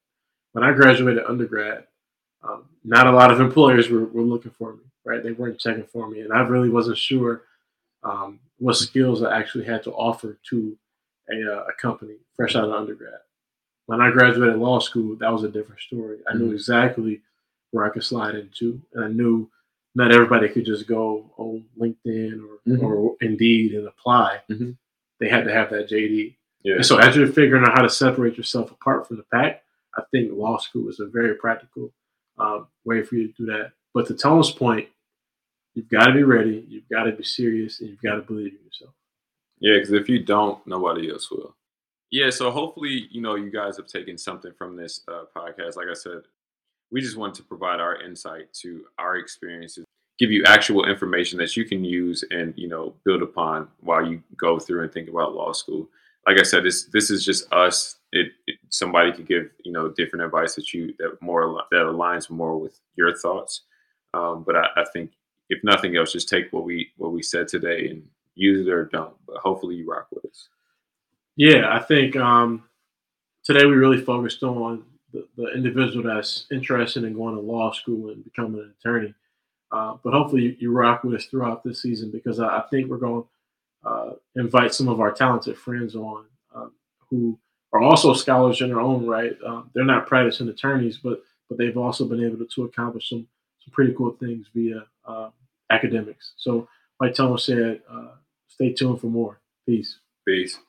When 0.53 0.65
I 0.65 0.73
graduated 0.73 1.25
undergrad, 1.25 1.85
um, 2.43 2.65
not 2.85 3.07
a 3.07 3.13
lot 3.13 3.31
of 3.31 3.41
employers 3.41 3.89
were, 3.91 4.05
were 4.05 4.23
looking 4.23 4.53
for 4.53 4.75
me, 4.75 4.83
right? 5.05 5.23
They 5.23 5.33
weren't 5.33 5.59
checking 5.59 5.85
for 5.85 6.09
me, 6.09 6.21
and 6.21 6.33
I 6.33 6.41
really 6.41 6.69
wasn't 6.69 6.99
sure 6.99 7.43
um, 8.03 8.41
what 8.59 8.77
skills 8.77 9.23
I 9.23 9.37
actually 9.39 9.65
had 9.65 9.83
to 9.85 9.93
offer 9.93 10.39
to 10.51 10.77
a, 11.31 11.53
uh, 11.53 11.65
a, 11.69 11.73
company 11.81 12.17
fresh 12.37 12.55
out 12.55 12.65
of 12.65 12.73
undergrad. 12.73 13.21
When 13.87 14.01
I 14.01 14.11
graduated 14.11 14.57
law 14.57 14.79
school, 14.79 15.17
that 15.17 15.33
was 15.33 15.43
a 15.43 15.49
different 15.49 15.81
story. 15.81 16.19
I 16.29 16.35
knew 16.35 16.47
mm-hmm. 16.47 16.55
exactly 16.55 17.23
where 17.71 17.87
I 17.87 17.89
could 17.89 18.05
slide 18.05 18.35
into, 18.35 18.81
and 18.93 19.05
I 19.05 19.09
knew 19.09 19.51
not 19.95 20.13
everybody 20.13 20.49
could 20.49 20.67
just 20.67 20.87
go 20.87 21.31
on 21.37 21.65
LinkedIn 21.79 22.41
or, 22.43 22.59
mm-hmm. 22.69 22.85
or 22.85 23.17
Indeed 23.21 23.75
and 23.75 23.87
apply. 23.87 24.41
Mm-hmm. 24.51 24.73
They 25.21 25.29
had 25.29 25.45
to 25.45 25.53
have 25.53 25.71
that 25.71 25.89
JD. 25.89 26.35
Yeah. 26.65 26.77
And 26.77 26.87
so 26.87 26.99
as 26.99 27.15
you're 27.15 27.27
figuring 27.27 27.65
out 27.65 27.75
how 27.75 27.83
to 27.83 27.91
separate 27.91 28.37
yourself 28.37 28.71
apart 28.71 29.07
from 29.07 29.19
the 29.19 29.25
pack, 29.33 29.63
I 29.97 30.03
think 30.11 30.33
law 30.33 30.59
school 30.59 30.89
is 30.89 30.99
a 30.99 31.07
very 31.07 31.37
practical 31.37 31.93
um, 32.39 32.67
way 32.85 33.03
for 33.03 33.15
you 33.15 33.29
to 33.29 33.35
do 33.35 33.47
that. 33.47 33.73
But 33.93 34.09
to 34.09 34.15
Tone's 34.15 34.51
point, 34.51 34.89
you've 35.75 35.89
got 35.89 36.07
to 36.07 36.13
be 36.13 36.25
ready, 36.25 36.65
you've 36.69 36.89
got 36.89 37.05
to 37.05 37.13
be 37.13 37.23
serious, 37.23 37.81
and 37.81 37.91
you've 37.91 38.03
got 38.03 38.17
to 38.17 38.23
believe 38.23 38.53
in 38.53 38.65
yourself. 38.65 38.95
Yeah, 39.61 39.77
because 39.77 39.93
if 39.93 40.09
you 40.09 40.25
don't, 40.25 40.67
nobody 40.67 41.11
else 41.11 41.31
will. 41.31 41.55
Yeah, 42.11 42.31
so 42.31 42.51
hopefully, 42.51 43.09
you 43.11 43.21
know, 43.21 43.35
you 43.37 43.51
guys 43.51 43.77
have 43.77 43.87
taken 43.87 44.19
something 44.19 44.53
from 44.57 44.77
this 44.77 45.03
uh, 45.09 45.25
podcast. 45.37 45.77
Like 45.77 45.89
I 45.91 45.95
said, 45.95 46.23
we 46.91 47.01
just 47.01 47.17
want 47.17 47.35
to 47.37 47.43
provide 47.43 47.81
our 47.81 48.01
insight 48.03 48.53
to 48.61 48.85
our 48.99 49.17
experiences, 49.17 49.84
give 50.19 50.31
you 50.31 50.45
actual 50.47 50.89
information 50.89 51.39
that 51.39 51.57
you 51.57 51.65
can 51.65 51.85
use 51.85 52.25
and 52.31 52.55
you 52.57 52.69
know 52.69 52.95
build 53.05 53.23
upon 53.23 53.69
while 53.81 54.07
you 54.07 54.23
go 54.37 54.59
through 54.59 54.83
and 54.83 54.93
think 54.93 55.09
about 55.09 55.35
law 55.35 55.53
school. 55.53 55.89
Like 56.27 56.39
I 56.39 56.43
said, 56.43 56.65
this 56.65 56.85
this 56.85 57.11
is 57.11 57.25
just 57.25 57.53
us. 57.53 57.97
It, 58.13 58.29
it 58.47 58.57
somebody 58.69 59.13
could 59.13 59.27
give 59.27 59.51
you 59.65 59.73
know 59.73 59.89
different 59.89 60.25
advice 60.25 60.55
that 60.55 60.73
you 60.73 60.95
that 60.99 61.17
more 61.21 61.63
that 61.71 61.79
aligns 61.79 62.31
more 62.31 62.59
with 62.59 62.81
your 62.97 63.15
thoughts. 63.17 63.63
Um, 64.15 64.45
but 64.47 64.57
I, 64.57 64.67
I 64.77 64.85
think 64.93 65.13
if 65.51 65.63
nothing 65.65 65.97
else, 65.97 66.13
just 66.13 66.29
take 66.29 66.53
what 66.53 66.65
we 66.65 66.91
what 66.97 67.13
we 67.13 67.23
said 67.23 67.49
today 67.49 67.89
and 67.89 68.05
use 68.35 68.67
it 68.67 68.71
or 68.71 68.87
don't. 68.87 69.15
But 69.27 69.37
hopefully, 69.39 69.77
you 69.77 69.91
rock 69.91 70.07
with 70.11 70.25
us. 70.25 70.49
Yeah, 71.37 71.75
I 71.75 71.81
think 71.81 72.15
um, 72.17 72.65
today 73.45 73.65
we 73.65 73.75
really 73.75 74.01
focused 74.01 74.43
on 74.45 74.85
the, 75.13 75.27
the 75.37 75.53
individual 75.53 76.05
that's 76.05 76.47
interested 76.51 77.05
in 77.05 77.15
going 77.15 77.35
to 77.35 77.41
law 77.41 77.73
school 77.73 78.11
and 78.11 78.25
becoming 78.25 78.61
an 78.61 78.75
attorney. 78.79 79.15
Uh, 79.75 79.97
but 80.05 80.13
hopefully 80.13 80.43
you, 80.43 80.57
you, 80.61 80.71
rock 80.71 81.03
with 81.03 81.15
us 81.15 81.27
throughout 81.27 81.65
this 81.65 81.83
season 81.83 82.09
because 82.09 82.39
I, 82.39 82.59
I 82.59 82.65
think 82.71 82.89
we're 82.89 82.97
going 82.97 83.25
to 83.25 83.89
uh, 83.89 84.13
invite 84.37 84.73
some 84.73 84.87
of 84.87 85.01
our 85.01 85.11
talented 85.11 85.59
friends 85.59 85.97
on 85.97 86.27
um, 86.55 86.73
who 87.11 87.37
are 87.73 87.83
also 87.83 88.15
scholars 88.15 88.61
in 88.61 88.69
their 88.69 88.81
own 88.81 89.05
right. 89.05 89.37
Um, 89.45 89.71
they're 89.75 89.85
not 89.85 90.07
practicing 90.07 90.49
attorneys, 90.49 90.99
but 90.99 91.23
but 91.49 91.59
they've 91.59 91.77
also 91.77 92.05
been 92.05 92.25
able 92.25 92.39
to, 92.39 92.47
to 92.55 92.65
accomplish 92.65 93.09
some 93.09 93.27
some 93.65 93.73
pretty 93.73 93.93
cool 93.95 94.13
things 94.13 94.47
via 94.55 94.87
uh, 95.07 95.31
academics. 95.71 96.35
So, 96.37 96.69
like 97.01 97.17
Tone 97.17 97.37
said, 97.37 97.83
uh, 97.91 98.13
stay 98.47 98.73
tuned 98.73 99.01
for 99.01 99.09
more. 99.09 99.41
Peace. 99.67 99.99
Peace. 100.25 100.61